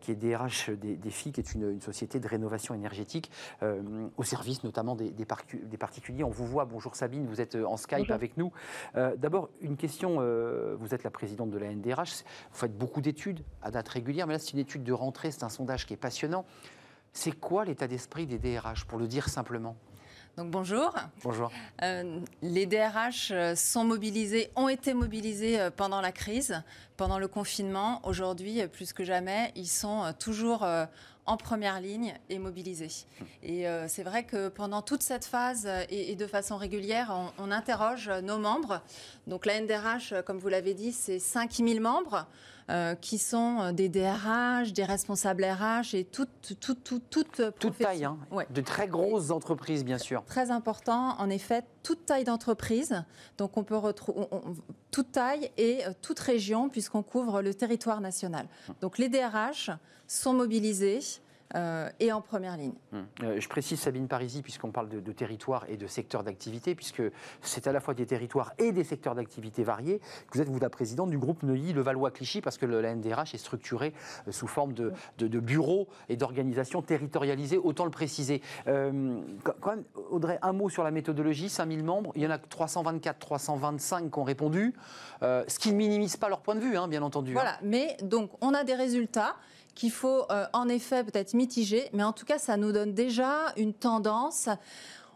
qui 0.00 0.10
est 0.10 0.14
DRH 0.14 0.70
des, 0.70 0.96
des 0.96 1.10
FI, 1.10 1.32
qui 1.32 1.40
est 1.40 1.54
une, 1.54 1.80
société 1.80 2.18
de 2.18 2.26
rénovation 2.26 2.74
énergétique 2.74 3.30
au 4.16 4.22
service 4.24 4.64
notamment 4.64 4.96
des, 4.96 5.10
des, 5.10 5.24
particuliers. 5.76 6.24
On 6.24 6.30
vous 6.30 6.46
voit. 6.46 6.64
Bonjour 6.64 6.96
Sabine, 6.96 7.26
vous 7.26 7.40
êtes 7.40 7.56
en 7.56 7.76
Skype 7.76 8.10
avec 8.10 8.36
nous. 8.36 8.52
D'abord, 8.94 9.50
une 9.60 9.76
question. 9.76 10.16
vous 10.76 10.94
êtes 10.94 11.04
la 11.04 11.10
présidente 11.10 11.50
de 11.50 11.58
la 11.58 11.72
NDRH. 11.72 12.24
Vous 12.50 12.58
faites 12.58 12.76
beaucoup 12.76 13.00
d'études 13.00 13.44
à 13.62 13.70
date 13.70 13.88
régulière, 13.88 14.26
mais 14.26 14.34
là, 14.34 14.38
c'est 14.38 14.52
une 14.52 14.58
étude 14.58 14.82
de 14.82 14.92
rentrée. 14.92 15.30
C'est 15.30 15.44
un 15.44 15.48
sondage 15.48 15.86
qui 15.86 15.94
est 15.94 15.98
passionnant. 15.98 16.44
C'est 17.16 17.32
quoi 17.32 17.64
l'état 17.64 17.86
d'esprit 17.86 18.26
des 18.26 18.38
DRH, 18.38 18.84
pour 18.84 18.98
le 18.98 19.06
dire 19.06 19.28
simplement? 19.28 19.76
Donc 20.36 20.50
bonjour. 20.50 20.92
Bonjour. 21.22 21.52
Euh, 21.82 22.18
les 22.42 22.66
DRH 22.66 23.30
euh, 23.30 23.54
sont 23.54 23.84
mobilisés, 23.84 24.50
ont 24.56 24.68
été 24.68 24.92
mobilisés 24.92 25.60
euh, 25.60 25.70
pendant 25.70 26.00
la 26.00 26.10
crise, 26.10 26.60
pendant 26.96 27.20
le 27.20 27.28
confinement. 27.28 28.00
Aujourd'hui, 28.02 28.66
plus 28.66 28.92
que 28.92 29.04
jamais, 29.04 29.52
ils 29.54 29.68
sont 29.68 30.12
toujours 30.18 30.66
en 31.26 31.36
première 31.36 31.80
ligne 31.80 32.14
et 32.28 32.38
mobilisés. 32.38 33.06
Et 33.42 33.64
c'est 33.88 34.02
vrai 34.02 34.24
que 34.24 34.48
pendant 34.48 34.82
toute 34.82 35.02
cette 35.02 35.24
phase 35.24 35.68
et, 35.88 36.14
de 36.14 36.26
façon 36.26 36.56
régulière, 36.56 37.10
on, 37.38 37.44
on, 37.44 37.50
interroge 37.50 38.08
nos 38.22 38.38
membres. 38.38 38.80
Donc 39.26 39.44
la 39.44 39.60
NDRH, 39.60 40.22
comme 40.24 40.38
vous 40.38 40.48
l'avez 40.48 40.74
dit, 40.74 40.92
c'est 40.92 41.18
5000 41.18 41.80
membres. 41.80 42.26
Euh, 42.70 42.94
qui 42.94 43.18
sont 43.18 43.60
euh, 43.60 43.72
des 43.72 43.90
DRH, 43.90 44.72
des 44.72 44.84
responsables 44.84 45.44
RH 45.44 45.94
et 45.94 46.04
toutes 46.04 46.30
toute, 46.58 46.82
toute, 46.82 47.10
toute, 47.10 47.42
toute 47.58 47.76
taille, 47.76 48.06
hein. 48.06 48.16
de 48.48 48.60
très 48.62 48.88
grosses 48.88 49.30
entreprises 49.30 49.84
bien 49.84 49.98
sûr. 49.98 50.24
Très 50.24 50.50
important, 50.50 51.14
en 51.18 51.28
effet, 51.28 51.62
toute 51.82 52.06
taille 52.06 52.24
d'entreprise. 52.24 53.04
Donc 53.36 53.58
on 53.58 53.64
peut 53.64 53.76
retrouver 53.76 54.26
toute 54.90 55.12
taille 55.12 55.50
et 55.58 55.84
euh, 55.84 55.90
toute 56.00 56.18
région 56.20 56.70
puisqu'on 56.70 57.02
couvre 57.02 57.42
le 57.42 57.52
territoire 57.52 58.00
national. 58.00 58.46
Donc 58.80 58.96
les 58.96 59.10
DRH 59.10 59.70
sont 60.06 60.32
mobilisés. 60.32 61.00
Euh, 61.54 61.88
et 62.00 62.12
en 62.12 62.20
première 62.20 62.56
ligne. 62.56 62.74
Hum. 62.92 63.06
Euh, 63.22 63.40
je 63.40 63.48
précise 63.48 63.80
Sabine 63.80 64.08
Parisi, 64.08 64.42
puisqu'on 64.42 64.70
parle 64.70 64.88
de, 64.88 65.12
territoire 65.12 65.64
et 65.68 65.76
de 65.76 65.86
secteur 65.86 66.24
d'activité, 66.24 66.74
puisque 66.74 67.02
c'est 67.42 67.66
à 67.66 67.72
la 67.72 67.80
fois 67.80 67.94
des 67.94 68.06
territoires 68.06 68.52
et 68.58 68.72
des 68.72 68.84
secteurs 68.84 69.14
d'activité 69.14 69.62
variés. 69.62 70.00
Vous 70.32 70.40
êtes, 70.40 70.48
vous, 70.48 70.58
la 70.58 70.70
présidente 70.70 71.10
du 71.10 71.18
groupe 71.18 71.42
Neuilly-Levallois-Clichy, 71.42 72.40
parce 72.40 72.58
que 72.58 72.66
la 72.66 72.94
NDRH 72.94 73.34
est 73.34 73.38
structurée 73.38 73.92
euh, 74.26 74.32
sous 74.32 74.48
forme 74.48 74.72
de, 74.72 74.92
bureaux 75.38 75.88
et 76.08 76.16
d'organisations 76.16 76.82
territorialisées, 76.82 77.58
autant 77.58 77.84
le 77.84 77.90
préciser. 77.90 78.40
quand 78.64 79.66
même, 79.66 79.84
Audrey, 80.10 80.38
un 80.42 80.52
mot 80.52 80.68
sur 80.68 80.84
la 80.84 80.90
méthodologie, 80.90 81.48
5000 81.48 81.84
membres, 81.84 82.12
il 82.14 82.22
y 82.22 82.26
en 82.26 82.30
a 82.30 82.38
324, 82.38 83.18
325 83.18 84.10
qui 84.10 84.18
ont 84.18 84.24
répondu, 84.24 84.74
ce 85.20 85.58
qui 85.58 85.72
ne 85.72 85.76
minimise 85.76 86.16
pas 86.16 86.28
leur 86.28 86.40
point 86.40 86.54
de 86.54 86.60
vue, 86.60 86.76
hein, 86.76 86.88
bien 86.88 87.02
entendu. 87.02 87.32
Hein. 87.32 87.34
Voilà, 87.34 87.58
mais 87.62 87.96
donc 88.02 88.30
on 88.40 88.54
a 88.54 88.64
des 88.64 88.74
résultats 88.74 89.36
qu'il 89.74 89.90
faut 89.90 90.24
euh, 90.30 90.46
en 90.52 90.68
effet 90.68 91.04
peut-être 91.04 91.34
mitiger, 91.34 91.88
mais 91.92 92.02
en 92.02 92.12
tout 92.12 92.24
cas, 92.24 92.38
ça 92.38 92.56
nous 92.56 92.72
donne 92.72 92.94
déjà 92.94 93.52
une 93.56 93.74
tendance. 93.74 94.48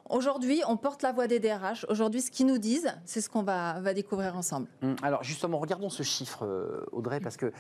Aujourd'hui, 0.09 0.63
on 0.67 0.77
porte 0.77 1.03
la 1.03 1.13
voix 1.13 1.27
des 1.27 1.39
DRH. 1.39 1.85
Aujourd'hui, 1.89 2.23
ce 2.23 2.31
qu'ils 2.31 2.47
nous 2.47 2.59
disent, 2.59 2.95
c'est 3.05 3.21
ce 3.21 3.29
qu'on 3.29 3.43
va, 3.43 3.81
découvrir 3.93 4.37
ensemble. 4.37 4.67
Hum, 4.83 4.97
alors 5.03 5.23
justement, 5.23 5.59
regardons 5.59 5.91
ce 5.91 6.03
chiffre, 6.03 6.45
euh, 6.45 6.85
Audrey, 6.93 7.21
parce 7.21 7.37
que 7.37 7.53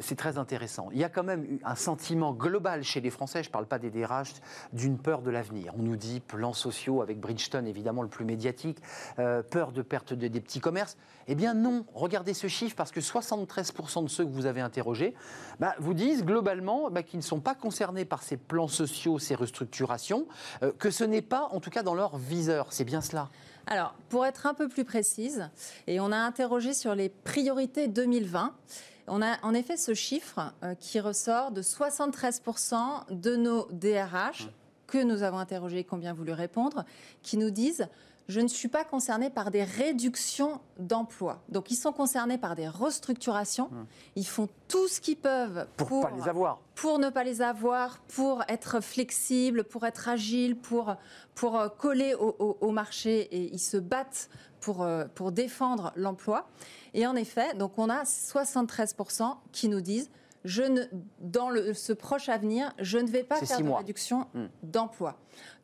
c'est 0.00 0.16
très 0.16 0.38
intéressant. 0.38 0.88
Il 0.92 0.98
y 0.98 1.04
a 1.04 1.08
quand 1.08 1.24
même 1.24 1.58
un 1.64 1.74
sentiment 1.74 2.32
global 2.32 2.82
chez 2.82 3.00
les 3.00 3.10
Français, 3.10 3.42
je 3.42 3.48
ne 3.48 3.52
parle 3.52 3.66
pas 3.66 3.78
des 3.78 3.90
DRH, 3.90 4.32
d'une 4.72 4.98
peur 4.98 5.22
de 5.22 5.30
l'avenir. 5.30 5.74
On 5.78 5.82
nous 5.82 5.96
dit 5.96 6.20
plans 6.20 6.52
sociaux 6.52 7.02
avec 7.02 7.20
Bridgestone, 7.20 7.66
évidemment 7.66 8.02
le 8.02 8.08
plus 8.08 8.24
médiatique, 8.24 8.78
euh, 9.18 9.42
peur 9.42 9.72
de 9.72 9.82
perte 9.82 10.12
des 10.12 10.40
petits 10.40 10.60
commerces. 10.60 10.96
Eh 11.28 11.34
bien 11.34 11.54
non, 11.54 11.84
regardez 11.94 12.34
ce 12.34 12.46
chiffre 12.46 12.76
parce 12.76 12.90
que 12.90 13.00
73% 13.00 14.04
de 14.04 14.08
ceux 14.08 14.24
que 14.24 14.30
vous 14.30 14.46
avez 14.46 14.60
interrogés 14.60 15.14
bah, 15.60 15.74
vous 15.78 15.94
disent 15.94 16.24
globalement 16.24 16.90
bah, 16.90 17.02
qu'ils 17.02 17.18
ne 17.18 17.24
sont 17.24 17.40
pas 17.40 17.54
concernés 17.54 18.04
par 18.04 18.22
ces 18.22 18.36
plans 18.36 18.68
sociaux, 18.68 19.18
ces 19.18 19.34
restructurations, 19.34 20.26
euh, 20.62 20.72
que 20.78 20.90
ce 20.90 21.04
n'est 21.04 21.22
pas 21.22 21.48
en 21.52 21.60
tout 21.60 21.70
cas 21.70 21.82
dans 21.82 21.94
leur 21.94 22.16
viseur. 22.16 22.72
C'est 22.72 22.84
bien 22.84 23.00
cela 23.00 23.30
alors, 23.68 23.94
pour 24.08 24.26
être 24.26 24.46
un 24.46 24.54
peu 24.54 24.68
plus 24.68 24.84
précise, 24.84 25.48
et 25.86 26.00
on 26.00 26.10
a 26.10 26.16
interrogé 26.16 26.74
sur 26.74 26.96
les 26.96 27.08
priorités 27.08 27.86
2020, 27.86 28.52
on 29.06 29.22
a 29.22 29.38
en 29.42 29.54
effet 29.54 29.76
ce 29.76 29.94
chiffre 29.94 30.52
euh, 30.62 30.74
qui 30.74 31.00
ressort 31.00 31.50
de 31.50 31.62
73% 31.62 33.10
de 33.10 33.36
nos 33.36 33.68
DRH 33.72 34.48
que 34.86 35.02
nous 35.02 35.22
avons 35.22 35.38
interrogés, 35.38 35.84
combien 35.84 36.12
voulu 36.12 36.32
répondre, 36.32 36.84
qui 37.22 37.36
nous 37.36 37.50
disent 37.50 37.88
je 38.28 38.40
ne 38.40 38.48
suis 38.48 38.68
pas 38.68 38.84
concerné 38.84 39.30
par 39.30 39.50
des 39.50 39.64
réductions 39.64 40.60
d'emplois. 40.78 41.42
Donc 41.48 41.70
ils 41.70 41.76
sont 41.76 41.92
concernés 41.92 42.38
par 42.38 42.54
des 42.54 42.68
restructurations. 42.68 43.68
Hum. 43.72 43.86
Ils 44.16 44.26
font 44.26 44.48
tout 44.68 44.88
ce 44.88 45.00
qu'ils 45.00 45.16
peuvent 45.16 45.66
pour, 45.76 46.02
pas 46.02 46.12
les 46.16 46.28
avoir. 46.28 46.60
pour 46.74 46.98
ne 46.98 47.10
pas 47.10 47.24
les 47.24 47.42
avoir, 47.42 47.98
pour 48.08 48.42
être 48.48 48.80
flexibles, 48.80 49.64
pour 49.64 49.84
être 49.84 50.08
agiles, 50.08 50.56
pour, 50.56 50.94
pour 51.34 51.58
euh, 51.58 51.68
coller 51.68 52.14
au, 52.14 52.70
marché 52.70 53.22
et 53.32 53.52
ils 53.52 53.58
se 53.58 53.76
battent 53.76 54.30
pour, 54.62 54.82
euh, 54.82 55.04
pour 55.14 55.32
défendre 55.32 55.92
l'emploi. 55.96 56.48
Et 56.94 57.06
en 57.06 57.16
effet, 57.16 57.52
donc 57.54 57.72
on 57.76 57.90
a 57.90 58.04
73% 58.04 59.36
qui 59.52 59.68
nous 59.68 59.82
disent 59.82 60.10
je 60.44 60.62
ne, 60.62 60.82
dans 61.20 61.50
le, 61.50 61.72
ce 61.74 61.92
proche 61.92 62.28
avenir, 62.28 62.72
je 62.78 62.98
ne 62.98 63.06
vais 63.08 63.22
pas 63.22 63.36
faire 63.36 63.58
de 63.58 63.64
mois. 63.64 63.78
réduction 63.78 64.26
Hmm. 64.34 64.46
d'emploi. 64.62 65.16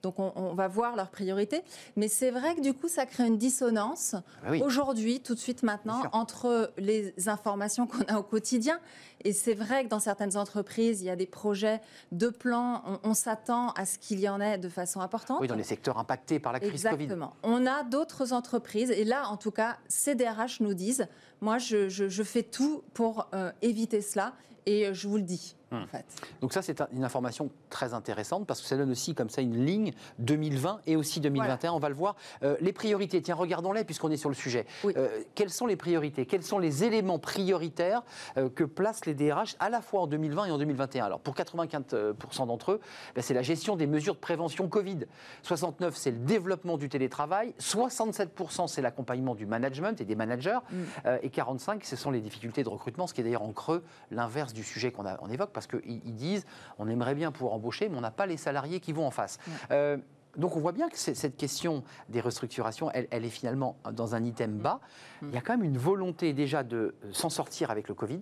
Donc 0.03 0.19
on, 0.19 0.33
on 0.37 0.55
va 0.55 0.69
voir 0.69 0.95
leurs 0.97 1.11
priorités. 1.11 1.63
Mais 1.97 2.09
c'est 2.09 2.31
vrai 2.31 2.55
que 2.55 2.61
du 2.61 2.73
coup, 2.73 2.89
ça 2.89 3.05
crée 3.05 3.27
une 3.27 3.37
dissonance 3.37 4.15
Ah 4.45 4.51
oui. 4.51 4.63
aujourd'hui, 4.63 5.21
tout 5.21 5.35
de 5.35 5.39
suite 5.41 5.63
maintenant, 5.63 6.03
entre 6.13 6.73
les 6.79 7.13
informations 7.29 7.87
qu'on 7.87 8.05
a 8.05 8.19
au 8.19 8.23
quotidien. 8.23 8.79
Et 9.25 9.33
c'est 9.33 9.55
vrai 9.55 9.85
que 9.85 9.89
dans 9.89 9.99
certaines 10.01 10.37
entreprises, 10.37 11.03
il 11.03 11.07
y 11.07 11.11
a 11.11 11.17
des 11.17 11.27
projets 11.27 11.81
de 12.13 12.29
plans. 12.29 12.83
On, 12.87 13.11
on 13.11 13.15
s'attend 13.15 13.71
à 13.73 13.85
ce 13.85 13.99
qu'il 13.99 14.21
y 14.21 14.29
en 14.29 14.41
ait 14.41 14.59
de 14.59 14.69
façon 14.69 15.01
importante. 15.01 15.39
Oui, 15.41 15.49
dans 15.49 15.57
les 15.57 15.65
secteurs 15.65 15.99
impactés 15.99 16.39
par 16.39 16.53
la 16.53 16.61
crise 16.61 16.85
Covid. 16.85 16.95
Exactement. 17.05 17.35
On 17.43 17.67
a 17.67 17.83
d'autres 17.83 18.33
entreprises, 18.33 18.91
et 18.93 19.05
là, 19.05 19.29
en 19.29 19.37
tout 19.37 19.51
cas, 19.51 19.77
ces 19.89 20.15
DRH 20.15 20.61
nous 20.61 20.75
disent, 20.75 21.07
moi, 21.41 21.59
je, 21.59 21.89
je- 21.89 22.09
je 22.09 22.23
fais 22.23 22.43
tout 22.45 22.83
pour 22.95 23.29
euh, 23.35 23.51
éviter 23.63 24.01
cela, 24.01 24.33
et 24.69 24.87
euh, 24.87 24.95
je 24.95 25.09
vous 25.09 25.17
le 25.17 25.23
dis, 25.23 25.57
Hmm. 25.71 25.83
en 25.83 25.87
fait. 25.87 26.05
Donc 26.41 26.53
ça, 26.53 26.63
c'est 26.63 26.81
un- 26.81 26.89
une 26.93 27.05
information 27.05 27.51
très 27.69 27.93
intéressante 27.93 28.47
parce 28.47 28.61
que 28.63 28.67
ça 28.67 28.77
donne 28.77 28.91
aussi 28.91 29.15
comme 29.15 29.29
ça 29.29 29.43
une 29.43 29.67
ligne 29.67 29.93
2020 30.19 30.81
et 30.87 30.97
aussi 30.97 31.21
2021. 31.21 31.73
On 31.73 31.79
va 31.79 31.89
le 31.91 31.95
voir. 31.95 32.17
Euh, 32.43 32.57
les 32.61 32.73
priorités, 32.73 33.21
tiens, 33.21 33.35
regardons-les 33.35 33.85
puisqu'on 33.85 34.11
est 34.11 34.17
sur 34.17 34.31
le 34.31 34.35
sujet. 34.35 34.65
Oui. 34.85 34.95
Euh, 34.97 35.21
quelles 35.35 35.51
sont 35.51 35.67
les 35.67 35.77
priorités? 35.77 36.25
Quels 36.25 36.43
sont 36.43 36.59
les 36.59 36.85
éléments 36.85 37.19
prioritaires 37.19 38.03
euh, 38.39 38.49
que 38.49 38.65
placent 38.65 39.05
les 39.05 39.15
DRH 39.15 39.57
à 39.61 39.69
la 39.69 39.83
fois 39.83 40.03
en 40.03 40.07
2020 40.07 40.47
et 40.47 40.51
en 40.51 40.59
2021 40.59 41.05
Alors 41.05 41.21
pour 41.21 41.35
95% 41.35 42.47
d'entre 42.47 42.73
eux, 42.73 42.81
ben, 43.15 43.23
c'est 43.23 43.35
la 43.35 43.43
gestion 43.43 43.77
des 43.77 43.87
mesures 43.87 44.15
de 44.15 44.21
prévention 44.21 44.69
Covid. 44.69 45.01
69, 45.43 45.97
c'est 45.97 46.13
le 46.13 46.19
développement 46.19 46.79
du 46.79 46.89
télétravail. 46.89 47.53
67%, 47.59 48.67
c'est 48.69 48.81
l'accompagnement 48.83 49.35
du 49.35 49.47
management 49.47 50.01
et 50.01 50.05
des 50.05 50.17
managers. 50.17 50.59
Mm. 50.71 51.09
Et 51.23 51.31
45, 51.31 51.85
ce 51.85 51.97
sont 51.97 52.11
les 52.11 52.21
difficultés 52.21 52.63
de 52.63 52.69
recrutement, 52.69 53.07
ce 53.07 53.15
qui 53.15 53.21
est 53.21 53.25
d'ailleurs 53.25 53.43
en 53.43 53.53
creux 53.53 53.83
l'inverse 54.11 54.53
du 54.53 54.65
sujet 54.65 54.93
qu'on 54.93 55.05
on 55.21 55.31
évoque, 55.31 55.51
parce 55.59 55.67
qu'ils 55.67 56.01
ils 56.05 56.15
disent 56.15 56.45
on 56.79 56.89
aimerait 56.89 57.15
bien 57.15 57.33
pouvoir 57.33 57.55
embaucher, 57.55 57.89
mais 57.89 57.99
on 57.99 58.03
n'a 58.03 58.11
pas 58.11 58.27
les 58.27 58.37
salariés 58.37 58.81
qui 58.81 58.93
vont 58.93 59.07
en 59.07 59.11
face. 59.11 59.39
Ouais. 59.47 59.55
Euh, 59.73 59.97
donc 60.37 60.57
on 60.57 60.61
voit 60.61 60.73
bien 60.73 60.89
que 60.89 60.97
cette 60.97 61.37
question 61.37 61.83
des 62.09 62.21
restructurations, 62.21 62.91
elle, 62.93 63.09
elle 63.11 63.25
est 63.25 63.31
finalement 63.31 63.77
dans 63.93 64.15
un 64.15 64.25
item 64.25 64.59
bas. 64.59 64.81
Mm. 65.21 65.29
Il 65.29 65.35
y 65.35 65.37
a 65.37 65.41
quand 65.41 65.57
même 65.57 65.65
une 65.65 65.79
volonté 65.79 66.33
déjà 66.33 66.63
de 66.63 66.95
euh, 67.05 67.13
s'en 67.13 67.29
sortir 67.29 67.71
avec 67.71 67.89
le 67.89 67.95
Covid, 67.95 68.21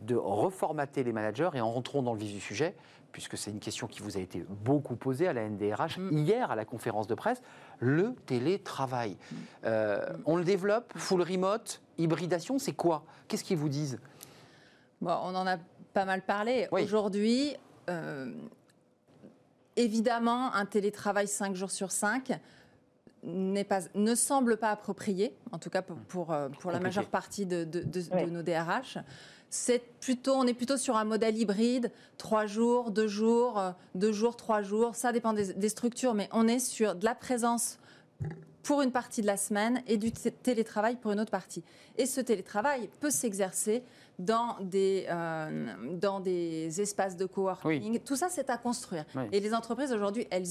de 0.00 0.14
reformater 0.14 1.02
les 1.02 1.12
managers, 1.12 1.50
et 1.54 1.60
en 1.60 1.70
rentrons 1.72 2.02
dans 2.02 2.12
le 2.12 2.18
vif 2.20 2.32
du 2.32 2.40
sujet, 2.40 2.76
puisque 3.10 3.36
c'est 3.36 3.50
une 3.50 3.60
question 3.60 3.86
qui 3.86 4.02
vous 4.02 4.16
a 4.16 4.20
été 4.20 4.44
beaucoup 4.48 4.96
posée 4.96 5.28
à 5.28 5.32
la 5.32 5.48
NDRH 5.48 5.98
Mm. 5.98 6.18
hier 6.18 6.50
à 6.50 6.56
la 6.56 6.64
conférence 6.64 7.08
de 7.08 7.14
presse, 7.14 7.42
le 7.80 8.14
télétravail. 8.26 9.16
Euh, 9.64 10.06
on 10.26 10.36
le 10.36 10.44
développe, 10.44 10.92
full 10.96 11.22
remote, 11.22 11.82
hybridation, 11.98 12.58
c'est 12.58 12.72
quoi? 12.72 13.04
Qu'est-ce 13.26 13.44
qu'ils 13.44 13.58
vous 13.58 13.68
disent? 13.68 13.98
Bon, 15.00 15.18
on 15.24 15.34
en 15.34 15.48
a 15.48 15.56
pas 15.92 16.04
mal 16.04 16.22
parlé. 16.22 16.68
Oui. 16.72 16.82
Aujourd'hui, 16.82 17.54
euh, 17.88 18.32
évidemment, 19.76 20.52
un 20.54 20.66
télétravail 20.66 21.28
5 21.28 21.54
jours 21.54 21.70
sur 21.70 21.90
5 21.92 22.38
n'est 23.24 23.64
pas, 23.64 23.80
ne 23.94 24.14
semble 24.14 24.56
pas 24.56 24.70
approprié, 24.70 25.34
en 25.52 25.58
tout 25.58 25.70
cas 25.70 25.82
pour, 25.82 25.96
pour, 25.96 26.32
euh, 26.32 26.48
pour 26.48 26.72
la 26.72 26.80
majeure 26.80 27.06
partie 27.06 27.46
de, 27.46 27.64
de- 27.64 27.82
de- 27.82 28.00
de 28.00 28.08
Oui. 28.14 28.30
nos 28.30 28.42
DRH. 28.42 28.98
C'est 29.48 29.82
plutôt, 30.00 30.32
on 30.32 30.46
est 30.46 30.54
plutôt 30.54 30.76
sur 30.78 30.96
un 30.96 31.04
modèle 31.04 31.36
hybride, 31.36 31.90
3 32.16 32.46
jours, 32.46 32.90
2 32.90 33.06
jours, 33.06 33.62
2 33.94 34.10
jours, 34.12 34.34
3 34.36 34.62
jours, 34.62 34.94
ça 34.96 35.12
dépend 35.12 35.34
des, 35.34 35.52
des 35.52 35.68
structures, 35.68 36.14
mais 36.14 36.28
on 36.32 36.48
est 36.48 36.58
sur 36.58 36.94
de 36.94 37.04
la 37.04 37.14
présence 37.14 37.78
pour 38.62 38.80
une 38.82 38.92
partie 38.92 39.20
de 39.22 39.26
la 39.26 39.36
semaine 39.36 39.82
et 39.86 39.98
du 39.98 40.10
télétravail 40.12 40.96
pour 40.96 41.12
une 41.12 41.20
autre 41.20 41.30
partie. 41.32 41.62
Et 41.98 42.06
ce 42.06 42.20
télétravail 42.20 42.88
peut 43.00 43.10
s'exercer 43.10 43.82
dans 44.18 44.56
des, 44.60 45.06
euh, 45.10 45.66
dans 46.00 46.20
des 46.20 46.80
espaces 46.80 47.16
de 47.16 47.26
coworking. 47.26 47.98
Tout 48.00 48.16
ça, 48.16 48.28
c'est 48.30 48.50
à 48.50 48.56
construire. 48.56 49.04
Oui. 49.14 49.24
Et 49.32 49.40
les 49.40 49.54
entreprises, 49.54 49.92
aujourd'hui, 49.92 50.26
elles, 50.30 50.44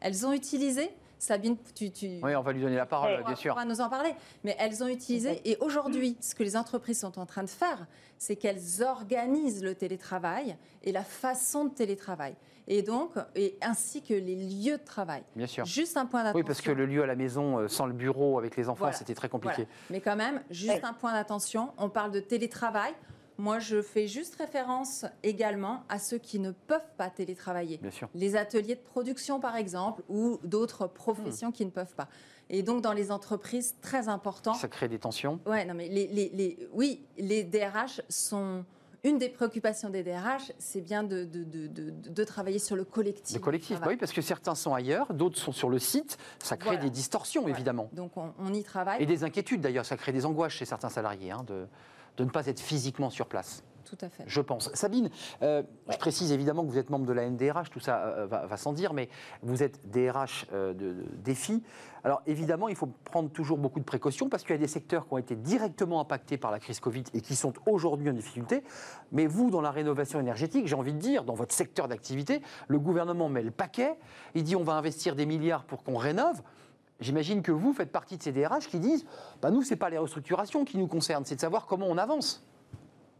elles 0.00 0.26
ont 0.26 0.32
utilisé, 0.32 0.90
Sabine, 1.18 1.56
tu... 1.74 1.90
tu 1.90 2.20
Oui, 2.22 2.36
on 2.36 2.42
va 2.42 2.52
lui 2.52 2.60
donner 2.62 2.76
la 2.76 2.86
parole, 2.86 3.10
Ouais. 3.18 3.24
bien 3.24 3.34
sûr. 3.34 3.52
on 3.52 3.56
va 3.58 3.64
nous 3.64 3.80
en 3.80 3.88
parler. 3.88 4.14
Mais 4.44 4.54
elles 4.60 4.82
ont 4.84 4.88
utilisé, 4.88 5.40
et 5.44 5.56
aujourd'hui, 5.60 6.16
ce 6.20 6.34
que 6.34 6.44
les 6.44 6.56
entreprises 6.56 7.00
sont 7.00 7.18
en 7.18 7.26
train 7.26 7.42
de 7.42 7.48
faire, 7.50 7.86
c'est 8.18 8.36
qu'elles 8.36 8.82
organisent 8.82 9.62
le 9.64 9.74
télétravail 9.74 10.56
et 10.84 10.92
la 10.92 11.02
façon 11.02 11.64
de 11.64 11.70
télétravail. 11.74 12.36
Et 12.70 12.82
donc, 12.82 13.12
et 13.34 13.56
ainsi 13.62 14.02
que 14.02 14.12
les 14.12 14.36
lieux 14.36 14.76
de 14.76 14.84
travail. 14.84 15.22
Bien 15.34 15.46
sûr. 15.46 15.64
Juste 15.64 15.96
un 15.96 16.04
point 16.04 16.20
d'attention. 16.22 16.38
Oui, 16.40 16.46
parce 16.46 16.60
que 16.60 16.70
le 16.70 16.84
lieu 16.84 17.02
à 17.02 17.06
la 17.06 17.16
maison, 17.16 17.58
euh, 17.58 17.66
sans 17.68 17.86
le 17.86 17.94
bureau, 17.94 18.38
avec 18.38 18.56
les 18.58 18.68
enfants, 18.68 18.80
Voilà. 18.80 18.92
c'était 18.96 19.14
très 19.14 19.30
compliqué. 19.30 19.62
Voilà. 19.62 19.70
Mais 19.90 20.00
quand 20.02 20.16
même, 20.16 20.42
juste 20.50 20.84
un 20.84 20.92
point 20.92 21.12
d'attention, 21.14 21.70
on 21.78 21.88
parle 21.88 22.10
de 22.12 22.20
télétravail. 22.20 22.92
Moi, 23.38 23.60
je 23.60 23.80
fais 23.82 24.08
juste 24.08 24.34
référence 24.34 25.04
également 25.22 25.84
à 25.88 26.00
ceux 26.00 26.18
qui 26.18 26.40
ne 26.40 26.50
peuvent 26.50 26.90
pas 26.96 27.08
télétravailler. 27.08 27.78
Bien 27.78 27.92
sûr. 27.92 28.08
Les 28.14 28.34
ateliers 28.34 28.74
de 28.74 28.80
production, 28.80 29.38
par 29.38 29.54
exemple, 29.56 30.02
ou 30.08 30.40
d'autres 30.42 30.86
Hmm. 30.86 30.92
professions 30.92 31.52
qui 31.52 31.64
ne 31.64 31.70
peuvent 31.70 31.94
pas. 31.94 32.08
Et 32.50 32.62
donc, 32.64 32.82
dans 32.82 32.92
les 32.92 33.12
entreprises, 33.12 33.76
très 33.80 34.08
important. 34.08 34.54
Ça 34.54 34.66
crée 34.66 34.88
des 34.88 34.98
tensions. 34.98 35.38
Ouais, 35.46 35.64
non, 35.64 35.74
mais 35.74 35.88
les, 35.88 36.08
les- 36.08 36.30
les- 36.34 36.68
oui, 36.72 37.04
les 37.16 37.44
DRH 37.44 38.00
sont. 38.08 38.64
Une 39.04 39.18
des 39.18 39.28
préoccupations 39.28 39.90
des 39.90 40.02
DRH, 40.02 40.50
c'est 40.58 40.80
bien 40.80 41.04
de, 41.04 41.22
de, 41.24 41.44
de- 41.44 41.90
de- 41.90 42.24
travailler 42.24 42.58
sur 42.58 42.74
le 42.74 42.82
collectif. 42.84 43.36
Le 43.36 43.40
collectif, 43.40 43.78
bah 43.78 43.86
oui, 43.90 43.96
parce 43.96 44.10
que 44.10 44.20
certains 44.20 44.56
sont 44.56 44.74
ailleurs, 44.74 45.14
d'autres 45.14 45.38
sont 45.38 45.52
sur 45.52 45.68
le 45.68 45.78
site. 45.78 46.18
Ça 46.40 46.56
crée 46.56 46.70
Voilà. 46.70 46.82
des 46.82 46.90
distorsions, 46.90 47.42
Voilà. 47.42 47.54
évidemment. 47.54 47.88
Donc, 47.92 48.16
on, 48.16 48.32
on 48.40 48.52
y 48.52 48.64
travaille. 48.64 49.00
Et 49.00 49.06
des 49.06 49.22
inquiétudes, 49.22 49.60
d'ailleurs. 49.60 49.86
Ça 49.86 49.96
crée 49.96 50.10
des 50.10 50.26
angoisses 50.26 50.52
chez 50.54 50.64
certains 50.64 50.88
salariés 50.88 51.30
hein, 51.30 51.44
de, 51.46 51.68
de 52.18 52.24
ne 52.24 52.30
pas 52.30 52.46
être 52.46 52.60
physiquement 52.60 53.10
sur 53.10 53.26
place. 53.26 53.62
Tout 53.88 53.96
à 54.04 54.10
fait. 54.10 54.24
Je 54.26 54.42
pense. 54.42 54.70
Sabine, 54.74 55.08
euh, 55.40 55.62
je 55.88 55.96
précise 55.96 56.30
évidemment 56.30 56.62
que 56.62 56.68
vous 56.68 56.76
êtes 56.76 56.90
membre 56.90 57.06
de 57.06 57.12
la 57.14 57.24
NDRH, 57.24 57.70
tout 57.70 57.80
ça 57.80 58.02
euh, 58.02 58.26
va, 58.26 58.44
va 58.44 58.56
sans 58.58 58.74
dire, 58.74 58.92
mais 58.92 59.08
vous 59.42 59.62
êtes 59.62 59.80
DRH 59.90 60.46
euh, 60.52 60.74
de, 60.74 60.92
de 60.92 61.04
défi. 61.24 61.62
Alors 62.04 62.20
évidemment, 62.26 62.68
il 62.68 62.76
faut 62.76 62.90
prendre 63.04 63.30
toujours 63.30 63.56
beaucoup 63.56 63.80
de 63.80 63.86
précautions 63.86 64.28
parce 64.28 64.42
qu'il 64.42 64.52
y 64.52 64.58
a 64.58 64.60
des 64.60 64.66
secteurs 64.66 65.08
qui 65.08 65.14
ont 65.14 65.18
été 65.18 65.36
directement 65.36 66.00
impactés 66.00 66.36
par 66.36 66.50
la 66.50 66.58
crise 66.58 66.80
Covid 66.80 67.04
et 67.14 67.22
qui 67.22 67.34
sont 67.34 67.54
aujourd'hui 67.66 68.10
en 68.10 68.12
difficulté. 68.12 68.62
Mais 69.10 69.26
vous, 69.26 69.50
dans 69.50 69.62
la 69.62 69.70
rénovation 69.70 70.20
énergétique, 70.20 70.66
j'ai 70.66 70.76
envie 70.76 70.92
de 70.92 70.98
dire, 70.98 71.24
dans 71.24 71.34
votre 71.34 71.54
secteur 71.54 71.88
d'activité, 71.88 72.42
le 72.68 72.78
gouvernement 72.78 73.30
met 73.30 73.42
le 73.42 73.50
paquet, 73.50 73.96
il 74.34 74.42
dit 74.42 74.54
on 74.54 74.64
va 74.64 74.74
investir 74.74 75.16
des 75.16 75.24
milliards 75.24 75.64
pour 75.64 75.82
qu'on 75.82 75.96
rénove. 75.96 76.42
J'imagine 77.00 77.42
que 77.42 77.52
vous 77.52 77.72
faites 77.72 77.92
partie 77.92 78.16
de 78.16 78.22
ces 78.22 78.32
DRH 78.32 78.68
qui 78.68 78.80
disent 78.80 79.06
bah, 79.40 79.50
nous, 79.50 79.62
ce 79.62 79.70
n'est 79.70 79.78
pas 79.78 79.90
les 79.90 79.98
restructurations 79.98 80.64
qui 80.64 80.78
nous 80.78 80.88
concernent, 80.88 81.24
c'est 81.24 81.36
de 81.36 81.40
savoir 81.40 81.66
comment 81.66 81.86
on 81.88 81.96
avance. 81.96 82.44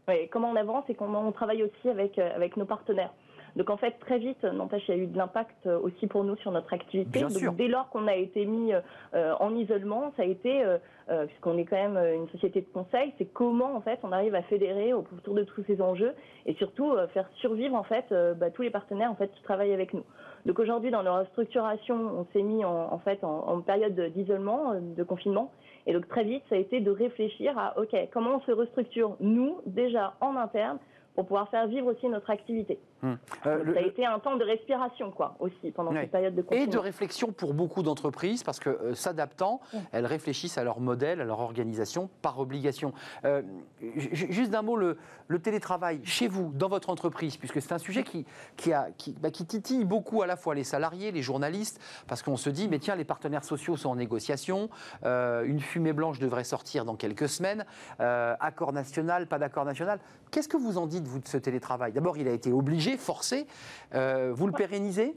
Oui, 0.07 0.27
comment 0.29 0.49
on 0.49 0.55
avance 0.55 0.83
et 0.89 0.95
comment 0.95 1.25
on 1.25 1.31
travaille 1.31 1.63
aussi 1.63 1.89
avec, 1.89 2.17
euh, 2.19 2.35
avec 2.35 2.57
nos 2.57 2.65
partenaires. 2.65 3.13
Donc 3.55 3.69
en 3.69 3.77
fait, 3.77 3.97
très 3.99 4.19
vite, 4.19 4.43
n'empêche, 4.43 4.83
il 4.87 4.95
y 4.95 4.99
a 4.99 5.03
eu 5.03 5.07
de 5.07 5.17
l'impact 5.17 5.65
euh, 5.65 5.79
aussi 5.79 6.07
pour 6.07 6.23
nous 6.23 6.35
sur 6.37 6.51
notre 6.51 6.73
activité. 6.73 7.09
Bien 7.19 7.27
Donc, 7.29 7.37
sûr. 7.37 7.53
dès 7.53 7.67
lors 7.67 7.89
qu'on 7.89 8.07
a 8.07 8.15
été 8.15 8.45
mis 8.45 8.73
euh, 8.73 9.33
en 9.39 9.55
isolement, 9.55 10.13
ça 10.17 10.23
a 10.23 10.25
été, 10.25 10.63
euh, 10.63 10.77
euh, 11.09 11.25
puisqu'on 11.25 11.57
est 11.57 11.65
quand 11.65 11.75
même 11.75 11.97
euh, 11.97 12.15
une 12.15 12.29
société 12.29 12.61
de 12.61 12.67
conseil, 12.67 13.13
c'est 13.17 13.25
comment 13.25 13.75
en 13.75 13.81
fait 13.81 13.99
on 14.03 14.11
arrive 14.11 14.35
à 14.35 14.43
fédérer 14.43 14.93
autour 14.93 15.33
de 15.33 15.43
tous 15.43 15.63
ces 15.65 15.81
enjeux 15.81 16.13
et 16.45 16.53
surtout 16.55 16.91
euh, 16.91 17.07
faire 17.07 17.27
survivre 17.37 17.75
en 17.75 17.83
fait 17.83 18.05
euh, 18.11 18.33
bah, 18.33 18.51
tous 18.51 18.61
les 18.61 18.69
partenaires 18.71 19.11
en 19.11 19.15
fait 19.15 19.31
qui 19.31 19.41
travaillent 19.41 19.73
avec 19.73 19.93
nous. 19.93 20.03
Donc 20.45 20.59
aujourd'hui, 20.59 20.91
dans 20.91 21.01
leur 21.01 21.27
structuration, 21.27 21.95
on 21.95 22.25
s'est 22.33 22.41
mis 22.41 22.63
en, 22.65 22.99
fait 22.99 23.23
en, 23.23 23.47
en 23.47 23.61
période 23.61 23.99
d'isolement, 24.13 24.71
euh, 24.71 24.79
de 24.79 25.03
confinement. 25.03 25.51
Et 25.85 25.93
donc 25.93 26.07
très 26.07 26.23
vite, 26.23 26.43
ça 26.49 26.55
a 26.55 26.57
été 26.57 26.79
de 26.81 26.91
réfléchir 26.91 27.57
à, 27.57 27.77
OK, 27.79 27.95
comment 28.11 28.35
on 28.35 28.41
se 28.41 28.51
restructure, 28.51 29.15
nous, 29.19 29.57
déjà 29.65 30.13
en 30.21 30.35
interne, 30.35 30.77
pour 31.15 31.25
pouvoir 31.25 31.49
faire 31.49 31.67
vivre 31.67 31.87
aussi 31.87 32.07
notre 32.07 32.29
activité. 32.29 32.79
Euh, 33.03 33.15
Donc, 33.57 33.65
le- 33.65 33.73
ça 33.73 33.79
a 33.79 33.83
été 33.83 34.05
un 34.05 34.19
temps 34.19 34.35
de 34.35 34.43
respiration, 34.43 35.11
quoi, 35.11 35.35
aussi, 35.39 35.71
pendant 35.71 35.91
Ouais. 35.93 36.01
cette 36.01 36.11
période 36.11 36.35
de 36.35 36.41
Et 36.41 36.43
confinement. 36.43 36.71
de 36.73 36.77
réflexion 36.77 37.31
pour 37.31 37.53
beaucoup 37.53 37.83
d'entreprises, 37.83 38.43
parce 38.43 38.59
que 38.59 38.69
euh, 38.69 38.93
s'adaptant, 38.95 39.61
elles 39.91 40.05
réfléchissent 40.05 40.57
à 40.57 40.63
leur 40.63 40.79
modèle, 40.79 41.21
à 41.21 41.25
leur 41.25 41.39
organisation 41.39 42.09
par 42.21 42.39
obligation. 42.39 42.93
Euh, 43.25 43.41
ju- 43.81 44.27
juste 44.31 44.51
d'un 44.51 44.61
mot, 44.61 44.75
le, 44.75 44.97
le 45.27 45.39
télétravail, 45.39 46.01
chez 46.03 46.27
vous, 46.27 46.51
dans 46.55 46.69
votre 46.69 46.89
entreprise, 46.89 47.37
puisque 47.37 47.61
c'est 47.61 47.71
un 47.73 47.77
sujet 47.77 48.03
qui, 48.03 48.25
qui, 48.57 48.73
a, 48.73 48.89
qui, 48.97 49.13
bah, 49.13 49.29
qui 49.31 49.45
titille 49.45 49.85
beaucoup 49.85 50.21
à 50.21 50.27
la 50.27 50.35
fois 50.35 50.55
les 50.55 50.63
salariés, 50.63 51.11
les 51.11 51.21
journalistes, 51.21 51.79
parce 52.07 52.23
qu'on 52.23 52.37
se 52.37 52.49
dit, 52.49 52.67
mais 52.67 52.79
tiens, 52.79 52.95
les 52.95 53.05
partenaires 53.05 53.43
sociaux 53.43 53.77
sont 53.77 53.89
en 53.89 53.95
négociation, 53.95 54.69
euh, 55.05 55.43
une 55.45 55.59
fumée 55.59 55.93
blanche 55.93 56.19
devrait 56.19 56.43
sortir 56.43 56.85
dans 56.85 56.95
quelques 56.95 57.29
semaines, 57.29 57.65
euh, 57.99 58.35
accord 58.39 58.73
national, 58.73 59.27
pas 59.27 59.37
d'accord 59.39 59.65
national. 59.65 59.99
Qu'est-ce 60.31 60.47
que 60.47 60.57
vous 60.57 60.77
en 60.77 60.87
dites, 60.87 61.07
vous, 61.07 61.19
de 61.19 61.27
ce 61.27 61.37
télétravail? 61.37 61.91
D'abord, 61.91 62.17
il 62.17 62.27
a 62.27 62.31
été 62.31 62.51
obligé, 62.51 62.88
forcé. 62.97 63.47
Euh, 63.93 64.31
vous 64.33 64.47
le 64.47 64.53
pérennisez? 64.53 65.15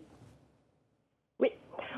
Oui, 1.40 1.50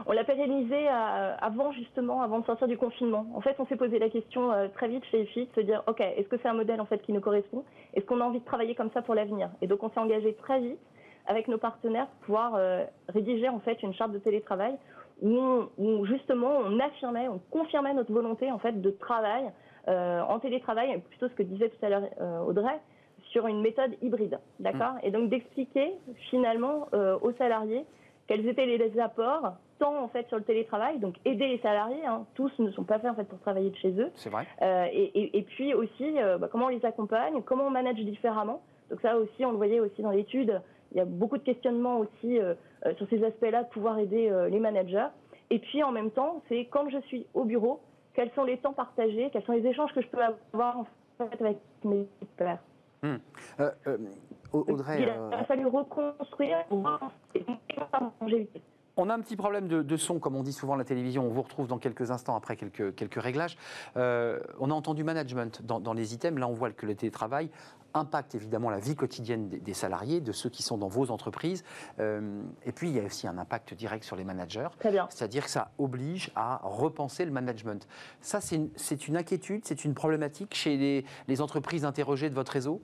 on 0.07 0.13
l'a 0.13 0.25
pérennisé 0.25 0.89
euh, 0.89 1.37
avant 1.41 1.73
justement, 1.73 2.23
avant 2.23 2.41
de 2.41 2.47
sortir 2.47 2.69
du 2.69 2.77
confinement. 2.77 3.27
En 3.35 3.41
fait, 3.41 3.57
on 3.59 3.67
s'est 3.67 3.77
posé 3.77 3.99
la 3.99 4.09
question 4.09 4.53
euh, 4.53 4.69
très 4.69 4.89
vite 4.89 5.05
chez 5.11 5.23
EFI 5.23 5.47
de 5.47 5.55
se 5.55 5.61
dire, 5.61 5.83
ok, 5.87 6.01
est-ce 6.01 6.29
que 6.29 6.37
c'est 6.43 6.49
un 6.49 6.55
modèle 6.55 6.81
en 6.81 6.87
fait 6.87 7.03
qui 7.03 7.13
nous 7.13 7.21
correspond? 7.21 7.65
Est-ce 7.95 8.05
qu'on 8.07 8.21
a 8.21 8.25
envie 8.25 8.41
de 8.41 8.45
travailler 8.45 8.75
comme 8.75 8.91
ça 8.93 9.03
pour 9.03 9.15
l'avenir? 9.15 9.51
Et 9.61 9.67
donc, 9.67 9.83
on 9.83 9.91
s'est 9.91 10.01
engagé 10.01 10.35
très 10.35 10.61
vite 10.61 10.81
avec 11.27 11.49
nos 11.49 11.59
partenaires 11.59 12.07
pour 12.07 12.27
pouvoir 12.27 12.61
rédiger 13.09 13.49
en 13.49 13.59
fait 13.61 13.83
une 13.83 13.95
charte 13.95 14.13
de 14.13 14.19
télétravail 14.19 14.77
où, 15.23 15.71
justement 16.05 16.51
on 16.59 16.79
affirmait, 16.81 17.29
on 17.29 17.41
confirmait 17.51 17.95
notre 17.95 18.13
volonté 18.13 18.53
en 18.53 18.59
fait 18.59 18.79
de 18.79 18.91
travail 18.91 19.51
en 19.87 20.39
télétravail, 20.39 21.01
plutôt 21.09 21.31
ce 21.31 21.35
que 21.35 21.43
disait 21.43 21.71
tout 21.71 21.83
à 21.83 21.89
l'heure 21.89 22.03
Audrey 22.47 22.79
sur 23.35 23.49
une 23.49 23.61
méthode 23.61 23.91
hybride, 24.01 24.39
d'accord 24.61 24.95
Et 25.03 25.11
donc 25.11 25.29
d'expliquer 25.29 25.93
finalement 26.31 26.87
euh, 26.95 27.19
aux 27.21 27.33
salariés 27.33 27.85
quels 28.29 28.47
étaient 28.49 28.65
les 28.65 28.99
apports, 29.01 29.55
tant 29.81 29.97
en 30.03 30.07
fait 30.09 30.27
sur 30.29 30.37
le 30.39 30.45
télétravail, 30.45 31.01
donc 31.01 31.17
aider 31.25 31.49
les 31.49 31.59
salariés, 31.59 32.07
hein, 32.07 32.27
tous 32.37 32.53
ne 32.61 32.71
sont 32.71 32.85
pas 32.85 33.01
faits 33.01 33.11
en 33.11 33.15
fait 33.17 33.25
pour 33.25 33.41
travailler 33.41 33.71
de 33.71 33.77
chez 33.77 33.91
eux. 34.01 34.11
C'est 34.15 34.31
vrai. 34.31 34.47
Euh, 34.63 34.87
et, 34.93 35.11
et- 35.21 35.39
et 35.39 35.43
puis 35.43 35.75
aussi 35.75 36.15
euh, 36.21 36.39
bah, 36.39 36.49
comment 36.51 36.67
on 36.67 36.69
les 36.69 36.85
accompagne, 36.87 37.43
comment 37.43 37.65
on 37.67 37.71
manage 37.71 37.97
différemment. 37.97 38.63
Donc 38.89 39.01
ça 39.01 39.19
aussi, 39.19 39.45
on 39.45 39.51
le 39.51 39.57
voyait 39.57 39.81
aussi 39.81 40.01
dans 40.01 40.11
l'étude, 40.13 40.63
il 40.93 40.99
y 40.99 41.01
a 41.01 41.05
beaucoup 41.05 41.37
de 41.39 41.43
questionnements 41.43 41.99
aussi 41.99 42.39
sur 42.99 43.09
ces 43.09 43.25
aspects-là 43.25 43.65
de 43.65 43.69
pouvoir 43.71 43.99
aider 43.99 44.31
les 44.49 44.61
managers. 44.61 45.09
Et 45.51 45.59
puis 45.59 45.83
en 45.83 45.91
même 45.91 46.13
temps, 46.13 46.41
c'est 46.49 46.67
quand 46.67 46.89
je 46.89 46.99
suis 47.09 47.27
au 47.35 47.45
bureau, 47.45 47.81
quels 48.15 48.31
sont 48.37 48.45
les 48.45 48.59
temps 48.59 48.75
partagés, 48.75 49.29
quels 49.33 49.43
sont 49.43 49.53
les 49.55 49.67
échanges 49.67 49.93
que 49.93 50.03
je 50.03 50.07
peux 50.07 50.21
avoir 50.53 50.79
en 50.79 50.85
fait 51.19 51.41
avec 51.43 51.59
mes 51.83 52.07
pairs. 52.37 52.61
Euh, 53.05 53.71
euh, 53.87 53.99
Audrey, 54.53 55.03
Il 55.03 55.09
euh, 55.09 55.31
a 55.31 55.45
fallu 55.45 55.67
reconstruire, 55.67 56.65
longévité. 58.21 58.63
On 58.97 59.11
a 59.11 59.15
un 59.15 59.21
petit 59.21 59.35
problème 59.35 59.67
de, 59.67 59.83
de 59.83 59.97
son, 59.97 60.21
comme 60.21 60.37
on 60.37 60.45
dit 60.45 60.53
souvent 60.53 60.75
à 60.75 60.77
la 60.77 60.85
télévision. 60.85 61.27
On 61.27 61.31
vous 61.31 61.43
retrouve 61.43 61.67
dans 61.67 61.79
quelques 61.79 62.13
instants 62.13 62.37
après 62.37 62.57
quelques, 62.57 62.95
quelques 62.95 63.21
réglages. 63.21 63.57
Euh, 63.97 64.39
on 64.61 64.71
a 64.71 64.75
entendu 64.75 65.03
management 65.03 65.63
dans, 65.63 65.81
dans 65.81 65.95
les 65.95 66.15
items. 66.15 66.39
Là, 66.39 66.47
on 66.47 66.53
voit 66.53 66.71
que 66.71 66.87
le 66.87 66.95
télétravail 66.95 67.51
impacte 67.95 68.35
évidemment 68.35 68.71
la 68.71 68.79
vie 68.79 68.97
quotidienne 68.97 69.49
des, 69.49 69.59
des 69.59 69.75
salariés, 69.75 70.21
de 70.21 70.33
ceux 70.33 70.51
qui 70.51 70.63
sont 70.63 70.77
dans 70.77 70.89
vos 70.89 71.11
entreprises. 71.11 71.65
Euh, 72.01 72.43
et 72.65 72.73
puis, 72.73 72.89
il 72.91 72.97
y 72.97 73.01
a 73.01 73.05
aussi 73.05 73.27
un 73.27 73.39
impact 73.39 73.75
direct 73.75 74.05
sur 74.05 74.17
les 74.17 74.25
managers. 74.25 74.69
Très 74.79 74.91
bien. 74.91 75.07
C'est-à-dire 75.11 75.45
que 75.45 75.51
ça 75.51 75.71
oblige 75.79 76.31
à 76.35 76.61
repenser 76.63 77.25
le 77.25 77.31
management. 77.31 77.87
Ça, 78.21 78.41
c'est 78.41 79.09
une, 79.09 79.17
inquiétude, 79.17 79.63
c'est 79.65 79.85
une 79.85 79.95
problématique 79.95 80.55
chez 80.55 80.77
les, 80.77 81.05
les 81.29 81.41
entreprises 81.41 81.85
interrogées 81.85 82.29
de 82.29 82.35
votre 82.35 82.53
réseau? 82.53 82.83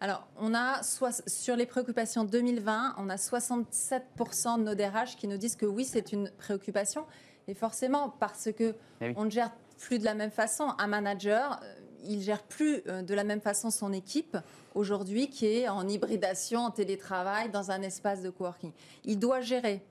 Alors, 0.00 0.26
on 0.38 0.54
a, 0.54 0.82
sur 0.82 1.56
les 1.56 1.66
préoccupations 1.66 2.24
2020, 2.24 2.94
on 2.98 3.10
a 3.10 3.16
67% 3.16 4.58
de 4.58 4.62
nos 4.64 4.74
DRH 4.74 5.16
qui 5.16 5.28
nous 5.28 5.36
disent 5.36 5.56
que 5.56 5.66
oui, 5.66 5.84
c'est 5.84 6.12
une 6.12 6.30
préoccupation. 6.38 7.04
Et 7.48 7.54
forcément, 7.54 8.08
parce 8.08 8.50
que 8.52 8.74
oui. 9.00 9.12
on 9.16 9.24
ne 9.24 9.30
gère 9.30 9.50
plus 9.78 9.98
de 9.98 10.04
la 10.04 10.14
même 10.14 10.30
façon. 10.30 10.72
Un 10.78 10.86
manager, 10.86 11.60
euh, 11.62 11.74
il 12.04 12.22
gère 12.22 12.42
plus 12.42 12.82
euh, 12.86 13.02
de 13.02 13.14
la 13.14 13.24
même 13.24 13.40
façon 13.40 13.70
son 13.70 13.92
équipe 13.92 14.36
aujourd'hui 14.74 15.28
qui 15.28 15.46
est 15.46 15.68
en 15.68 15.86
hybridation, 15.88 16.60
en 16.60 16.70
télétravail, 16.70 17.50
dans 17.50 17.70
un 17.70 17.82
espace 17.82 18.22
de 18.22 18.30
coworking. 18.30 18.72
Il 19.04 19.18
doit 19.18 19.40
gérer 19.40 19.82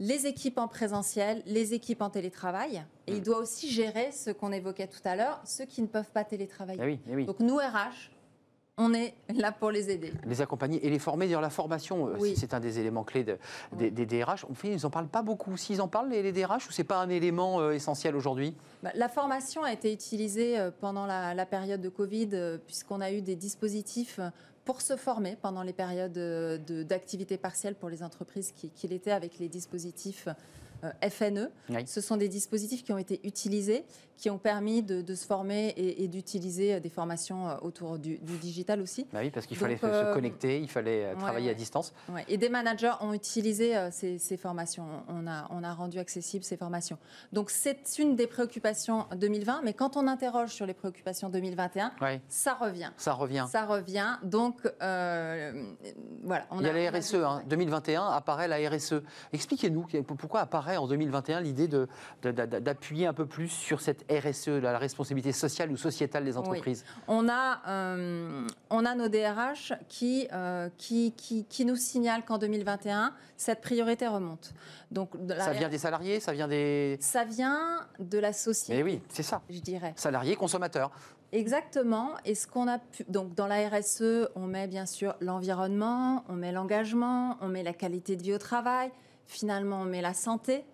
les 0.00 0.26
équipes 0.26 0.58
en 0.58 0.68
présentiel, 0.68 1.42
les 1.46 1.74
équipes 1.74 2.02
en 2.02 2.10
télétravail, 2.10 2.84
et 3.06 3.12
Mm. 3.12 3.16
il 3.16 3.22
doit 3.22 3.38
aussi 3.38 3.68
gérer 3.70 4.12
ce 4.12 4.30
qu'on 4.30 4.52
évoquait 4.52 4.86
tout 4.86 5.00
à 5.04 5.16
l'heure, 5.16 5.40
ceux 5.44 5.64
qui 5.64 5.82
ne 5.82 5.88
peuvent 5.88 6.10
pas 6.12 6.24
télétravailler. 6.24 6.80
Eh 6.82 6.86
oui, 6.86 7.00
eh 7.10 7.16
oui. 7.16 7.24
Donc 7.26 7.40
nous, 7.40 7.56
RH, 7.56 8.10
on 8.78 8.94
est 8.94 9.14
là 9.34 9.52
pour 9.52 9.70
les 9.70 9.90
aider. 9.90 10.12
les 10.24 10.40
accompagner 10.40 10.84
et 10.86 10.88
les 10.90 10.98
former. 10.98 11.26
D'ailleurs, 11.26 11.40
la 11.40 11.50
formation, 11.50 12.08
euh, 12.08 12.16
Oui. 12.18 12.34
c'est- 12.36 12.54
un 12.54 12.60
des 12.60 12.78
éléments 12.78 13.04
clés 13.04 13.24
de- 13.24 13.36
des, 13.76 13.90
des 13.90 14.06
DRH. 14.06 14.44
En 14.50 14.54
fait, 14.54 14.68
ils 14.68 14.82
n'en 14.82 14.90
parlent 14.90 15.08
pas 15.08 15.22
beaucoup. 15.22 15.56
S'ils 15.56 15.82
en 15.82 15.88
parlent, 15.88 16.08
les, 16.08 16.22
les 16.22 16.32
DRH, 16.32 16.66
ou 16.68 16.72
c'est 16.72 16.84
pas 16.84 16.98
un 16.98 17.08
élément 17.10 17.60
euh, 17.60 17.72
essentiel 17.72 18.16
aujourd'hui? 18.16 18.54
Bah, 18.82 18.90
La 18.94 19.08
formation 19.08 19.62
a 19.64 19.72
été 19.72 19.92
utilisée 19.92 20.58
euh, 20.58 20.70
pendant 20.80 21.04
la, 21.06 21.34
la 21.34 21.44
période 21.46 21.80
de 21.82 21.88
Covid, 21.90 22.58
puisqu'on 22.66 23.00
a 23.02 23.12
eu 23.12 23.20
des 23.20 23.36
dispositifs 23.36 24.20
pour 24.64 24.80
se 24.82 24.96
former 24.96 25.36
pendant 25.40 25.62
les 25.62 25.72
périodes 25.72 26.12
de- 26.12 26.82
d'activité 26.82 27.36
partielle 27.38 27.74
pour 27.74 27.88
les 27.88 28.02
entreprises 28.02 28.52
qui, 28.52 28.70
qui 28.70 28.86
l'étaient 28.88 29.10
avec 29.12 29.38
les 29.38 29.48
dispositifs 29.48 30.28
FNE. 31.08 31.50
Oui. 31.70 31.86
Ce 31.86 32.00
sont 32.00 32.16
des 32.16 32.28
dispositifs 32.28 32.84
qui 32.84 32.92
ont 32.92 32.98
été 32.98 33.20
utilisés, 33.26 33.84
qui 34.16 34.30
ont 34.30 34.38
permis 34.38 34.82
de, 34.82 35.00
de 35.00 35.14
se 35.14 35.24
former 35.26 35.68
et, 35.76 36.02
et 36.02 36.08
d'utiliser 36.08 36.74
euh, 36.74 36.80
des 36.80 36.88
formations 36.90 37.48
euh, 37.48 37.56
autour 37.62 37.98
du, 38.00 38.18
du 38.18 38.36
digital 38.38 38.80
aussi. 38.80 39.06
Bah 39.12 39.20
oui, 39.22 39.30
parce 39.30 39.46
qu'il 39.46 39.56
fallait 39.56 39.76
se- 39.76 39.82
se 39.82 39.86
euh, 39.86 40.12
connecter, 40.12 40.58
il 40.60 40.68
fallait 40.68 41.04
euh, 41.04 41.14
ouais, 41.14 41.20
travailler 41.20 41.50
à 41.50 41.54
distance. 41.54 41.92
Ouais, 42.12 42.24
Et 42.28 42.36
des 42.36 42.48
managers 42.48 42.92
ont 43.00 43.12
utilisé 43.12 43.76
euh, 43.76 43.90
ces, 43.92 44.18
ces 44.18 44.36
formations. 44.36 44.86
On 45.08 45.26
a, 45.28 45.46
on 45.50 45.62
a 45.62 45.72
rendu 45.72 46.00
accessibles 46.00 46.44
ces 46.44 46.56
formations. 46.56 46.98
Donc 47.32 47.50
c'est 47.50 47.98
une 48.00 48.16
des 48.16 48.26
préoccupations 48.26 49.06
2020, 49.16 49.60
mais 49.64 49.72
quand 49.72 49.96
on 49.96 50.08
interroge 50.08 50.50
sur 50.52 50.66
les 50.66 50.74
préoccupations 50.74 51.28
2021, 51.28 51.92
Ouais, 52.00 52.20
ça 52.28 52.54
revient. 52.54 52.90
ça 52.96 53.12
revient. 53.12 53.46
Ça 53.50 53.66
revient. 53.66 54.16
Donc 54.24 54.68
euh, 54.82 55.64
voilà. 56.24 56.46
on 56.50 56.58
Il 56.60 56.66
y 56.66 56.70
a 56.70 56.90
la 56.90 56.98
RSE, 56.98 57.14
hein. 57.14 57.42
2021 57.46 58.04
apparaît 58.08 58.48
la 58.48 58.56
RSE. 58.68 58.94
Expliquez-nous 59.32 59.86
pourquoi 60.02 60.40
apparaît 60.40 60.67
en 60.76 60.86
2021 60.86 61.40
l'idée 61.40 61.68
d'appuyer 62.22 63.06
un 63.06 63.12
peu 63.12 63.26
plus 63.26 63.48
sur 63.48 63.80
cette 63.80 64.04
RSE, 64.10 64.48
la 64.48 64.78
responsabilité 64.78 65.32
sociale 65.32 65.70
ou 65.70 65.76
sociétale 65.76 66.24
des 66.24 66.36
entreprises. 66.36 66.84
On 67.06 67.28
a, 67.28 67.60
euh, 67.68 68.46
on 68.70 68.84
a 68.84 68.94
nos 68.94 69.08
DRH 69.08 69.72
qui, 69.88 70.28
euh, 70.32 70.68
qui, 70.76 71.12
qui, 71.12 71.44
qui 71.44 71.64
nous 71.64 71.76
signalent 71.76 72.24
qu'en 72.24 72.38
2021, 72.38 73.14
cette 73.36 73.60
priorité 73.60 74.06
remonte. 74.06 74.52
Donc 74.90 75.10
la- 75.26 75.40
Ça 75.44 75.52
vient 75.52 75.68
des 75.68 75.78
salariés, 75.78 76.20
ça 76.20 76.32
vient 76.32 76.48
des... 76.48 76.98
ça 77.00 77.24
vient 77.24 77.86
de 77.98 78.18
la 78.18 78.32
société, 78.32 78.76
Mais 78.76 78.82
oui, 78.82 79.00
c'est 79.08 79.22
ça. 79.22 79.42
je 79.48 79.60
dirais. 79.60 79.92
Salariés, 79.96 80.36
consommateurs. 80.36 80.90
Exactement. 81.30 82.14
Et 82.24 82.34
ce 82.34 82.46
qu'on 82.46 82.66
a 82.68 82.78
pu. 82.78 83.04
Donc, 83.08 83.34
dans 83.34 83.46
la 83.46 83.68
RSE, 83.68 84.28
on 84.34 84.46
met 84.46 84.66
bien 84.66 84.86
sûr 84.86 85.14
l'environnement, 85.20 86.24
on 86.28 86.32
met 86.34 86.52
l'engagement, 86.52 87.36
on 87.42 87.48
met 87.48 87.62
la 87.62 87.74
qualité 87.74 88.16
de 88.16 88.22
vie 88.22 88.32
au 88.32 88.38
travail, 88.38 88.90
finalement, 89.28 89.82
on 89.82 89.84
met 89.84 90.02
la 90.02 90.14
santé. 90.14 90.64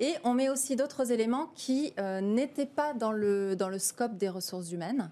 Et 0.00 0.12
on 0.24 0.34
met 0.34 0.50
aussi 0.50 0.74
d'autres 0.74 1.12
éléments 1.12 1.46
qui 1.54 1.94
euh, 1.98 2.20
n'étaient 2.20 2.66
pas 2.66 2.92
dans 2.94 3.12
le, 3.12 3.54
dans 3.54 3.68
le 3.68 3.78
scope 3.78 4.16
des 4.16 4.28
ressources 4.28 4.72
humaines, 4.72 5.10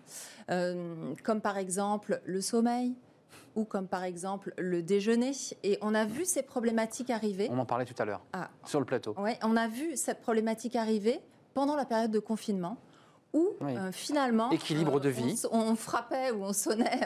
euh, 0.50 1.14
comme 1.22 1.40
par 1.40 1.56
exemple 1.56 2.20
le 2.26 2.40
sommeil 2.40 2.94
ou 3.54 3.64
comme 3.64 3.86
par 3.86 4.02
exemple 4.02 4.52
le 4.58 4.82
déjeuner. 4.82 5.32
Et 5.62 5.78
on 5.82 5.94
a 5.94 6.04
vu 6.04 6.24
ces 6.24 6.42
problématiques 6.42 7.10
arriver. 7.10 7.48
On 7.52 7.58
en 7.58 7.64
parlait 7.64 7.84
tout 7.84 7.94
à 7.96 8.04
l'heure, 8.04 8.22
Ah, 8.32 8.50
sur 8.64 8.80
le 8.80 8.86
plateau. 8.86 9.14
Ouais, 9.18 9.38
on 9.44 9.56
a 9.56 9.68
vu 9.68 9.96
cette 9.96 10.20
problématique 10.20 10.74
arriver 10.74 11.20
pendant 11.54 11.76
la 11.76 11.84
période 11.84 12.10
de 12.10 12.18
confinement 12.18 12.76
où 13.32 13.50
Oui. 13.60 13.76
euh, 13.76 13.92
finalement 13.92 14.50
Équilibre 14.50 15.00
de 15.00 15.08
on 15.08 15.12
vie. 15.12 15.32
s- 15.32 15.46
On, 15.50 15.74
frappait 15.74 16.30
ou 16.32 16.44
on 16.44 16.52
sonnait 16.52 17.00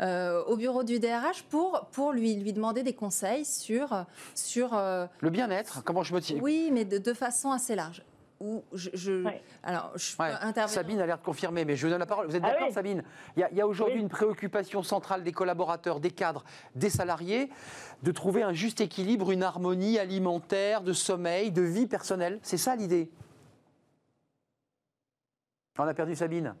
euh, 0.00 0.42
au 0.44 0.56
bureau 0.56 0.84
du 0.84 0.98
DRH 1.00 1.42
pour, 1.50 1.88
pour 1.92 2.12
lui, 2.12 2.34
lui 2.36 2.52
demander 2.52 2.82
des 2.82 2.94
conseils 2.94 3.44
sur, 3.44 4.04
sur 4.34 4.74
euh, 4.74 5.06
Le 5.20 5.30
bien-être, 5.30 5.82
comment 5.84 6.02
je 6.02 6.14
me 6.14 6.20
tiens 6.20 6.38
oui, 6.40 6.70
mais 6.72 6.84
de, 6.84 6.98
de 6.98 7.12
façon 7.14 7.50
assez 7.50 7.74
large. 7.74 8.02
Où 8.44 8.64
je, 8.72 8.90
je- 8.94 9.22
Ouais. 9.24 9.40
alors 9.62 9.92
je 9.94 10.16
Ouais. 10.18 10.30
peux 10.30 10.34
intervenir. 10.46 10.68
Sabine 10.68 11.00
a 11.00 11.06
l'air 11.06 11.18
de 11.18 11.22
confirmer, 11.24 11.64
mais 11.64 11.76
je 11.76 11.86
donne 11.86 12.00
la 12.00 12.06
parole. 12.06 12.26
Vous 12.26 12.34
êtes 12.34 12.42
Ah 12.44 12.50
d'accord, 12.50 12.66
oui. 12.68 12.74
Sabine? 12.74 13.04
Il 13.36 13.46
y 13.56 13.60
a, 13.60 13.66
aujourd'hui 13.68 13.96
Oui. 13.98 14.02
une 14.02 14.08
préoccupation 14.08 14.82
centrale 14.82 15.22
des 15.22 15.30
collaborateurs, 15.30 16.00
des 16.00 16.10
cadres, 16.10 16.42
des 16.74 16.90
salariés, 16.90 17.50
de 18.02 18.10
trouver 18.10 18.42
un 18.42 18.52
juste 18.52 18.80
équilibre, 18.80 19.30
une 19.30 19.44
harmonie 19.44 19.96
alimentaire, 20.00 20.82
de 20.82 20.92
sommeil, 20.92 21.52
de 21.52 21.62
vie 21.62 21.86
personnelle. 21.86 22.40
C'est 22.42 22.56
ça 22.56 22.74
l'idée? 22.74 23.10
On 25.78 25.84
a 25.86 25.94
perdu 25.94 26.14
Sabine. 26.14 26.54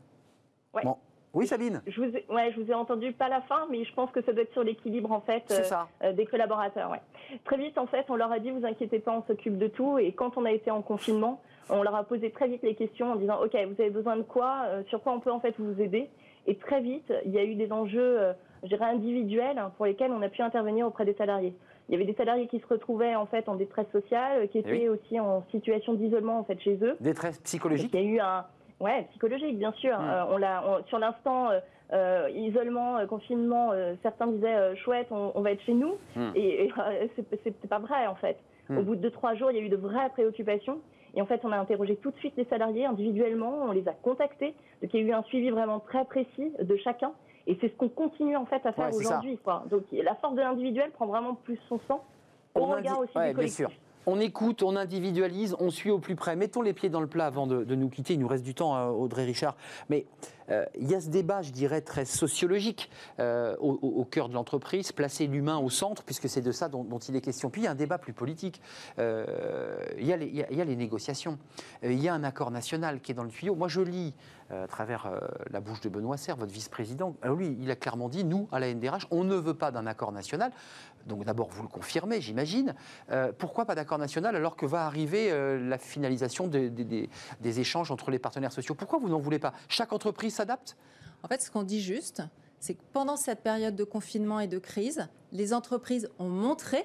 Ouais. 0.74 0.82
Bon. 0.84 0.96
Oui, 1.34 1.46
Sabine, 1.46 1.80
Je 1.86 1.98
vous, 1.98 2.14
ai, 2.14 2.26
ouais, 2.28 2.52
je 2.54 2.60
vous 2.60 2.70
ai 2.70 2.74
entendu 2.74 3.12
pas 3.12 3.30
la 3.30 3.40
fin, 3.42 3.66
mais 3.70 3.84
je 3.84 3.94
pense 3.94 4.10
que 4.10 4.20
ça 4.20 4.34
doit 4.34 4.42
être 4.42 4.52
sur 4.52 4.62
l'équilibre 4.64 5.12
en 5.12 5.22
fait 5.22 5.42
euh, 5.50 5.62
ça. 5.62 5.88
euh, 6.02 6.12
des 6.12 6.26
collaborateurs. 6.26 6.90
Ouais. 6.90 7.00
Très 7.44 7.56
vite 7.56 7.78
en 7.78 7.86
fait, 7.86 8.04
on 8.10 8.16
leur 8.16 8.30
a 8.32 8.38
dit 8.38 8.50
vous 8.50 8.66
inquiétez 8.66 8.98
pas, 8.98 9.12
on 9.16 9.22
s'occupe 9.22 9.56
de 9.56 9.66
tout. 9.66 9.96
Et 9.98 10.12
quand 10.12 10.36
on 10.36 10.44
a 10.44 10.50
été 10.52 10.70
en 10.70 10.82
confinement, 10.82 11.40
on 11.70 11.82
leur 11.82 11.94
a 11.94 12.04
posé 12.04 12.30
très 12.30 12.48
vite 12.48 12.62
les 12.62 12.74
questions 12.74 13.12
en 13.12 13.16
disant 13.16 13.38
ok 13.42 13.52
vous 13.54 13.80
avez 13.80 13.88
besoin 13.90 14.16
de 14.16 14.22
quoi, 14.22 14.64
Euh, 14.66 14.82
sur 14.88 15.02
quoi 15.02 15.12
on 15.14 15.20
peut 15.20 15.30
en 15.32 15.40
fait 15.40 15.54
vous 15.58 15.80
aider? 15.80 16.10
Et 16.46 16.56
très 16.56 16.82
vite, 16.82 17.10
il 17.24 17.30
y 17.32 17.38
a 17.38 17.44
eu 17.44 17.54
des 17.54 17.72
enjeux, 17.72 18.18
je 18.64 18.68
dirais 18.68 18.84
individuels, 18.86 19.56
hein, 19.58 19.72
pour 19.78 19.86
lesquels 19.86 20.10
on 20.12 20.20
a 20.22 20.28
pu 20.28 20.42
intervenir 20.42 20.86
auprès 20.86 21.04
des 21.06 21.14
salariés. 21.14 21.54
Il 21.88 21.92
y 21.92 21.94
avait 21.94 22.04
des 22.04 22.14
salariés 22.16 22.46
qui 22.48 22.58
se 22.60 22.66
retrouvaient 22.66 23.14
en 23.14 23.26
fait 23.26 23.48
en 23.48 23.54
détresse 23.54 23.88
sociale, 23.90 24.48
qui 24.48 24.58
Eh 24.58 24.64
oui. 24.70 24.76
étaient 24.76 24.88
aussi 24.88 25.18
en 25.20 25.44
situation 25.50 25.94
d'isolement 25.94 26.38
en 26.40 26.44
fait 26.44 26.60
chez 26.60 26.76
eux. 26.82 26.96
Détresse 27.00 27.38
psychologique. 27.38 27.90
Il 27.94 28.00
y 28.00 28.02
a 28.02 28.06
eu 28.06 28.18
un, 28.20 28.44
ouais, 28.82 29.06
psychologique 29.10 29.58
bien 29.58 29.72
sûr. 29.72 29.96
Euh, 29.98 30.24
on 30.28 30.36
l'a, 30.36 30.62
sur 30.88 30.98
l'instant 30.98 31.50
euh, 31.50 31.60
euh, 31.92 32.28
isolement, 32.34 33.06
confinement, 33.06 33.72
certains 34.02 34.26
disaient 34.26 34.76
chouette, 34.76 35.08
on, 35.10 35.32
on 35.34 35.40
va 35.40 35.52
être 35.52 35.62
chez 35.62 35.74
nous, 35.74 35.94
et, 36.34 36.64
et, 36.66 36.72
c'est, 37.16 37.68
pas 37.68 37.78
vrai 37.78 38.06
en 38.06 38.16
fait. 38.16 38.36
Au 38.70 38.82
bout 38.82 38.96
de 38.96 39.02
deux 39.02 39.10
trois 39.10 39.34
jours, 39.34 39.50
il 39.50 39.58
y 39.58 39.60
a 39.60 39.62
eu 39.62 39.68
de 39.68 39.76
vraies 39.76 40.08
préoccupations. 40.10 40.78
Et 41.14 41.20
en 41.20 41.26
fait, 41.26 41.42
on 41.44 41.52
a 41.52 41.58
interrogé 41.58 41.96
tout 41.96 42.10
de 42.10 42.16
suite 42.16 42.32
les 42.38 42.46
salariés 42.46 42.86
individuellement, 42.86 43.64
on 43.68 43.72
les 43.72 43.86
a 43.86 43.92
contactés. 43.92 44.54
Donc 44.80 44.94
il 44.94 45.00
y 45.00 45.04
a 45.04 45.06
eu 45.06 45.12
un 45.12 45.22
suivi 45.24 45.50
vraiment 45.50 45.78
très 45.80 46.06
précis 46.06 46.52
de 46.58 46.76
chacun. 46.76 47.12
Et 47.46 47.58
c'est 47.60 47.68
ce 47.68 47.74
qu'on 47.74 47.90
continue 47.90 48.36
en 48.36 48.46
fait 48.46 48.64
à 48.64 48.72
faire 48.72 48.88
Ouais, 48.88 48.96
aujourd'hui. 48.96 49.38
Donc 49.68 49.82
la 49.92 50.14
force 50.14 50.34
de 50.34 50.40
l'individuel 50.40 50.90
prend 50.92 51.06
vraiment 51.06 51.34
plus 51.34 51.58
son 51.68 51.78
sens 51.80 52.00
au 52.54 52.60
On 52.60 52.66
regard 52.66 53.00
aussi 53.00 53.16
ouais, 53.16 53.34
du 53.34 53.40
bien 53.40 53.48
sûr. 53.48 53.70
On 54.06 54.18
écoute, 54.18 54.62
on 54.62 54.74
individualise, 54.74 55.54
on 55.60 55.70
suit 55.70 55.90
au 55.90 55.98
plus 55.98 56.16
près. 56.16 56.34
Mettons 56.34 56.62
les 56.62 56.72
pieds 56.72 56.88
dans 56.88 57.00
le 57.00 57.06
plat 57.06 57.26
avant 57.26 57.46
de, 57.46 57.74
nous 57.74 57.88
quitter. 57.88 58.14
Il 58.14 58.20
nous 58.20 58.28
reste 58.28 58.44
du 58.44 58.54
temps, 58.54 58.76
euh, 58.76 58.88
Audrey 58.88 59.24
Richard. 59.24 59.56
Euh, 60.50 60.64
il 60.78 60.90
y 60.90 60.94
a 60.94 61.00
ce 61.00 61.08
débat, 61.08 61.42
je 61.42 61.50
dirais, 61.50 61.80
très 61.80 62.04
sociologique 62.04 62.90
euh, 63.20 63.56
au, 63.58 64.04
cœur 64.04 64.28
de 64.28 64.34
l'entreprise, 64.34 64.92
placer 64.92 65.26
l'humain 65.26 65.58
au 65.58 65.70
centre, 65.70 66.02
puisque 66.02 66.28
c'est 66.28 66.40
de 66.40 66.52
ça 66.52 66.68
dont, 66.68 66.98
il 66.98 67.16
est 67.16 67.20
question. 67.20 67.50
Puis 67.50 67.62
il 67.62 67.64
y 67.64 67.68
a 67.68 67.70
un 67.70 67.76
débat 67.76 67.98
plus 67.98 68.12
politique. 68.12 68.60
Euh, 68.98 69.26
il, 69.98 70.06
y 70.06 70.12
a 70.12 70.64
les, 70.64 70.76
négociations. 70.76 71.38
il 71.82 72.00
y 72.00 72.08
a 72.08 72.14
un 72.14 72.24
accord 72.24 72.50
national 72.50 73.00
qui 73.00 73.12
est 73.12 73.14
dans 73.14 73.24
le 73.24 73.30
tuyau. 73.30 73.54
Moi, 73.54 73.68
je 73.68 73.80
lis 73.80 74.14
à 74.50 74.66
travers 74.66 75.10
la 75.50 75.60
bouche 75.60 75.80
de 75.80 75.88
Benoît 75.88 76.18
Serre, 76.18 76.36
votre 76.36 76.52
vice-président. 76.52 77.16
Alors 77.22 77.36
lui, 77.36 77.56
il 77.58 77.70
a 77.70 77.76
clairement 77.76 78.10
dit, 78.10 78.22
nous, 78.22 78.48
à 78.52 78.60
la 78.60 78.72
NDRH, 78.72 79.06
on 79.10 79.24
ne 79.24 79.34
veut 79.34 79.54
pas 79.54 79.70
d'un 79.70 79.86
accord 79.86 80.12
national. 80.12 80.52
Donc 81.06 81.24
d'abord, 81.24 81.48
vous 81.48 81.62
le 81.62 81.68
confirmez, 81.68 82.20
j'imagine. 82.20 82.74
pourquoi 83.38 83.64
pas 83.64 83.74
d'accord 83.74 83.98
national 83.98 84.36
alors 84.36 84.56
que 84.56 84.66
va 84.66 84.84
arriver 84.84 85.32
la 85.58 85.78
finalisation 85.78 86.48
des 86.48 87.60
échanges 87.60 87.90
entre 87.90 88.10
les 88.10 88.18
partenaires 88.18 88.52
sociaux? 88.52 88.74
Pourquoi 88.74 88.98
vous 88.98 89.08
n'en 89.08 89.20
voulez 89.20 89.38
pas? 89.38 89.54
Chaque 89.68 89.92
entreprise 89.92 90.31
s'adapte 90.32 90.76
En 91.22 91.28
fait, 91.28 91.40
ce 91.42 91.50
qu'on 91.50 91.62
dit 91.62 91.80
juste, 91.80 92.22
c'est 92.60 92.74
que 92.74 92.82
pendant 92.92 93.16
cette 93.16 93.40
période 93.40 93.74
de 93.74 93.84
confinement 93.84 94.40
et 94.40 94.46
de 94.46 94.58
crise, 94.58 95.08
les 95.32 95.52
entreprises 95.52 96.08
ont 96.18 96.28
montré 96.28 96.84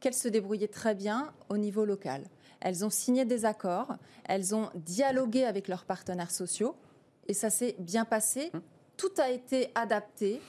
qu'elles 0.00 0.14
se 0.14 0.28
débrouillaient 0.28 0.68
très 0.68 0.94
bien 0.94 1.32
au 1.48 1.56
niveau 1.56 1.84
local. 1.84 2.24
Elles 2.60 2.84
ont 2.84 2.90
signé 2.90 3.24
des 3.24 3.44
accords, 3.44 3.96
elles 4.24 4.54
ont 4.54 4.68
dialogué 4.74 5.44
avec 5.44 5.68
leurs 5.68 5.84
partenaires 5.84 6.30
sociaux, 6.30 6.76
et 7.26 7.34
ça 7.34 7.50
s'est 7.50 7.76
bien 7.78 8.04
passé. 8.04 8.50
Hum. 8.52 8.60
Tout 8.96 9.12
a 9.18 9.30
été 9.30 9.70
adapté, 9.74 10.40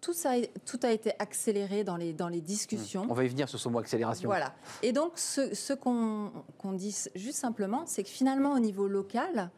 tout, 0.00 0.12
ça, 0.12 0.34
tout, 0.64 0.78
a 0.82 0.92
été 0.92 1.12
accéléré 1.18 1.82
dans 1.82 1.96
les, 1.96 2.12
dans 2.12 2.28
les 2.28 2.40
discussions. 2.40 3.06
On 3.08 3.14
va 3.14 3.24
y 3.24 3.28
venir 3.28 3.48
sur 3.48 3.58
ce 3.58 3.68
mot 3.68 3.78
accélération. 3.78 4.28
Voilà. 4.28 4.54
Et 4.82 4.92
donc, 4.92 5.12
ce, 5.16 5.54
ce 5.54 5.72
qu'on 5.72 6.30
qu 6.58 6.68
dit 6.76 6.96
juste 7.14 7.38
simplement, 7.38 7.84
c'est 7.86 8.04
que 8.04 8.08
finalement, 8.08 8.52
au 8.52 8.58
niveau 8.58 8.86
local, 8.86 9.50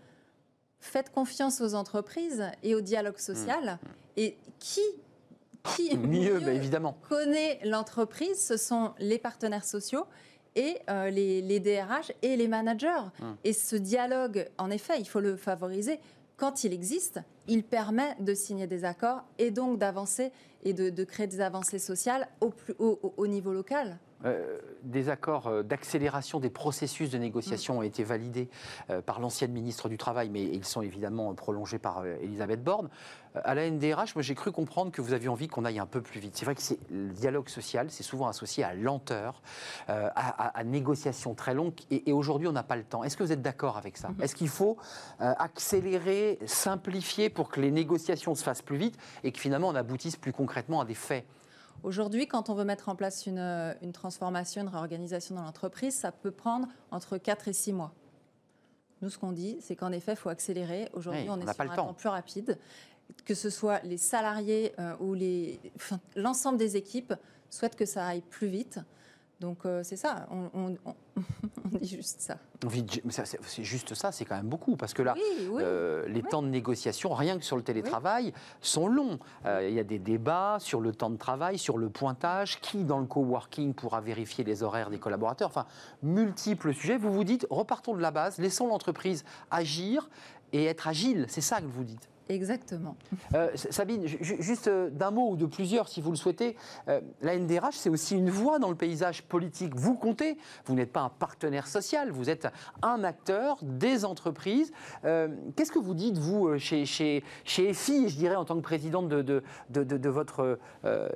faites 0.86 1.10
confiance 1.10 1.60
aux 1.60 1.74
entreprises 1.74 2.44
et 2.62 2.74
au 2.74 2.80
dialogue 2.80 3.18
social. 3.18 3.78
Mmh. 3.82 3.88
Et 4.18 4.36
qui 4.58 4.80
qui 5.74 5.96
mieux, 5.96 6.40
bah, 6.40 6.52
évidemment. 6.52 6.96
connaît 7.08 7.60
l'entreprise 7.64 8.38
Ce 8.38 8.56
sont 8.56 8.92
les 8.98 9.18
partenaires 9.18 9.64
sociaux 9.64 10.04
et 10.54 10.78
euh, 10.88 11.10
les, 11.10 11.42
les, 11.42 11.60
DRH 11.60 12.12
et 12.22 12.36
les 12.36 12.48
managers. 12.48 12.86
Mmh. 13.18 13.24
Et 13.44 13.52
ce 13.52 13.76
dialogue, 13.76 14.48
en 14.58 14.70
effet, 14.70 14.98
il 14.98 15.06
faut 15.06 15.20
le 15.20 15.36
favoriser. 15.36 15.98
Quand 16.36 16.64
il 16.64 16.72
existe, 16.72 17.20
il 17.48 17.62
permet 17.64 18.14
de 18.20 18.34
signer 18.34 18.66
des 18.66 18.84
accords 18.84 19.24
et 19.38 19.50
donc 19.50 19.78
d'avancer 19.78 20.32
et 20.64 20.72
de, 20.72 20.90
de, 20.90 21.04
créer 21.04 21.26
des 21.26 21.40
avancées 21.40 21.78
sociales 21.78 22.28
au, 22.40 22.50
plus, 22.50 22.74
au, 22.78 23.14
au 23.16 23.26
niveau 23.26 23.52
local. 23.52 23.98
Euh, 24.26 24.58
des 24.86 25.08
accords 25.08 25.48
euh, 25.48 25.62
d'accélération 25.62 26.40
des 26.40 26.50
processus 26.50 27.10
de 27.10 27.18
négociation 27.18 27.78
ont 27.78 27.82
été 27.82 28.04
validés 28.04 28.48
euh, 28.90 29.02
par 29.02 29.20
l'ancienne 29.20 29.52
ministre 29.52 29.88
du 29.88 29.98
Travail, 29.98 30.30
mais 30.30 30.42
ils 30.42 30.64
sont 30.64 30.82
évidemment 30.82 31.34
prolongés 31.34 31.78
par 31.78 31.98
euh, 31.98 32.16
Elisabeth 32.22 32.62
Borne. 32.62 32.88
À 33.44 33.54
la 33.54 33.68
NDRH, 33.68 34.14
moi 34.14 34.22
j'ai 34.22 34.34
cru 34.34 34.50
comprendre 34.50 34.90
que 34.90 35.02
vous 35.02 35.12
aviez 35.12 35.28
envie 35.28 35.46
qu'on 35.46 35.66
aille 35.66 35.78
un 35.78 35.86
peu 35.86 36.00
plus 36.00 36.20
vite. 36.20 36.36
C'est 36.36 36.46
vrai 36.46 36.54
que 36.54 36.62
le 36.90 37.10
dialogue 37.10 37.50
social, 37.50 37.88
c'est 37.90 38.02
souvent 38.02 38.28
associé 38.28 38.64
à 38.64 38.72
lenteur, 38.72 39.42
à, 39.88 40.06
à, 40.14 40.58
à, 40.58 40.64
négociation 40.64 41.34
très 41.34 41.52
longue, 41.52 41.74
et, 41.90 42.08
et 42.08 42.12
aujourd'hui 42.14 42.48
on 42.48 42.52
n'a 42.52 42.62
pas 42.62 42.76
le 42.76 42.84
temps. 42.84 43.04
Est-ce 43.04 43.14
que 43.14 43.22
vous 43.22 43.32
êtes 43.32 43.42
d'accord 43.42 43.76
avec 43.76 43.98
ça? 43.98 44.08
Mmh. 44.08 44.22
Est-ce 44.22 44.34
qu'il 44.34 44.48
faut 44.48 44.78
accélérer, 45.18 46.38
simplifier 46.46 47.28
pour 47.28 47.50
que 47.50 47.60
les 47.60 47.70
négociations 47.70 48.34
se 48.34 48.42
fassent 48.42 48.62
plus 48.62 48.78
vite 48.78 48.96
et 49.22 49.32
que 49.32 49.38
finalement 49.38 49.68
on 49.68 49.74
aboutisse 49.74 50.16
plus 50.16 50.32
concrètement 50.32 50.80
à 50.80 50.86
des 50.86 50.94
faits? 50.94 51.26
Aujourd'hui, 51.82 52.26
quand 52.26 52.50
on 52.50 52.54
veut 52.54 52.64
mettre 52.64 52.88
en 52.88 52.96
place 52.96 53.26
une, 53.26 53.38
une 53.82 53.92
transformation, 53.92 54.62
une 54.62 54.68
réorganisation 54.68 55.34
dans 55.34 55.42
l'entreprise, 55.42 55.94
ça 55.94 56.12
peut 56.12 56.30
prendre 56.30 56.68
entre 56.90 57.18
4 57.18 57.48
et 57.48 57.52
6 57.52 57.72
mois. 57.72 57.92
Nous, 59.02 59.10
ce 59.10 59.18
qu'on 59.18 59.32
dit, 59.32 59.58
c'est 59.60 59.76
qu'en 59.76 59.92
effet, 59.92 60.12
il 60.12 60.16
faut 60.16 60.30
accélérer. 60.30 60.88
Aujourd'hui, 60.94 61.22
oui, 61.22 61.30
on, 61.30 61.34
on, 61.34 61.40
est 61.40 61.52
sur 61.52 61.70
un 61.70 61.76
temps 61.76 61.94
plus 61.94 62.08
rapide. 62.08 62.58
Que 63.24 63.34
ce 63.34 63.50
soit 63.50 63.80
les 63.84 63.98
salariés 63.98 64.72
euh, 64.80 64.96
ou 65.00 65.14
l'ensemble 66.16 66.56
enfin, 66.56 66.64
des 66.64 66.76
équipes 66.76 67.14
souhaitent 67.50 67.76
que 67.76 67.86
ça 67.86 68.06
aille 68.06 68.22
plus 68.22 68.48
vite. 68.48 68.80
Donc 69.40 69.66
euh, 69.66 69.82
c'est 69.82 69.96
ça, 69.96 70.26
on, 70.30 70.48
on, 70.54 70.76
on, 70.86 70.94
dit 71.78 71.86
juste 71.86 72.22
ça. 72.22 72.38
C'est 73.42 73.64
juste 73.64 73.94
ça, 73.94 74.10
c'est 74.10 74.24
quand 74.24 74.36
même 74.36 74.48
beaucoup, 74.48 74.76
parce 74.76 74.94
que 74.94 75.02
là, 75.02 75.12
oui, 75.14 75.48
oui, 75.50 75.62
euh, 75.62 76.08
les 76.08 76.22
oui. 76.22 76.28
temps 76.28 76.42
de 76.42 76.48
négociation, 76.48 77.12
rien 77.12 77.38
que 77.38 77.44
sur 77.44 77.56
le 77.56 77.62
télétravail, 77.62 78.32
sont 78.62 78.88
longs. 78.88 79.18
Euh, 79.44 79.68
il 79.68 79.74
y 79.74 79.78
a 79.78 79.84
des 79.84 79.98
débats 79.98 80.56
sur 80.58 80.80
le 80.80 80.92
temps 80.92 81.10
de 81.10 81.18
travail, 81.18 81.58
sur 81.58 81.76
le 81.76 81.90
pointage, 81.90 82.60
qui 82.60 82.84
dans 82.84 82.98
le 82.98 83.06
coworking 83.06 83.74
pourra 83.74 84.00
vérifier 84.00 84.42
les 84.42 84.62
horaires 84.62 84.88
des 84.88 84.98
collaborateurs, 84.98 85.48
enfin, 85.48 85.66
multiples 86.02 86.72
sujets. 86.72 86.96
Vous 86.96 87.12
vous 87.12 87.24
dites, 87.24 87.46
repartons 87.50 87.94
de 87.94 88.00
la 88.00 88.10
base, 88.10 88.38
laissons 88.38 88.68
l'entreprise 88.68 89.26
agir 89.50 90.08
et 90.54 90.64
être 90.64 90.88
agile, 90.88 91.26
c'est 91.28 91.42
ça 91.42 91.60
que 91.60 91.66
vous 91.66 91.84
dites 91.84 92.08
Exactement. 92.28 92.96
Euh, 93.34 93.50
Sabine, 93.54 94.04
juste 94.06 94.66
euh, 94.66 94.90
d'un 94.90 95.12
mot 95.12 95.30
ou 95.30 95.36
de 95.36 95.46
plusieurs, 95.46 95.88
si 95.88 96.00
vous 96.00 96.10
le 96.10 96.16
souhaitez, 96.16 96.56
euh, 96.88 97.00
la 97.22 97.36
NDRH, 97.36 97.74
c'est 97.74 97.88
aussi 97.88 98.16
une 98.16 98.30
voix 98.30 98.58
dans 98.58 98.68
le 98.68 98.74
paysage 98.74 99.22
politique. 99.22 99.76
Vous 99.76 99.94
comptez, 99.94 100.36
vous 100.64 100.74
n'êtes 100.74 100.92
pas 100.92 101.02
un 101.02 101.08
partenaire 101.08 101.68
social, 101.68 102.10
vous 102.10 102.28
êtes 102.28 102.48
un 102.82 103.04
acteur 103.04 103.58
des 103.62 104.04
entreprises. 104.04 104.72
Qu'est-ce 105.02 105.70
que 105.70 105.78
vous 105.78 105.94
dites, 105.94 106.18
vous, 106.18 106.58
chez, 106.58 106.84
chez, 106.84 107.22
EFI, 107.58 108.08
je 108.08 108.16
dirais, 108.16 108.34
en 108.34 108.44
tant 108.44 108.56
que 108.56 108.60
présidente 108.60 109.08
de, 109.08 110.08
votre 110.08 110.58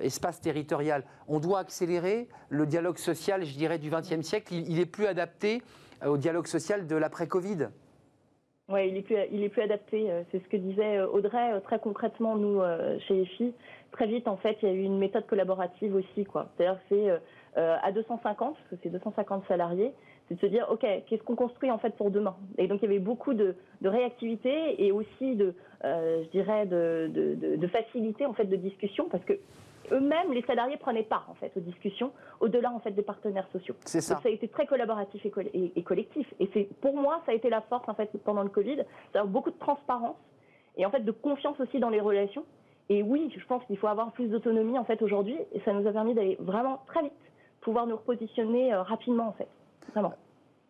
espace 0.01 0.41
territorial? 0.41 1.05
On 1.29 1.41
doit 1.41 1.61
accélérer 1.61 2.29
le 2.49 2.67
dialogue 2.67 2.99
social, 2.99 3.45
je 3.45 3.57
dirais, 3.57 3.79
du 3.79 3.91
XXe 3.91 4.23
siècle. 4.23 4.55
Il 4.55 4.79
est 4.79 4.87
plus 4.87 5.07
adapté 5.07 5.63
au 6.05 6.17
dialogue 6.17 6.47
social 6.47 6.87
de 6.87 6.97
l'après-Covid? 6.97 7.69
Oui, 8.71 8.89
il 8.89 8.97
est 8.97 9.03
plus, 9.03 9.17
il 9.33 9.43
est 9.43 9.49
plus 9.49 9.63
adapté. 9.63 10.11
Euh, 10.11 10.23
c'est 10.31 10.43
ce 10.43 10.49
que 10.49 10.57
disait 10.57 10.99
euh, 10.99 11.09
Audrey. 11.09 11.53
Euh, 11.53 11.61
très 11.61 11.79
concrètement, 11.79 12.37
nous, 12.37 12.61
chez 13.07 13.23
EFI, 13.23 13.53
très 13.91 14.07
vite, 14.07 14.29
en 14.29 14.37
fait, 14.37 14.57
il 14.63 14.69
y 14.69 14.73
a 14.73 14.75
eu 14.75 14.83
une 14.83 14.99
méthode 14.99 15.27
collaborative 15.27 15.95
aussi, 15.95 16.25
quoi. 16.25 16.49
C'est-à-dire 16.57 16.79
c'est 16.89 17.11
à 17.57 17.91
250, 17.93 18.55
parce 18.55 18.69
que 18.71 18.77
c'est 18.83 18.91
250 18.91 19.45
salariés, 19.49 19.93
c'est 20.29 20.37
de 20.37 20.41
se 20.41 20.47
dire, 20.47 20.67
OK, 20.71 20.87
qu'est-ce 21.07 21.23
qu'on 21.25 21.35
construit, 21.35 21.71
en 21.71 21.79
fait, 21.79 21.97
pour 21.97 22.11
demain? 22.11 22.37
Et 22.59 22.69
donc, 22.69 22.81
il 22.81 22.85
y 22.85 22.89
avait 22.89 23.01
beaucoup 23.01 23.35
de, 23.35 23.57
réactivité 23.83 24.85
et 24.85 24.93
aussi 24.93 25.35
de, 25.35 25.55
je 25.83 26.29
dirais, 26.31 26.67
de, 26.67 27.11
de 27.57 27.67
facilité, 27.67 28.25
en 28.27 28.35
fait, 28.35 28.45
de 28.45 28.57
discussion, 28.57 29.09
parce 29.11 29.25
que 29.25 29.35
eux-mêmes, 29.93 30.33
les 30.33 30.43
salariés 30.43 30.77
prenaient 30.77 31.03
part 31.03 31.27
en 31.31 31.35
fait 31.35 31.53
aux 31.57 31.61
discussions, 31.61 32.13
au-delà 32.41 32.73
en 32.73 32.81
fait 32.81 32.93
des 32.93 33.03
partenaires 33.03 33.49
sociaux. 33.53 33.75
C'est 33.85 34.01
ça. 34.01 34.15
Donc, 34.15 34.23
ça 34.23 34.29
a 34.29 34.33
été 34.33 34.49
très 34.49 34.67
collaboratif 34.67 35.25
et, 35.25 35.31
co 35.31 35.41
et, 35.41 35.73
et 35.75 35.83
collectif. 35.83 36.33
Et 36.41 36.51
c'est 36.53 36.69
pour 36.81 36.97
moi, 36.97 37.23
ça 37.27 37.33
a 37.33 37.35
été 37.35 37.51
la 37.51 37.61
force 37.63 37.89
en 37.89 37.95
fait 37.95 38.11
pendant 38.25 38.43
le 38.43 38.49
Covid, 38.49 38.85
c'est 39.13 39.23
beaucoup 39.27 39.51
de 39.51 39.59
transparence 39.59 40.17
et 40.77 40.87
en 40.87 40.91
fait 40.91 41.01
de 41.01 41.13
confiance 41.13 41.59
aussi 41.61 41.79
dans 41.79 41.91
les 41.91 42.01
relations. 42.01 42.45
Et 42.89 43.03
oui, 43.03 43.33
je 43.37 43.47
pense 43.47 43.65
qu'il 43.67 43.79
faut 43.79 43.87
avoir 43.87 44.13
plus 44.13 44.29
d'autonomie 44.29 44.79
en 44.79 44.85
fait 44.85 45.01
aujourd'hui, 45.03 45.37
et 45.53 45.61
ça 45.61 45.73
nous 45.73 45.87
a 45.87 45.93
permis 45.93 46.15
d'aller 46.15 46.37
vraiment 46.41 46.83
très 46.87 47.03
vite, 47.03 47.13
pouvoir 47.61 47.87
nous 47.87 47.97
repositionner 47.97 48.75
euh, 48.75 48.83
rapidement 48.83 49.29
en 49.29 49.33
fait. 49.33 49.49
Vraiment. 49.93 50.15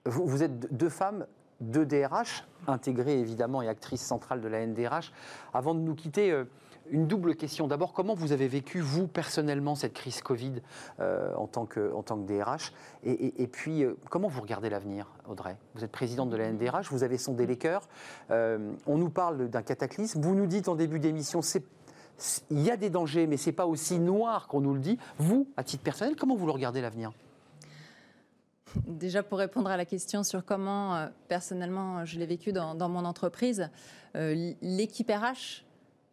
Vous, 0.04 0.26
vous 0.26 0.42
êtes 0.42 0.74
deux 0.76 0.88
femmes 0.88 1.26
deux 1.60 1.84
DRH, 1.84 2.44
intégrées 2.66 3.18
évidemment 3.18 3.62
et 3.62 3.68
actrices 3.68 4.02
centrales 4.02 4.40
de 4.40 4.48
la 4.48 4.66
NDRH. 4.66 5.12
Avant 5.52 5.74
de 5.74 5.80
nous 5.80 5.94
quitter, 5.94 6.30
euh, 6.30 6.44
une 6.90 7.06
double 7.06 7.36
question. 7.36 7.66
D'abord, 7.66 7.92
comment 7.92 8.14
vous 8.14 8.32
avez 8.32 8.48
vécu, 8.48 8.80
vous, 8.80 9.06
personnellement, 9.06 9.74
cette 9.74 9.92
crise 9.92 10.20
Covid 10.22 10.54
euh, 11.00 11.34
en, 11.34 11.46
tant 11.46 11.66
que, 11.66 11.92
en 11.92 12.02
tant 12.02 12.16
que 12.16 12.26
DRH 12.26 12.72
et, 13.04 13.46
puis, 13.46 13.84
euh, 13.84 13.96
comment 14.10 14.28
vous 14.28 14.40
regardez 14.40 14.68
l'avenir, 14.68 15.06
Audrey? 15.28 15.56
Vous 15.74 15.84
êtes 15.84 15.92
présidente 15.92 16.30
de 16.30 16.36
la 16.36 16.50
NDRH, 16.50 16.90
vous 16.90 17.02
avez 17.02 17.18
sondé 17.18 17.46
les 17.46 17.56
cœurs. 17.56 17.88
Euh, 18.30 18.72
on 18.86 18.98
nous 18.98 19.10
parle 19.10 19.48
d'un 19.48 19.62
cataclysme. 19.62 20.20
Vous 20.20 20.34
nous 20.34 20.46
dites 20.46 20.68
en 20.68 20.74
début 20.74 20.98
d'émission, 20.98 21.40
il 22.50 22.60
y 22.60 22.70
a 22.70 22.76
des 22.76 22.90
dangers, 22.90 23.26
mais 23.26 23.36
c'est 23.36 23.52
pas 23.52 23.66
aussi 23.66 23.98
noir 23.98 24.48
qu'on 24.48 24.60
nous 24.60 24.74
le 24.74 24.80
dit. 24.80 24.98
Vous, 25.18 25.48
à 25.56 25.64
titre 25.64 25.82
personnel, 25.82 26.16
comment 26.16 26.36
vous 26.36 26.46
le 26.46 26.52
regardez 26.52 26.80
l'avenir? 26.80 27.12
Déjà, 28.86 29.22
pour 29.22 29.38
répondre 29.38 29.70
à 29.70 29.76
la 29.76 29.84
question 29.84 30.22
sur 30.22 30.44
comment, 30.44 31.08
personnellement, 31.26 32.04
je 32.04 32.18
l'ai 32.18 32.26
vécu 32.26 32.52
dans, 32.52 32.74
dans, 32.74 32.88
mon 32.88 33.04
entreprise, 33.04 33.68
l'équipe 34.14 35.10
RH 35.10 35.64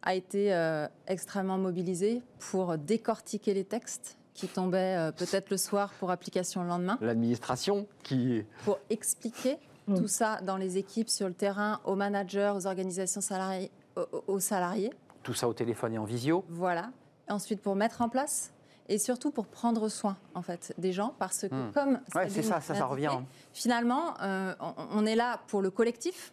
a 0.02 0.14
été 0.14 0.54
euh, 0.54 0.86
extrêmement 1.06 1.58
mobilisée 1.58 2.22
pour 2.38 2.78
décortiquer 2.78 3.54
les 3.54 3.64
textes 3.64 4.18
qui 4.34 4.46
tombaient 4.46 4.96
euh, 4.96 5.12
peut-être 5.12 5.50
le 5.50 5.56
soir 5.56 5.92
pour 5.98 6.10
application 6.10 6.62
le 6.62 6.68
lendemain. 6.68 6.98
L'administration 7.00 7.86
qui... 8.04 8.44
Pour 8.64 8.78
expliquer 8.88 9.56
mmh. 9.88 9.96
tout 9.96 10.08
ça 10.08 10.40
dans 10.42 10.56
les 10.56 10.78
équipes, 10.78 11.08
sur 11.08 11.26
le 11.26 11.34
terrain, 11.34 11.80
aux 11.84 11.96
managers, 11.96 12.52
aux 12.54 12.66
organisations 12.66 13.20
salariées, 13.20 13.70
aux, 13.96 14.06
aux 14.28 14.40
salariés. 14.40 14.92
Tout 15.24 15.34
ça 15.34 15.48
au 15.48 15.54
téléphone 15.54 15.94
et 15.94 15.98
en 15.98 16.04
visio. 16.04 16.44
Voilà. 16.48 16.90
Ensuite, 17.28 17.60
pour 17.60 17.74
mettre 17.74 18.00
en 18.00 18.08
place 18.08 18.52
et 18.88 18.98
surtout 18.98 19.30
pour 19.30 19.46
prendre 19.46 19.88
soin 19.88 20.16
en 20.34 20.42
fait 20.42 20.72
des 20.78 20.92
gens 20.92 21.14
parce 21.18 21.42
que 21.42 21.54
mmh. 21.54 21.72
comme 21.72 22.00
ouais, 22.14 22.30
c'est 22.30 22.42
ça, 22.42 22.60
ça, 22.60 22.74
ça 22.74 22.86
revient. 22.86 23.10
Finalement, 23.52 24.14
euh, 24.22 24.54
on, 24.60 24.74
on, 24.92 25.06
est 25.06 25.16
là 25.16 25.40
pour 25.48 25.60
le 25.60 25.70
collectif, 25.70 26.32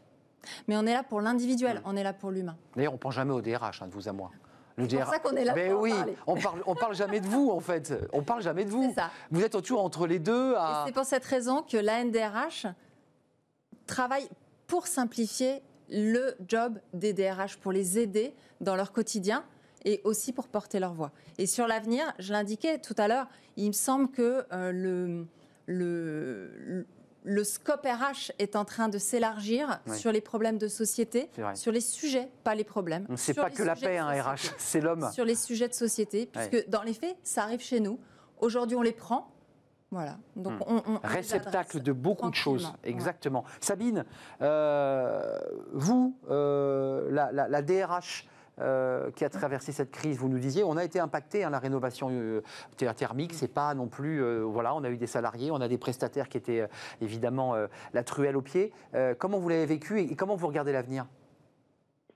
mais 0.68 0.78
on 0.78 0.86
est 0.86 0.94
là 0.94 1.04
pour 1.04 1.22
l'individuel, 1.22 1.78
mmh. 1.78 1.84
on 1.86 1.96
est 1.96 2.04
là 2.04 2.14
pour 2.14 2.32
l'humain. 2.32 2.58
D'ailleurs, 2.76 2.94
on 2.94 2.98
pense 2.98 3.14
jamais 3.14 3.34
au 3.34 3.42
DRH 3.42 3.82
hein, 3.82 3.88
de 3.88 3.94
vous 3.94 4.08
à 4.08 4.12
moi. 4.12 4.32
Le 4.78 4.90
C'est 4.90 4.98
pour 4.98 5.08
ça 5.08 5.20
qu'on 5.20 5.36
est 5.38 5.46
là 5.46 5.54
mais 5.56 5.70
pour 5.70 5.82
oui, 5.82 5.94
on 6.28 6.36
parle, 6.36 6.62
on 6.66 6.76
parle 6.76 6.96
jamais 6.96 7.22
de 7.22 7.28
vous 7.28 7.50
en 7.50 7.62
fait. 7.62 7.94
On 8.12 8.24
parle 8.24 8.42
jamais 8.42 8.66
de 8.66 8.70
vous. 8.70 8.94
Ça. 8.94 9.10
Vous 9.32 9.42
êtes 9.42 9.54
toujours 9.62 9.84
entre 9.84 10.06
les 10.06 10.20
deux. 10.20 10.54
À... 10.56 10.84
C'est 10.86 10.94
pour 10.94 11.06
cette 11.06 11.24
raison 11.24 11.62
que 11.62 11.78
la 11.78 12.04
NDRH 12.04 12.68
travaille 13.88 14.28
pour 14.68 14.88
simplifier 14.88 15.62
le 15.90 16.36
job 16.48 16.80
des 16.94 17.14
DRH 17.14 17.58
pour 17.58 17.72
les 17.72 18.00
aider 18.00 18.34
dans 18.60 18.76
leur 18.76 18.92
quotidien 18.92 19.46
et 19.86 20.02
aussi 20.04 20.34
pour 20.34 20.48
porter 20.48 20.80
leur 20.80 20.94
voix. 20.94 21.12
Et 21.38 21.46
sur 21.46 21.68
l'avenir, 21.68 22.04
je 22.20 22.34
l'indiquais 22.34 22.80
tout 22.80 22.96
à 22.98 23.08
l'heure, 23.08 23.28
il 23.56 23.68
me 23.68 23.74
semble 23.74 24.10
que 24.10 24.44
euh, 24.52 24.72
le, 24.72 25.28
le, 25.68 26.88
le 27.28 27.44
scope 27.44 27.86
RH 27.86 28.32
est 28.40 28.56
en 28.56 28.64
train 28.66 28.88
de 28.88 28.98
s'élargir 29.00 29.80
Oui. 29.88 29.98
sur 29.98 30.12
les 30.12 30.22
problèmes 30.22 30.58
de 30.60 30.68
société, 30.68 31.30
sur 31.56 31.72
les 31.72 31.82
sujets, 31.82 32.30
pas 32.44 32.54
les 32.56 32.64
problèmes. 32.64 33.08
C'est 33.18 33.34
pas 33.34 33.50
que 33.50 33.64
la 33.64 33.76
paix, 33.76 33.96
de 33.98 34.02
hein. 34.02 34.22
RH, 34.22 34.52
c'est 34.58 34.80
l'homme. 34.80 35.10
Sur 35.12 35.26
les 35.26 35.36
sujets 35.36 35.68
de 35.68 35.74
société, 35.74 36.28
puisque 36.28 36.70
dans 36.70 36.84
les 36.84 36.94
faits, 36.94 37.18
ça 37.24 37.44
arrive 37.44 37.62
chez 37.62 37.80
nous. 37.80 38.00
Aujourd'hui, 38.40 38.78
on 38.78 38.82
les 38.82 38.92
prend. 38.92 39.32
Voilà. 39.92 40.18
Donc, 40.36 40.60
Hmm. 40.60 40.64
on, 40.68 40.84
on- 40.96 41.00
Réceptacle 41.04 41.80
de 41.82 41.92
beaucoup 41.94 42.30
de 42.30 42.36
choses. 42.36 42.66
Ouais. 42.84 42.90
exactement. 42.92 43.44
Sabine, 43.62 44.04
euh, 44.42 45.40
vous, 45.74 46.18
euh, 46.30 47.10
la, 47.12 47.32
la- 47.32 47.48
la 47.48 47.62
DRH 47.62 48.28
euh, 48.60 49.12
qui 49.12 49.26
a 49.26 49.30
traversé 49.30 49.72
cette 49.72 49.92
crise, 49.92 50.18
vous 50.18 50.30
nous 50.30 50.40
disiez, 50.40 50.64
on 50.64 50.78
a 50.78 50.84
été 50.84 51.00
impacté, 51.00 51.44
hein, 51.44 51.50
la 51.50 51.60
rénovation 51.60 52.10
euh, 52.12 52.42
ther- 52.78 52.96
thermique, 52.96 53.34
c'est 53.34 53.54
pas 53.54 53.74
non 53.74 53.88
plus, 53.88 54.22
euh, 54.24 54.44
voilà, 54.44 54.74
on 54.76 54.84
a 54.84 54.90
eu 54.90 54.98
des 54.98 55.08
salariés, 55.08 55.52
on 55.52 55.62
a 55.62 55.68
des 55.68 55.78
prestataires 55.78 56.30
qui 56.30 56.38
étaient 56.38 56.68
évidemment 57.02 57.56
la 57.94 58.04
truelle 58.04 58.38
au 58.38 58.42
pied. 58.42 58.72
Comment 59.20 59.40
vous 59.40 59.50
l'avez 59.50 59.66
vécu 59.66 60.00
et, 60.00 60.12
et 60.12 60.16
comment 60.16 60.36
vous 60.36 60.48
regardez 60.48 60.72
l'avenir? 60.72 61.06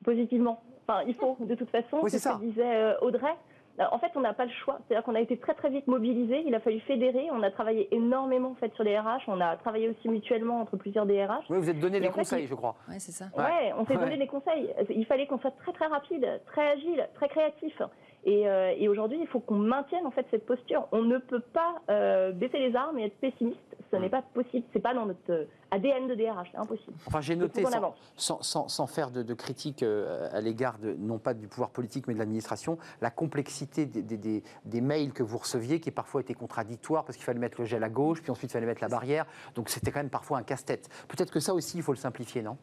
Positivement. 0.03 0.63
Enfin, 0.87 1.03
il 1.07 1.13
faut, 1.15 1.37
de 1.39 1.55
toute 1.55 1.69
façon, 1.69 1.99
Oui, 2.01 2.09
c'est 2.09 2.17
ce 2.17 2.23
ça. 2.23 2.35
que 2.39 2.45
disait 2.45 2.95
Audrey. 3.01 3.35
Euh, 3.79 3.83
En 3.91 3.99
fait, 3.99 4.11
on 4.15 4.19
n'a 4.21 4.33
pas 4.33 4.45
le 4.45 4.51
choix. 4.51 4.79
C'est-à-dire 4.87 5.03
qu'on 5.03 5.15
a 5.15 5.19
été 5.21 5.37
très 5.37 5.53
très 5.53 5.69
vite 5.69 5.87
mobilisés. 5.87 6.43
Il 6.45 6.53
a 6.55 6.59
fallu 6.59 6.79
fédérer. 6.81 7.27
On 7.31 7.41
a 7.43 7.51
travaillé 7.51 7.87
énormément 7.95 8.51
en 8.51 8.55
fait 8.55 8.73
sur 8.75 8.83
les 8.83 8.97
RH. 8.99 9.23
On 9.27 9.39
a 9.41 9.55
travaillé 9.57 9.89
aussi 9.89 10.09
mutuellement 10.09 10.61
entre 10.61 10.77
plusieurs 10.77 11.05
DRH. 11.05 11.45
Oui, 11.49 11.57
vous 11.59 11.69
êtes 11.69 11.79
donné 11.79 11.97
Et 11.97 12.01
des 12.01 12.07
en 12.07 12.11
fait, 12.11 12.19
conseils, 12.21 12.43
il- 12.43 12.47
je 12.49 12.55
crois. 12.55 12.75
Ouais, 12.89 12.99
c'est 12.99 13.11
ça. 13.11 13.25
Ouais. 13.37 13.43
Ouais, 13.43 13.73
on 13.77 13.85
s'est 13.85 13.95
Ouais. 13.95 14.03
donné 14.03 14.17
des 14.17 14.27
conseils. 14.27 14.73
Il 14.89 15.05
fallait 15.05 15.27
qu'on 15.27 15.39
soit 15.39 15.51
très 15.51 15.71
très 15.73 15.87
rapide, 15.87 16.27
très 16.47 16.67
agile, 16.71 17.07
très 17.15 17.29
créatif. 17.29 17.81
Et, 18.25 18.47
euh, 18.49 18.73
et 18.77 18.89
aujourd'hui, 18.89 19.17
il 19.21 19.27
faut 19.27 19.39
qu'on 19.39 19.55
maintienne 19.55 20.05
en 20.05 20.11
fait 20.11 20.25
cette 20.29 20.45
posture. 20.45 20.87
On 20.91 21.01
ne 21.03 21.17
peut 21.19 21.39
pas 21.39 21.75
euh, 21.89 22.31
baisser 22.33 22.59
les 22.59 22.75
armes 22.75 22.99
et 22.99 23.05
être 23.05 23.17
pessimiste. 23.19 23.59
Ce 23.91 23.95
Mm. 23.95 24.01
n'est 24.01 24.09
pas 24.09 24.21
possible. 24.21 24.65
C'est 24.73 24.81
pas 24.81 24.93
dans 24.93 25.05
notre 25.05 25.31
euh, 25.31 25.45
ADN 25.71 26.07
de 26.07 26.15
DRH. 26.15 26.49
C'est 26.51 26.57
impossible. 26.57 26.93
Enfin, 27.07 27.21
j'ai 27.21 27.35
noté, 27.35 27.63
sans, 27.63 27.95
sans, 28.17 28.41
sans- 28.43 28.67
sans 28.67 28.87
faire 28.87 29.09
de, 29.09 29.23
de 29.23 29.33
critique 29.33 29.81
euh, 29.83 30.27
à 30.33 30.41
l'égard 30.41 30.77
non 30.99 31.17
pas 31.17 31.33
du 31.33 31.47
pouvoir 31.47 31.69
politique, 31.69 32.07
mais 32.07 32.13
de 32.13 32.19
l'administration, 32.19 32.77
la 33.01 33.09
complexité 33.09 33.85
des, 33.85 34.01
des- 34.03 34.17
des- 34.17 34.43
des 34.65 34.81
mails 34.81 35.13
que 35.13 35.23
vous 35.23 35.37
receviez, 35.37 35.79
qui 35.79 35.89
parfois 35.89 36.21
étaient 36.21 36.33
contradictoires, 36.33 37.05
parce 37.05 37.15
qu'il 37.15 37.25
fallait 37.25 37.39
mettre 37.39 37.59
le 37.61 37.65
gel 37.65 37.83
à 37.83 37.89
gauche, 37.89 38.21
puis 38.21 38.31
ensuite 38.31 38.51
il 38.51 38.53
fallait 38.53 38.65
mettre 38.67 38.81
la 38.83 38.89
barrière. 38.89 39.25
Donc 39.55 39.69
c'était 39.69 39.91
quand 39.91 39.99
même 40.01 40.09
parfois 40.09 40.37
un 40.39 40.43
casse-tête. 40.43 40.89
Peut-être 41.07 41.31
que 41.31 41.39
ça 41.39 41.53
aussi, 41.53 41.77
il 41.77 41.83
faut 41.83 41.93
le 41.93 41.97
simplifier, 41.97 42.41
non? 42.43 42.57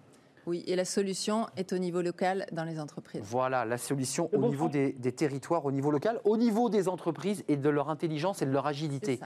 Oui, 0.47 0.63
et 0.69 0.77
la 0.77 0.85
solution 0.85 1.49
est 1.57 1.73
au 1.73 1.79
niveau 1.79 2.03
local 2.03 2.47
dans 2.53 2.63
les 2.63 2.79
entreprises. 2.79 3.21
Voilà, 3.25 3.65
la 3.65 3.79
solution 3.79 4.31
au 4.33 4.39
bon 4.39 4.49
niveau 4.49 4.69
des, 4.69 4.93
des 4.93 5.11
territoires, 5.11 5.65
au 5.65 5.73
niveau 5.73 5.91
local, 5.91 6.21
au 6.23 6.37
niveau 6.37 6.71
des 6.71 6.87
entreprises 6.87 7.43
et 7.49 7.57
de 7.57 7.69
leur 7.69 7.91
intelligence 7.91 8.43
et 8.43 8.47
de 8.47 8.53
leur 8.53 8.65
agilité. 8.65 9.19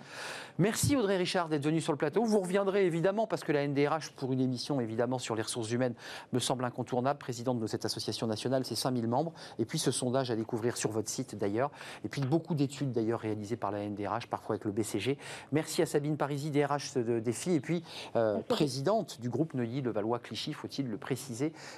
Merci 0.58 0.96
Audrey 0.96 1.18
Richard 1.18 1.50
d'être 1.50 1.64
venue 1.64 1.82
sur 1.82 1.92
le 1.92 1.98
plateau. 1.98 2.24
Vous 2.24 2.40
reviendrez 2.40 2.86
évidemment 2.86 3.26
parce 3.26 3.44
que 3.44 3.52
la 3.52 3.68
NDRH, 3.68 4.12
pour 4.12 4.32
une 4.32 4.40
émission 4.40 4.80
évidemment 4.80 5.18
sur 5.18 5.36
les 5.36 5.42
ressources 5.42 5.70
humaines, 5.70 5.92
me 6.32 6.38
semble 6.38 6.64
incontournable. 6.64 7.18
Présidente 7.18 7.58
de 7.58 7.66
cette 7.66 7.84
association 7.84 8.26
nationale, 8.26 8.64
c'est 8.64 8.74
5000 8.74 9.06
membres. 9.06 9.34
Et 9.58 9.66
puis 9.66 9.78
ce 9.78 9.90
sondage 9.90 10.30
à 10.30 10.36
découvrir 10.36 10.78
sur 10.78 10.90
votre 10.90 11.10
site 11.10 11.36
d'ailleurs. 11.36 11.70
Et 12.02 12.08
puis 12.08 12.22
beaucoup 12.22 12.54
d'études 12.54 12.92
d'ailleurs 12.92 13.20
réalisées 13.20 13.56
par 13.56 13.72
la 13.72 13.86
NDRH, 13.86 14.26
parfois 14.28 14.54
avec 14.54 14.64
le 14.64 14.72
BCG. 14.72 15.18
Merci 15.52 15.82
à 15.82 15.86
Sabine 15.86 16.16
Parisi, 16.16 16.50
DRH 16.50 16.94
de 16.94 17.20
Défi, 17.20 17.52
et 17.52 17.60
puis 17.60 17.84
euh, 18.16 18.38
présidente 18.48 19.20
du 19.20 19.28
groupe 19.28 19.52
Neuilly-le-Valois-Clichy, 19.52 20.54
faut-il 20.54 20.88
le 20.88 20.96
préciser. 20.96 21.09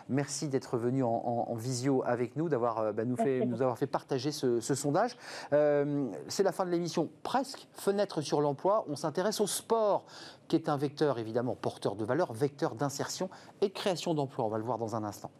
Merci 0.09 0.49
d'être 0.49 0.77
venue 0.77 1.03
en, 1.05 1.09
en- 1.09 1.47
en 1.51 1.55
visio 1.55 2.03
avec 2.07 2.37
nous, 2.37 2.49
d'avoir 2.49 2.79
euh, 2.79 2.93
bah, 2.93 3.05
nous, 3.05 3.17
fait, 3.17 3.45
nous 3.47 3.63
avoir 3.63 3.79
fait 3.79 3.87
partager 3.87 4.33
ce, 4.33 4.61
ce 4.61 4.75
sondage. 4.75 5.17
Euh, 5.53 6.09
c'est 6.29 6.43
la 6.43 6.53
fin 6.53 6.65
de 6.65 6.71
l'émission, 6.71 7.09
presque. 7.23 7.67
Fenêtre 7.73 8.21
sur 8.21 8.41
l'emploi, 8.41 8.85
on 8.89 8.97
s'intéresse 8.97 9.41
au 9.41 9.47
sport, 9.47 10.05
qui 10.49 10.57
est 10.57 10.69
un 10.69 10.77
vecteur 10.77 11.19
évidemment 11.19 11.55
porteur 11.55 11.97
de 11.97 12.05
valeur, 12.05 12.33
vecteur 12.33 12.75
d'insertion 12.75 13.29
et 13.61 13.69
de 13.69 13.73
création 13.73 14.15
d'emplois. 14.15 14.45
On 14.45 14.49
va 14.49 14.59
le 14.59 14.65
voir 14.65 14.79
dans 14.79 14.97
un 14.97 15.05
instant. 15.05 15.31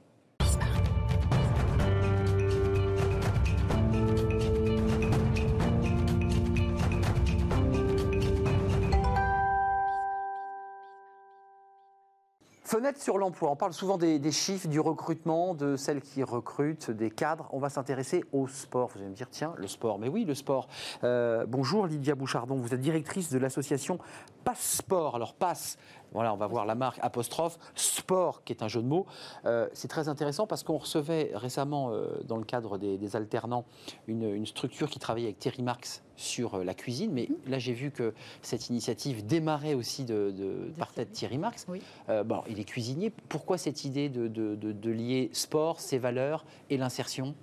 Fenêtre 12.83 13.01
sur 13.01 13.17
l'emploi. 13.17 13.49
On 13.49 13.55
parle 13.55 13.73
souvent 13.73 13.97
des, 13.97 14.19
des 14.19 14.33
chiffres, 14.33 14.67
du 14.67 14.81
recrutement, 14.81 15.55
de 15.55 15.77
celles 15.77 16.01
qui 16.01 16.25
recrutent, 16.25 16.91
des 16.91 17.11
cadres. 17.11 17.49
On 17.53 17.61
va 17.61 17.71
s'intéresser 17.71 18.25
au 18.33 18.49
sport. 18.49 18.89
Vous 18.89 18.99
allez 18.99 19.09
me 19.09 19.15
dire, 19.15 19.29
tiens, 19.31 19.55
le 19.57 19.69
sport. 19.69 20.01
Mais 20.01 20.09
oui, 20.09 20.25
le 20.25 20.35
sport. 20.35 20.67
Euh, 21.05 21.47
bonjour 21.47 21.87
Lydia 21.87 22.17
Bouchardon. 22.17 22.57
Vous 22.57 22.75
êtes 22.75 22.81
directrice 22.81 23.31
de 23.31 23.39
l'association 23.39 24.01
Passe 24.45 24.77
Sport. 24.79 25.17
Alors, 25.17 25.35
Passe, 25.35 25.79
voilà, 26.13 26.33
on 26.35 26.37
va 26.37 26.47
voir 26.47 26.67
la 26.67 26.75
marque 26.75 26.99
apostrophe, 27.03 27.59
Sport, 27.75 28.45
qui 28.45 28.53
est 28.53 28.63
un 28.63 28.69
jeu 28.69 28.83
de 28.83 28.87
mots. 28.87 29.07
Euh, 29.47 29.69
c'est 29.73 29.89
très 29.89 30.09
intéressant 30.09 30.47
parce 30.47 30.63
qu'on 30.63 30.79
recevait 30.79 31.31
récemment, 31.35 31.91
euh, 31.93 32.21
dans 32.27 32.37
le 32.37 32.45
cadre 32.45 32.79
des, 32.79 32.99
des 32.99 33.17
alternants, 33.17 33.65
une, 34.07 34.25
une 34.25 34.47
structure 34.47 34.91
qui 34.91 34.99
travaillait 34.99 35.29
avec 35.29 35.39
Thierry 35.39 35.63
Marx 35.63 36.03
sur 36.17 36.55
euh, 36.57 36.65
la 36.65 36.75
cuisine. 36.75 37.13
Mais 37.13 37.29
là, 37.47 37.59
j'ai 37.59 37.73
vu 37.73 37.91
que 37.91 38.15
cette 38.43 38.69
initiative 38.69 39.25
démarrait 39.27 39.75
aussi 39.75 40.05
de, 40.05 40.31
de, 40.37 40.71
par 40.79 40.93
tête 40.93 41.13
Thierry 41.13 41.39
Marx. 41.39 41.67
Oui. 41.69 41.81
Bon, 42.27 42.43
il 42.49 42.61
est 42.61 42.65
cuisinier. 42.65 43.11
Pourquoi 43.29 43.59
cette 43.59 43.85
idée 43.85 44.09
de, 44.09 44.29
de- 44.29 44.55
de- 44.55 44.73
de 44.73 44.91
lier 44.91 45.31
sport, 45.33 45.81
ses 45.81 45.99
valeurs 45.99 46.45
et 46.69 46.77
l'insertion? 46.77 47.35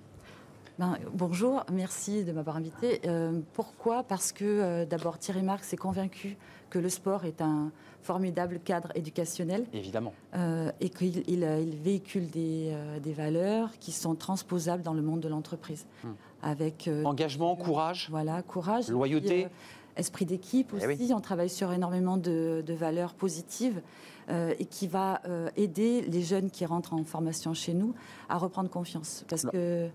Ben, 0.78 0.96
bonjour, 1.12 1.62
merci 1.70 2.24
de 2.24 2.32
m'avoir 2.32 2.56
invité. 2.56 3.00
Euh, 3.04 3.40
pourquoi? 3.52 4.02
Parce 4.02 4.32
que 4.32 4.44
euh, 4.44 4.86
d'abord 4.86 5.18
Thierry 5.18 5.42
Marx 5.42 5.72
est 5.74 5.76
convaincu 5.76 6.38
que 6.70 6.78
le 6.78 6.88
sport 6.88 7.24
est 7.24 7.40
un 7.42 7.70
formidable 8.02 8.60
cadre 8.60 8.88
éducationnel 8.94 9.66
Évidemment. 9.74 10.14
euh, 10.34 10.70
et 10.80 10.88
qu'il 10.88 11.22
il, 11.28 11.44
euh, 11.44 11.60
il 11.60 11.76
véhicule 11.76 12.30
des, 12.30 12.70
euh, 12.72 12.98
des 13.00 13.12
valeurs 13.12 13.78
qui 13.78 13.92
sont 13.92 14.14
transposables 14.14 14.82
dans 14.82 14.94
le 14.94 15.02
monde 15.02 15.20
de 15.20 15.28
l'entreprise. 15.28 15.84
Hmm. 16.04 16.12
Avec 16.42 16.88
euh, 16.88 17.04
Engagement, 17.04 17.54
courage. 17.56 18.08
voilà, 18.10 18.40
courage. 18.42 18.88
Loyauté. 18.88 19.44
puis, 19.44 19.54
esprit 19.96 20.24
d'équipe 20.24 20.70
Eh 20.72 20.76
aussi. 20.76 20.86
oui. 20.86 21.12
On 21.14 21.20
travaille 21.20 21.50
sur 21.50 21.70
énormément 21.72 22.16
de, 22.16 22.62
de 22.64 22.72
valeurs 22.74 23.12
positives 23.12 23.82
euh, 24.30 24.54
et 24.58 24.64
qui 24.64 24.86
va 24.86 25.20
euh, 25.26 25.50
aider 25.56 26.00
les 26.02 26.22
jeunes 26.22 26.50
qui 26.50 26.64
rentrent 26.64 26.94
en 26.94 27.04
formation 27.04 27.52
chez 27.52 27.74
nous 27.74 27.94
à 28.30 28.38
reprendre 28.38 28.70
confiance. 28.70 29.24
Parce 29.28 29.42
que 29.42 29.88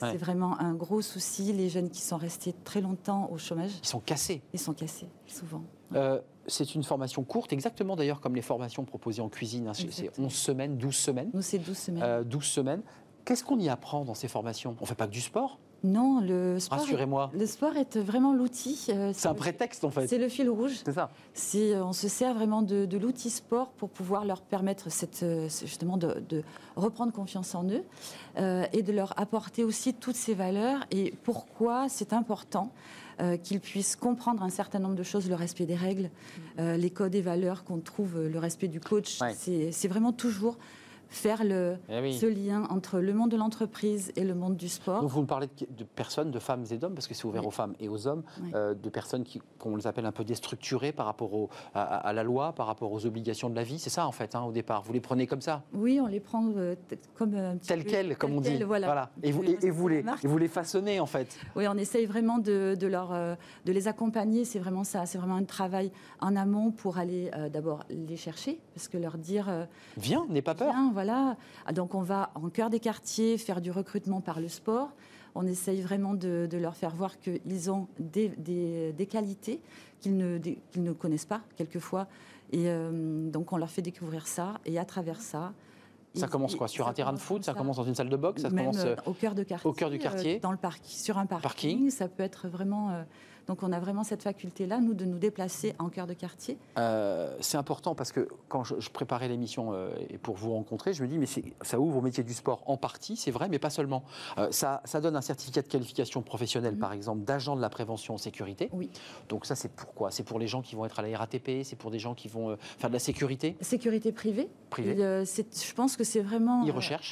Ouais. 0.00 0.10
c'est 0.10 0.16
vraiment 0.18 0.58
un 0.58 0.74
gros 0.74 1.00
souci. 1.00 1.52
Les 1.52 1.68
jeunes 1.68 1.88
qui 1.88 2.00
sont 2.00 2.16
restés 2.16 2.52
très 2.64 2.80
longtemps 2.80 3.28
au 3.30 3.38
chômage, 3.38 3.70
Ils 3.84 3.86
sont 3.86 4.00
cassés. 4.00 4.42
ils 4.52 4.58
sont 4.58 4.72
cassés, 4.72 5.06
souvent. 5.28 5.62
Euh, 5.96 6.20
c'est 6.46 6.74
une 6.74 6.82
formation 6.82 7.22
courte, 7.22 7.52
exactement 7.52 7.94
d'ailleurs 7.94 8.20
comme 8.20 8.34
les 8.34 8.42
formations 8.42 8.84
proposées 8.84 9.22
en 9.22 9.28
cuisine. 9.28 9.68
hein. 9.68 9.74
C'est 9.74 9.90
c'est 9.92 10.02
Exactement. 10.02 10.26
11 10.26 10.32
semaines, 10.34 10.76
12 10.76 10.94
semaines. 10.94 11.30
Nous, 11.34 11.42
c'est 11.42 11.58
12 11.58 11.76
semaines. 11.78 12.02
Euh, 12.02 12.24
12 12.24 12.44
semaines. 12.44 12.82
Qu'est-ce 13.24 13.44
qu'on 13.44 13.58
y 13.60 13.68
apprend 13.68 14.04
dans 14.04 14.14
ces 14.14 14.26
formations? 14.28 14.76
On 14.80 14.86
fait 14.86 14.96
pas 14.96 15.06
que 15.06 15.12
du 15.12 15.20
sport? 15.20 15.58
Non, 15.84 16.20
le 16.20 16.58
sport, 16.60 16.78
Rassurez-moi. 16.78 17.30
le 17.34 17.46
sport 17.46 17.76
est 17.76 17.96
vraiment 17.98 18.32
l'outil. 18.32 18.86
euh, 18.88 19.12
C'est 19.14 19.28
un 19.28 19.34
prétexte 19.34 19.84
en 19.84 19.90
fait. 19.90 20.06
C'est 20.06 20.18
le 20.18 20.28
fil 20.28 20.48
rouge. 20.48 20.80
C'est 20.84 20.92
ça. 20.92 21.10
C'est, 21.34 21.74
euh, 21.74 21.84
on 21.84 21.92
se 21.92 22.08
sert 22.08 22.34
vraiment 22.34 22.62
de, 22.62 22.86
de 22.86 22.98
l'outil 22.98 23.30
sport 23.30 23.70
pour 23.72 23.88
pouvoir 23.90 24.24
leur 24.24 24.42
permettre 24.42 24.90
cette, 24.90 25.22
euh, 25.22 25.48
justement 25.48 25.96
de, 25.96 26.22
de 26.28 26.42
reprendre 26.76 27.12
confiance 27.12 27.54
en 27.54 27.64
eux 27.68 27.82
et 28.72 28.82
de 28.82 28.92
leur 28.92 29.12
apporter 29.20 29.62
aussi 29.62 29.92
toutes 29.92 30.16
ces 30.16 30.32
valeurs 30.34 30.80
et 30.90 31.12
pourquoi 31.22 31.88
c'est 31.90 32.12
important 32.14 32.70
qu'ils 33.42 33.60
puissent 33.60 33.94
comprendre 33.94 34.42
un 34.42 34.48
certain 34.48 34.78
nombre 34.78 34.94
de 34.96 35.02
choses, 35.02 35.28
le 35.28 35.34
respect 35.34 35.66
des 35.66 35.74
règles, 35.76 36.10
euh, 36.58 36.76
les 36.78 36.90
codes 36.90 37.14
et 37.14 37.20
valeurs 37.20 37.62
qu'on 37.62 37.78
trouve, 37.78 38.18
le 38.22 38.38
respect 38.38 38.68
du 38.68 38.80
coach. 38.80 39.20
Ouais. 39.20 39.34
C'est 39.36 39.86
vraiment 39.88 40.12
toujours 40.12 40.56
faire 41.12 41.44
le, 41.44 41.76
Eh 41.88 42.00
oui. 42.00 42.14
ce 42.14 42.26
lien 42.26 42.64
entre 42.70 42.98
le 42.98 43.12
monde 43.12 43.30
de 43.30 43.36
l'entreprise 43.36 44.12
et 44.16 44.24
le 44.24 44.34
monde 44.34 44.56
du 44.56 44.68
sport. 44.68 45.02
Donc 45.02 45.10
vous 45.10 45.20
me 45.20 45.26
parlez 45.26 45.46
de, 45.46 45.66
de 45.76 45.84
personnes, 45.84 46.30
de 46.30 46.38
femmes 46.38 46.64
et 46.70 46.78
d'hommes, 46.78 46.94
parce 46.94 47.06
que 47.06 47.14
c'est 47.14 47.26
ouvert 47.26 47.42
Oui. 47.42 47.48
aux 47.48 47.52
femmes 47.52 47.74
et 47.80 47.88
aux 47.88 48.06
hommes, 48.06 48.22
Oui. 48.42 48.50
euh, 48.54 48.74
de 48.74 48.88
personnes 48.88 49.22
qui, 49.24 49.40
qu'on 49.58 49.76
les 49.76 49.86
appelle 49.86 50.06
un 50.06 50.12
peu 50.12 50.24
déstructurées 50.24 50.92
par 50.92 51.06
rapport 51.06 51.32
au- 51.34 51.50
à, 51.74 52.12
la 52.12 52.22
loi, 52.22 52.52
par 52.54 52.66
rapport 52.66 52.90
aux 52.92 53.04
obligations 53.06 53.50
de 53.50 53.54
la 53.54 53.62
vie. 53.62 53.78
C'est 53.78 53.90
ça 53.90 54.06
en 54.06 54.12
fait, 54.12 54.34
hein, 54.34 54.42
au 54.42 54.52
départ. 54.52 54.82
Vous 54.82 54.92
les 54.92 55.00
prenez 55.00 55.26
comme 55.26 55.40
ça, 55.42 55.62
Oui, 55.74 56.00
on 56.02 56.06
les 56.06 56.20
prend 56.20 56.50
euh, 56.56 56.74
comme 57.14 57.34
un 57.34 57.56
petit 57.56 57.72
peu- 57.74 57.82
quelles, 57.82 58.16
comme 58.16 58.34
on 58.36 58.40
dit. 58.40 58.62
voilà. 58.62 59.10
Et, 59.22 59.32
vous, 59.32 59.42
et, 59.44 59.58
et 59.62 59.70
vous 59.70 59.88
les, 59.88 59.98
et 60.22 60.26
vous 60.26 60.38
les 60.38 60.48
façonnez 60.48 60.98
en 61.00 61.06
fait? 61.06 61.36
Oui, 61.56 61.66
on 61.68 61.76
essaye 61.76 62.06
vraiment 62.06 62.38
de, 62.38 62.74
de 62.78 62.86
leur, 62.86 63.12
euh, 63.12 63.34
de 63.66 63.72
les 63.72 63.86
accompagner. 63.88 64.44
C'est 64.44 64.58
vraiment 64.58 64.84
ça. 64.84 65.04
C'est 65.06 65.18
vraiment 65.18 65.36
un 65.36 65.44
travail 65.44 65.92
en 66.20 66.36
amont 66.36 66.70
pour 66.70 66.98
aller 66.98 67.30
euh, 67.36 67.48
d'abord 67.48 67.80
les 67.90 68.16
chercher, 68.16 68.58
parce 68.74 68.88
que 68.88 68.96
leur 68.96 69.18
dire 69.18 69.48
euh, 69.48 69.64
Viens, 69.98 70.24
n'aie 70.28 70.42
pas 70.42 70.54
peur. 70.54 70.72
Viens, 70.72 70.90
voilà. 70.92 71.01
Ah, 71.10 71.72
Donc 71.72 71.94
on 71.94 72.02
va 72.02 72.30
en 72.34 72.48
cœur 72.50 72.70
des 72.70 72.80
quartiers 72.80 73.38
faire 73.38 73.60
du 73.60 73.70
recrutement 73.70 74.20
par 74.20 74.40
le 74.40 74.48
sport. 74.48 74.90
On 75.34 75.46
essaye 75.46 75.80
vraiment 75.80 76.12
de, 76.14 76.46
de 76.50 76.58
leur 76.58 76.76
faire 76.76 76.94
voir 76.94 77.18
qu'ils 77.18 77.70
ont 77.70 77.88
des, 77.98 78.28
des- 78.36 78.92
des 78.92 79.06
qualités 79.06 79.60
qu'ils 80.00 80.16
ne, 80.16 80.36
des- 80.38 80.58
qu'ils 80.70 80.82
ne 80.82 80.92
connaissent 80.92 81.24
pas 81.26 81.40
quelquefois. 81.56 82.06
Et 82.52 82.64
euh, 82.68 83.30
donc 83.30 83.52
on 83.52 83.56
leur 83.56 83.70
fait 83.70 83.80
découvrir 83.82 84.26
ça. 84.26 84.54
Et 84.66 84.78
à 84.78 84.84
travers 84.84 85.20
ça, 85.22 85.52
Ça 86.14 86.28
commence 86.28 86.54
quoi 86.54 86.68
Sur 86.68 86.84
ça 86.84 86.90
un 86.90 86.92
terrain 86.94 87.14
de 87.14 87.18
foot 87.18 87.44
Ça 87.44 87.54
commence 87.54 87.76
dans 87.78 87.84
une 87.84 87.94
salle 87.94 88.10
de 88.10 88.16
boxe 88.16 88.42
Ça 88.42 88.50
Même 88.50 88.66
commence 88.66 88.84
euh, 88.84 88.88
euh, 88.96 88.96
au 89.10 89.14
cœur 89.14 89.34
de 89.34 89.42
quartier. 89.42 89.70
au 89.70 89.72
cœur 89.72 89.88
du 89.88 89.96
euh, 89.96 90.00
quartier. 90.00 90.38
dans 90.40 90.50
le 90.52 90.58
parc, 90.58 90.82
sur 90.84 91.16
un 91.16 91.24
parking, 91.24 91.42
Parking. 91.42 91.90
Ça 91.90 92.08
peut 92.08 92.22
être 92.24 92.48
vraiment. 92.48 92.90
Donc 93.46 93.62
on 93.62 93.72
a 93.72 93.80
vraiment 93.80 94.04
cette 94.04 94.22
faculté-là, 94.22 94.80
nous, 94.80 94.94
de 94.94 95.04
nous 95.04 95.18
déplacer 95.18 95.74
en 95.78 95.88
cœur 95.88 96.06
de 96.06 96.14
quartier. 96.14 96.56
Euh, 96.78 97.36
c'est 97.40 97.56
important 97.56 97.94
parce 97.94 98.12
que 98.12 98.28
quand 98.48 98.64
je, 98.64 98.74
je 98.78 98.90
préparais 98.90 99.28
l'émission 99.28 99.72
euh, 99.72 99.90
et 100.10 100.18
pour 100.18 100.36
vous 100.36 100.52
rencontrer, 100.52 100.92
je 100.92 101.02
me 101.02 101.08
dis 101.08 101.18
mais 101.18 101.26
ça 101.62 101.80
ouvre 101.80 101.98
au 101.98 102.00
métier 102.00 102.24
du 102.24 102.32
sport 102.32 102.62
en 102.66 102.76
partie, 102.76 103.16
c'est 103.16 103.30
vrai, 103.30 103.48
mais 103.48 103.58
pas 103.58 103.70
seulement. 103.70 104.04
Euh, 104.38 104.48
ça, 104.50 104.80
ça 104.84 105.00
donne 105.00 105.16
un 105.16 105.20
certificat 105.20 105.62
de 105.62 105.68
qualification 105.68 106.22
professionnelle, 106.22 106.76
par 106.76 106.92
exemple, 106.92 107.24
d'agent 107.24 107.56
de 107.56 107.60
la 107.60 107.68
prévention 107.68 108.14
en 108.14 108.18
sécurité. 108.18 108.68
Oui. 108.72 108.90
Donc 109.28 109.46
ça, 109.46 109.54
c'est 109.54 109.72
pourquoi? 109.72 110.10
C'est 110.10 110.22
pour 110.24 110.38
les 110.38 110.46
gens 110.46 110.62
qui 110.62 110.74
vont 110.74 110.84
être 110.84 110.98
à 110.98 111.02
la 111.02 111.18
RATP, 111.18 111.64
c'est 111.64 111.76
pour 111.76 111.90
des 111.90 111.98
gens 111.98 112.14
qui 112.14 112.28
vont 112.28 112.56
faire 112.78 112.90
de 112.90 112.94
la 112.94 113.00
sécurité? 113.00 113.56
Sécurité 113.60 114.12
privée. 114.12 114.48
privée. 114.70 114.92
Et, 114.92 115.24
je 115.24 115.74
pense 115.74 115.96
que 115.96 116.04
c'est 116.04 116.20
vraiment 116.20 116.64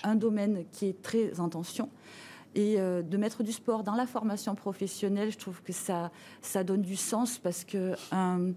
un 0.04 0.14
domaine 0.14 0.64
qui 0.70 0.86
est 0.86 1.02
très 1.02 1.40
en 1.40 1.48
tension. 1.48 1.88
Et 2.54 2.80
euh, 2.80 3.02
de 3.02 3.16
mettre 3.16 3.42
du 3.42 3.52
sport 3.52 3.84
dans 3.84 3.94
la 3.94 4.06
formation 4.06 4.54
professionnelle, 4.56 5.30
je 5.30 5.38
trouve 5.38 5.62
que 5.62 5.72
ça, 5.72 6.10
ça 6.42 6.64
donne 6.64 6.82
du 6.82 6.96
sens 6.96 7.38
parce 7.38 7.64
que 7.64 7.94
un, 8.10 8.52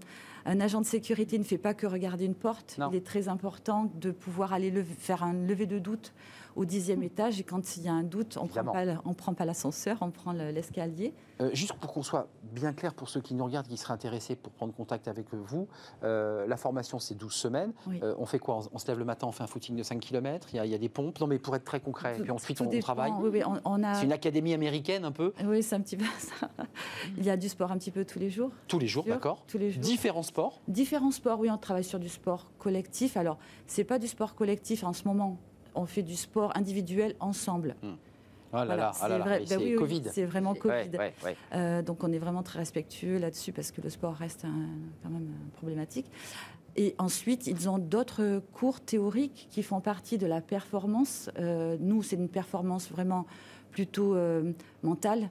un 0.46 0.60
agent 0.60 0.80
de 0.80 0.86
sécurité 0.86 1.38
ne 1.38 1.44
fait 1.44 1.58
pas 1.58 1.74
que 1.74 1.86
regarder 1.86 2.24
une 2.24 2.34
porte. 2.34 2.76
Non. 2.78 2.90
Il 2.90 2.96
est 2.96 3.06
très 3.06 3.28
important 3.28 3.90
de 4.00 4.10
pouvoir 4.10 4.52
aller 4.52 4.70
lever- 4.72 4.94
faire 4.98 5.22
un 5.22 5.32
lever 5.32 5.66
de 5.66 5.78
doute 5.78 6.12
au 6.56 6.64
dixième 6.64 7.02
étage. 7.02 7.40
Et 7.40 7.42
quand 7.44 7.76
il 7.76 7.82
y 7.84 7.88
a 7.88 7.92
un 7.92 8.02
doute, 8.02 8.36
on 8.40 8.44
ne 8.44 9.14
prend 9.14 9.34
pas 9.34 9.44
l'ascenseur, 9.44 9.98
on 10.00 10.10
prend 10.10 10.32
le- 10.32 10.50
l'escalier. 10.50 11.12
Euh, 11.40 11.50
juste 11.52 11.72
pour 11.74 11.92
qu'on 11.92 12.02
soit 12.04 12.28
bien 12.52 12.72
clair 12.72 12.94
pour 12.94 13.08
ceux 13.08 13.20
qui 13.20 13.34
nous 13.34 13.44
regardent, 13.44 13.66
qui 13.66 13.76
seraient 13.76 13.94
intéressés 13.94 14.36
pour 14.36 14.52
prendre 14.52 14.72
contact 14.72 15.08
avec 15.08 15.26
vous, 15.34 15.66
euh, 16.04 16.46
la 16.46 16.56
formation 16.56 17.00
c'est 17.00 17.16
12 17.16 17.32
semaines. 17.32 17.72
Oui. 17.88 17.98
Euh, 18.04 18.14
on 18.18 18.26
fait 18.26 18.38
quoi? 18.38 18.56
On, 18.58 18.62
on 18.74 18.78
se 18.78 18.86
lève 18.86 18.98
le 18.98 19.04
matin, 19.04 19.26
on 19.26 19.32
fait 19.32 19.42
un 19.42 19.48
footing 19.48 19.74
de 19.74 19.82
5 19.82 19.98
km, 19.98 20.46
il 20.52 20.56
y, 20.56 20.58
a- 20.60 20.64
il 20.66 20.70
y 20.70 20.74
a 20.74 20.78
des 20.78 20.88
pompes. 20.88 21.18
Non 21.20 21.26
mais 21.26 21.38
pour 21.40 21.56
être 21.56 21.64
très 21.64 21.80
concret, 21.80 22.16
et 22.18 22.22
puis 22.22 22.30
ensuite 22.30 22.60
on, 22.60 22.68
on 22.72 22.78
travaille. 22.80 23.12
Oui, 23.20 23.30
oui, 23.32 23.42
on, 23.44 23.60
on 23.64 23.82
a... 23.82 23.94
C'est 23.94 24.04
une 24.04 24.12
académie 24.12 24.54
américaine 24.54 25.04
un 25.04 25.12
peu, 25.12 25.32
Oui, 25.44 25.62
c'est 25.64 25.74
un 25.74 25.80
petit 25.80 25.96
peu 25.96 26.04
ça. 26.18 26.48
Il 27.16 27.24
y 27.24 27.30
a 27.30 27.36
du 27.36 27.48
sport 27.48 27.72
un 27.72 27.78
petit 27.78 27.90
peu 27.90 28.04
tous 28.04 28.18
les 28.20 28.30
jours. 28.30 28.50
tous 28.68 28.78
les 28.78 28.86
jours, 28.86 29.04
d'accord 29.04 29.44
Tous 29.48 29.58
les 29.58 29.70
jours. 29.72 29.82
Différents 29.82 30.22
sports. 30.22 30.60
Différents 30.68 31.10
sports, 31.10 31.40
oui, 31.40 31.50
on 31.50 31.58
travaille 31.58 31.84
sur 31.84 31.98
du 31.98 32.08
sport 32.08 32.46
collectif. 32.58 33.16
Alors, 33.16 33.38
c'est 33.66 33.84
pas 33.84 33.98
du 33.98 34.06
sport 34.06 34.34
collectif 34.36 34.84
en 34.84 34.92
ce 34.92 35.04
moment. 35.08 35.36
On 35.74 35.86
fait 35.86 36.02
du 36.02 36.14
sport 36.16 36.56
individuel 36.56 37.14
ensemble. 37.20 37.74
Ah 38.56 38.64
là 38.64 38.66
Voilà, 38.66 38.76
là, 38.76 38.92
ah 39.00 39.08
là 39.08 39.18
vrai. 39.18 39.44
oui, 39.50 39.56
oui, 39.70 39.74
Covid. 39.74 40.02
C'est 40.12 40.24
vraiment 40.24 40.54
Covid. 40.54 40.72
Ouais, 40.72 40.98
ouais, 40.98 41.14
ouais. 41.24 41.36
Euh, 41.54 41.82
donc, 41.82 42.04
on 42.04 42.12
est 42.12 42.18
vraiment 42.18 42.44
très 42.44 42.60
respectueux 42.60 43.18
là-dessus 43.18 43.52
parce 43.52 43.72
que 43.72 43.80
le 43.80 43.90
sport 43.90 44.14
reste 44.14 44.44
un- 44.44 44.68
quand 45.02 45.10
même 45.10 45.24
euh, 45.28 45.56
problématique. 45.56 46.06
Et 46.76 46.94
ensuite, 46.98 47.46
ils 47.48 47.68
ont 47.68 47.78
d'autres 47.78 48.42
cours 48.52 48.80
théoriques 48.80 49.48
qui 49.50 49.62
font 49.62 49.80
partie 49.80 50.18
de 50.18 50.26
la 50.26 50.40
performance. 50.40 51.30
Euh, 51.38 51.76
nous, 51.80 52.02
c'est 52.02 52.16
une 52.16 52.28
performance 52.28 52.88
vraiment 52.90 53.26
plutôt 53.70 54.14
euh, 54.14 54.52
mentale. 54.84 55.30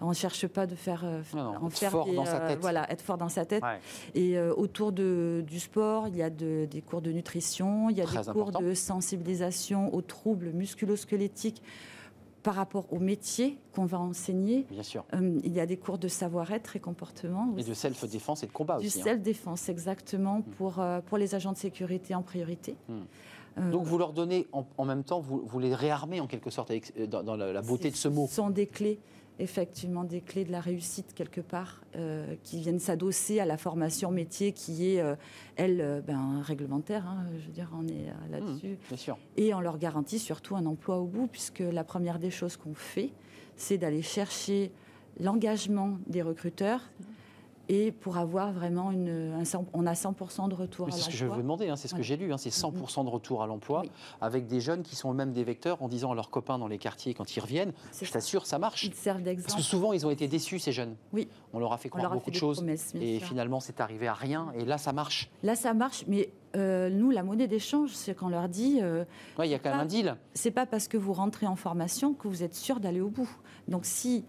On 0.00 0.08
ne 0.08 0.14
cherche 0.14 0.46
pas 0.48 0.66
de 0.66 0.74
faire, 0.74 1.02
euh, 1.04 1.22
Non, 1.34 1.54
en 1.62 1.66
être 1.68 1.78
faire 1.78 1.90
fort 1.90 2.04
des, 2.06 2.14
dans 2.16 2.24
sa 2.24 2.42
euh, 2.42 2.48
tête. 2.48 2.58
voilà, 2.60 2.90
être 2.92 3.00
fort 3.02 3.16
dans 3.16 3.28
sa 3.28 3.44
tête. 3.44 3.62
Ouais. 3.62 3.78
Et 4.14 4.36
euh, 4.36 4.52
autour 4.54 4.92
de, 4.92 5.42
du 5.46 5.60
sport, 5.60 6.08
il 6.08 6.16
y 6.16 6.22
a 6.22 6.30
de- 6.30 6.66
des 6.70 6.82
cours 6.82 7.00
de 7.00 7.12
nutrition, 7.12 7.88
il 7.90 7.96
y 7.96 8.00
a 8.00 8.04
Très 8.04 8.22
des 8.24 8.32
cours 8.32 8.50
de 8.50 8.74
sensibilisation 8.74 9.94
aux 9.94 10.02
troubles 10.02 10.50
musculo-squelettiques 10.52 11.62
par 12.42 12.56
rapport 12.56 12.92
au 12.92 12.98
métier 12.98 13.58
qu'on 13.74 13.86
va 13.86 13.98
enseigner. 13.98 14.66
Bien 14.70 14.82
sûr. 14.82 15.04
Euh, 15.14 15.38
il 15.44 15.52
y 15.54 15.60
a 15.60 15.66
des 15.66 15.78
cours 15.78 15.96
de 15.96 16.08
savoir-être 16.08 16.76
et 16.76 16.80
comportement. 16.80 17.48
Et 17.56 17.60
aussi. 17.60 17.68
de 17.70 17.74
self-défense 17.74 18.42
et 18.42 18.46
de 18.46 18.52
combat 18.52 18.78
Du 18.78 18.86
aussi. 18.88 19.00
hein. 19.00 19.04
self-défense, 19.04 19.68
exactement, 19.70 20.42
pour, 20.58 20.78
euh, 20.80 21.00
pour 21.00 21.16
les 21.16 21.34
agents 21.34 21.52
de 21.52 21.56
sécurité 21.56 22.14
en 22.14 22.22
priorité. 22.22 22.76
Hmm. 22.88 23.00
Euh, 23.56 23.70
Donc 23.70 23.84
vous 23.84 23.96
leur 23.96 24.12
donnez 24.12 24.46
en, 24.52 24.66
en 24.76 24.84
même 24.84 25.04
temps, 25.04 25.20
vous, 25.20 25.42
vous 25.46 25.58
les 25.58 25.74
réarmez 25.74 26.20
en 26.20 26.26
quelque 26.26 26.50
sorte 26.50 26.70
avec, 26.70 26.92
dans, 27.08 27.22
dans 27.22 27.36
la, 27.36 27.52
la 27.52 27.62
beauté 27.62 27.90
de 27.90 27.96
ce 27.96 28.08
mot. 28.08 28.26
Ce 28.28 28.34
sont 28.34 28.50
des 28.50 28.66
clés, 28.66 28.98
effectivement, 29.38 30.04
des 30.04 30.20
clés 30.20 30.44
de 30.44 30.52
la 30.52 30.60
réussite 30.60 31.12
quelque 31.14 31.40
part, 31.40 31.82
euh, 31.96 32.34
qui 32.42 32.60
viennent 32.60 32.78
s'adosser 32.78 33.40
à 33.40 33.44
la 33.44 33.56
formation 33.56 34.10
métier 34.10 34.52
qui 34.52 34.90
est, 34.94 35.00
euh, 35.00 35.16
elle, 35.56 35.80
euh, 35.80 36.00
ben, 36.00 36.40
réglementaire. 36.42 37.06
hein, 37.06 37.26
je 37.40 37.46
veux 37.46 37.52
dire, 37.52 37.70
on 37.76 37.86
est 37.88 38.08
euh, 38.08 38.30
là-dessus. 38.30 38.76
Et 39.36 39.52
on 39.54 39.60
leur 39.60 39.78
garantit 39.78 40.18
surtout 40.18 40.56
un 40.56 40.66
emploi 40.66 40.98
au 40.98 41.06
bout, 41.06 41.26
puisque 41.26 41.60
la 41.60 41.84
première 41.84 42.18
des 42.18 42.30
choses 42.30 42.56
qu'on 42.56 42.74
fait, 42.74 43.10
c'est 43.56 43.78
d'aller 43.78 44.02
chercher 44.02 44.70
l'engagement 45.20 45.98
des 46.06 46.22
recruteurs. 46.22 46.80
Et 47.68 47.92
pour 47.92 48.18
avoir 48.18 48.52
vraiment 48.52 48.90
une, 48.90 49.32
un 49.40 49.42
on 49.72 49.86
a 49.86 49.94
100% 49.94 50.48
de 50.48 50.54
retour 50.54 50.88
C'est 50.92 51.00
ce 51.00 51.06
que 51.08 51.14
je 51.16 51.24
vais 51.24 51.32
vous 51.34 51.40
demander, 51.40 51.68
hein, 51.68 51.76
c'est 51.76 51.88
ce 51.88 51.94
que 51.94 52.02
j'ai 52.02 52.16
lu, 52.16 52.32
hein, 52.32 52.36
c'est 52.36 52.50
100% 52.50 53.04
de 53.04 53.08
retour 53.10 53.42
à 53.42 53.46
l'emploi, 53.46 53.80
Oui. 53.82 53.90
avec 54.20 54.46
des 54.46 54.60
jeunes 54.60 54.82
qui 54.82 54.96
sont 54.96 55.10
eux-mêmes 55.12 55.32
des 55.32 55.44
vecteurs 55.44 55.82
en 55.82 55.88
disant 55.88 56.12
à 56.12 56.14
leurs 56.14 56.28
copains 56.30 56.58
dans 56.58 56.68
les 56.68 56.76
quartiers 56.78 57.14
quand 57.14 57.34
ils 57.36 57.40
reviennent, 57.40 57.72
je 58.02 58.10
t'assure, 58.10 58.46
ça 58.46 58.58
marche. 58.58 58.84
Ils 58.84 58.94
servent 58.94 59.16
Parce 59.22 59.24
d'exemple. 59.24 59.54
que 59.56 59.62
souvent, 59.62 59.92
ils 59.94 60.06
ont 60.06 60.10
été 60.10 60.28
déçus, 60.28 60.58
ces 60.58 60.72
jeunes. 60.72 60.94
Oui. 61.12 61.28
On 61.54 61.58
leur 61.58 61.72
a 61.72 61.78
fait 61.78 61.88
croire 61.88 62.10
a 62.12 62.14
beaucoup 62.14 62.26
fait 62.26 62.30
de 62.32 62.36
choses. 62.36 62.62
Et 63.00 63.18
sûr. 63.18 63.28
finalement, 63.28 63.60
c'est 63.60 63.80
arrivé 63.80 64.08
à 64.08 64.14
rien. 64.14 64.52
Et 64.58 64.64
là, 64.64 64.76
ça 64.76 64.92
marche. 64.92 65.30
Là, 65.42 65.56
ça 65.56 65.72
marche, 65.72 66.04
mais 66.06 66.30
euh, 66.56 66.90
nous, 66.90 67.10
la 67.10 67.22
monnaie 67.22 67.48
d'échange, 67.48 67.90
c'est 67.94 68.14
qu'on 68.14 68.28
leur 68.28 68.48
dit, 68.48 68.80
euh, 68.82 69.04
Ouais, 69.38 69.48
Il 69.48 69.50
y 69.50 69.54
a 69.54 69.58
quand 69.58 69.70
même 69.70 69.80
un 69.80 69.86
deal. 69.86 70.16
c'est 70.34 70.50
pas 70.50 70.66
parce 70.66 70.86
que 70.86 70.96
vous 70.98 71.12
rentrez 71.14 71.46
en 71.46 71.56
formation 71.56 72.12
que 72.12 72.28
vous 72.28 72.42
êtes 72.42 72.54
sûr 72.54 72.78
d'aller 72.78 73.00
au 73.00 73.08
bout. 73.08 73.30
Donc, 73.68 73.86
si 73.86 74.24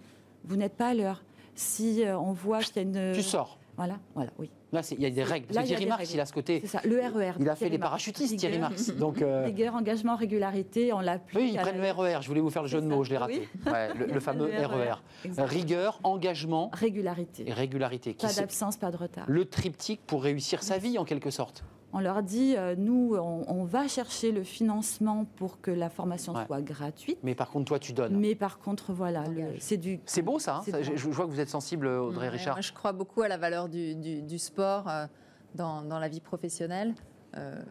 vous 0.46 0.56
n'êtes 0.56 0.76
pas 0.76 0.88
à 0.90 0.94
l'heure, 0.94 1.24
si 1.56 2.04
euh, 2.04 2.18
on 2.18 2.34
voit 2.34 2.60
qu'il 2.62 2.76
y 2.76 2.80
a 2.80 2.82
une, 2.82 3.14
Tu 3.16 3.24
sors. 3.24 3.58
voilà, 3.78 3.98
voilà, 4.14 4.32
oui, 4.40 4.50
Là, 4.72 4.82
il 4.92 5.02
y 5.02 5.06
a 5.06 5.10
des 5.10 5.24
règles. 5.24 5.46
Parce 5.48 5.56
Là, 5.56 5.62
que 5.62 5.68
il 5.68 5.72
y 5.72 5.74
a 5.74 5.78
Thierry 5.78 5.90
Marx, 5.90 6.14
il 6.14 6.20
a 6.20 6.26
ce 6.26 6.34
côté. 6.34 6.60
c'est 6.62 6.68
ça. 6.68 6.82
Le 6.84 6.98
RER. 7.00 7.34
Il 7.40 7.48
a 7.48 7.54
fait 7.54 7.60
Thierry 7.60 7.72
les 7.72 7.78
parachutistes, 7.80 8.36
Thierry. 8.36 8.60
Marx. 8.60 8.90
Donc, 8.98 9.22
euh, 9.22 9.46
Rigueur, 9.46 9.74
engagement, 9.76 10.18
régularité, 10.18 10.92
on 10.92 11.00
l'applique. 11.00 11.40
oui, 11.40 11.52
ils 11.54 11.60
prennent 11.60 11.80
la- 11.80 11.94
le 11.94 11.98
RER. 11.98 12.18
Je 12.22 12.28
voulais 12.28 12.42
vous 12.42 12.50
faire 12.50 12.64
le 12.64 12.68
jeu 12.68 12.82
de 12.82 12.86
mots, 12.88 13.04
je 13.06 13.10
l'ai 13.12 13.18
raté. 13.18 13.48
Ouais, 13.66 13.94
le, 13.94 14.08
le 14.08 14.20
fameux 14.20 14.48
Le 14.52 14.66
RER. 14.66 14.96
Exactement. 15.24 15.48
Rigueur, 15.60 16.00
engagement 16.04 16.72
Régularité. 16.74 17.46
et 17.48 17.54
régularité. 17.54 18.14
Pas 18.16 18.34
d'absence, 18.34 18.76
pas 18.76 18.92
de 18.92 18.98
retard. 18.98 19.24
le 19.30 19.46
triptyque 19.46 20.02
pour 20.06 20.24
réussir 20.24 20.62
sa 20.62 20.78
vie, 20.78 20.98
en 20.98 21.06
quelque 21.06 21.30
sorte. 21.30 21.64
On 21.98 22.02
leur 22.02 22.22
dit, 22.24 22.56
euh, 22.58 22.76
nous, 22.78 23.16
on, 23.16 23.46
on 23.48 23.64
va 23.64 23.88
chercher 23.88 24.34
le 24.34 24.44
financement 24.44 25.24
pour 25.38 25.62
que 25.62 25.72
la 25.72 25.90
formation 25.90 26.34
Ouais. 26.34 26.46
soit 26.46 26.62
gratuite. 26.62 27.18
Mais 27.24 27.36
par 27.36 27.50
contre, 27.50 27.66
toi, 27.70 27.80
tu 27.80 27.94
donnes. 27.94 28.18
Mais 28.20 28.36
par 28.36 28.60
contre, 28.60 28.92
voilà, 28.92 29.24
c'est 29.60 29.78
du. 29.78 30.02
C'est 30.06 30.22
beau, 30.22 30.38
ça. 30.38 30.58
hein 30.58 30.62
Ça, 30.70 30.82
je, 30.84 31.08
vois 31.10 31.26
que 31.26 31.32
vous 31.32 31.40
êtes 31.40 31.48
sensible, 31.50 31.88
Audrey 31.88 32.26
Ouais, 32.28 32.34
Richard. 32.34 32.56
Moi, 32.56 32.62
je 32.62 32.74
crois 32.74 32.92
beaucoup 32.92 33.22
à 33.22 33.30
la 33.30 33.38
valeur 33.38 33.70
du, 33.70 33.96
du- 33.96 34.22
du 34.22 34.38
sport 34.40 34.90
euh, 34.90 35.06
dans, 35.56 35.84
dans 35.84 35.98
la 35.98 36.10
vie 36.10 36.20
professionnelle. 36.20 36.96
Euh, 37.38 37.64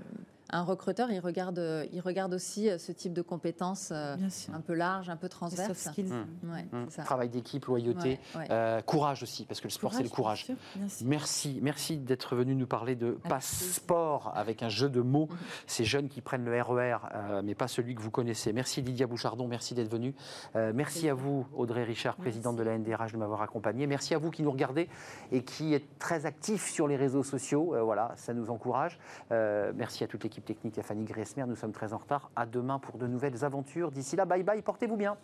un 0.54 0.62
recruteur, 0.62 1.10
il 1.10 1.18
regarde, 1.18 1.86
il 1.92 2.00
regarde 2.00 2.32
aussi 2.32 2.70
euh, 2.70 2.78
ce 2.78 2.92
type 2.92 3.12
de 3.12 3.22
compétences 3.22 3.90
euh, 3.92 4.16
un 4.52 4.60
peu 4.60 4.74
larges, 4.74 5.10
un 5.10 5.16
peu 5.16 5.28
skills. 5.74 6.04
Mmh. 6.04 6.52
Ouais, 6.52 6.66
ça. 6.90 7.02
Travail 7.02 7.28
d'équipe, 7.28 7.64
loyauté, 7.66 8.20
Ouais, 8.34 8.40
ouais. 8.40 8.46
euh, 8.50 8.80
courage 8.82 9.22
aussi, 9.22 9.44
parce 9.44 9.60
que 9.60 9.66
le 9.66 9.72
sport, 9.72 9.92
c'est 9.92 10.02
le 10.04 10.08
courage. 10.08 10.44
sûr. 10.44 10.54
Merci, 11.04 11.58
merci 11.60 11.98
d'être 11.98 12.36
venu 12.36 12.54
nous 12.54 12.66
parler 12.66 12.94
de 12.94 13.08
Avec 13.08 13.22
passeport 13.22 14.32
avec 14.34 14.62
un 14.62 14.68
jeu 14.68 14.88
de 14.88 15.00
mots. 15.00 15.28
Ces 15.66 15.84
jeunes 15.84 16.08
qui 16.08 16.20
prennent 16.20 16.44
le 16.44 16.62
RER, 16.62 16.98
euh, 17.14 17.42
mais 17.44 17.54
pas 17.54 17.68
celui 17.68 17.94
que 17.94 18.00
vous 18.00 18.10
connaissez. 18.10 18.52
Merci 18.52 18.80
Lydia 18.80 19.06
Bouchardon, 19.06 19.48
merci 19.48 19.74
d'être 19.74 19.90
venue. 19.90 20.14
Euh, 20.54 20.72
merci 20.74 21.08
à 21.08 21.14
vous 21.14 21.46
Audrey 21.54 21.82
Richard, 21.82 22.16
présidente 22.16 22.56
de 22.56 22.62
la 22.62 22.78
NDRH, 22.78 23.12
de 23.12 23.18
m'avoir 23.18 23.42
accompagné. 23.42 23.86
Merci 23.86 24.14
à 24.14 24.18
vous 24.18 24.30
qui 24.30 24.42
nous 24.42 24.52
regardez 24.52 24.88
et 25.32 25.42
qui 25.42 25.74
êtes 25.74 25.98
très 25.98 26.26
actifs 26.26 26.70
sur 26.70 26.86
les 26.86 26.96
réseaux 26.96 27.24
sociaux. 27.24 27.74
Euh, 27.74 27.82
voilà, 27.82 28.12
ça 28.16 28.34
nous 28.34 28.50
encourage. 28.50 28.98
Euh, 29.32 29.72
merci 29.74 30.04
à 30.04 30.06
toute 30.06 30.22
l'équipe 30.22 30.43
technique, 30.44 30.78
à 30.78 30.82
Fanny 30.82 31.04
Gressmer. 31.04 31.44
Nous 31.46 31.56
sommes 31.56 31.72
très 31.72 31.92
en 31.92 31.98
retard. 31.98 32.30
À 32.36 32.46
demain 32.46 32.78
pour 32.78 32.98
de 32.98 33.06
nouvelles 33.06 33.44
aventures. 33.44 33.90
D'ici 33.90 34.16
là, 34.16 34.24
bye 34.24 34.42
bye, 34.42 34.62
portez-vous 34.62 34.96
bien. 34.96 35.16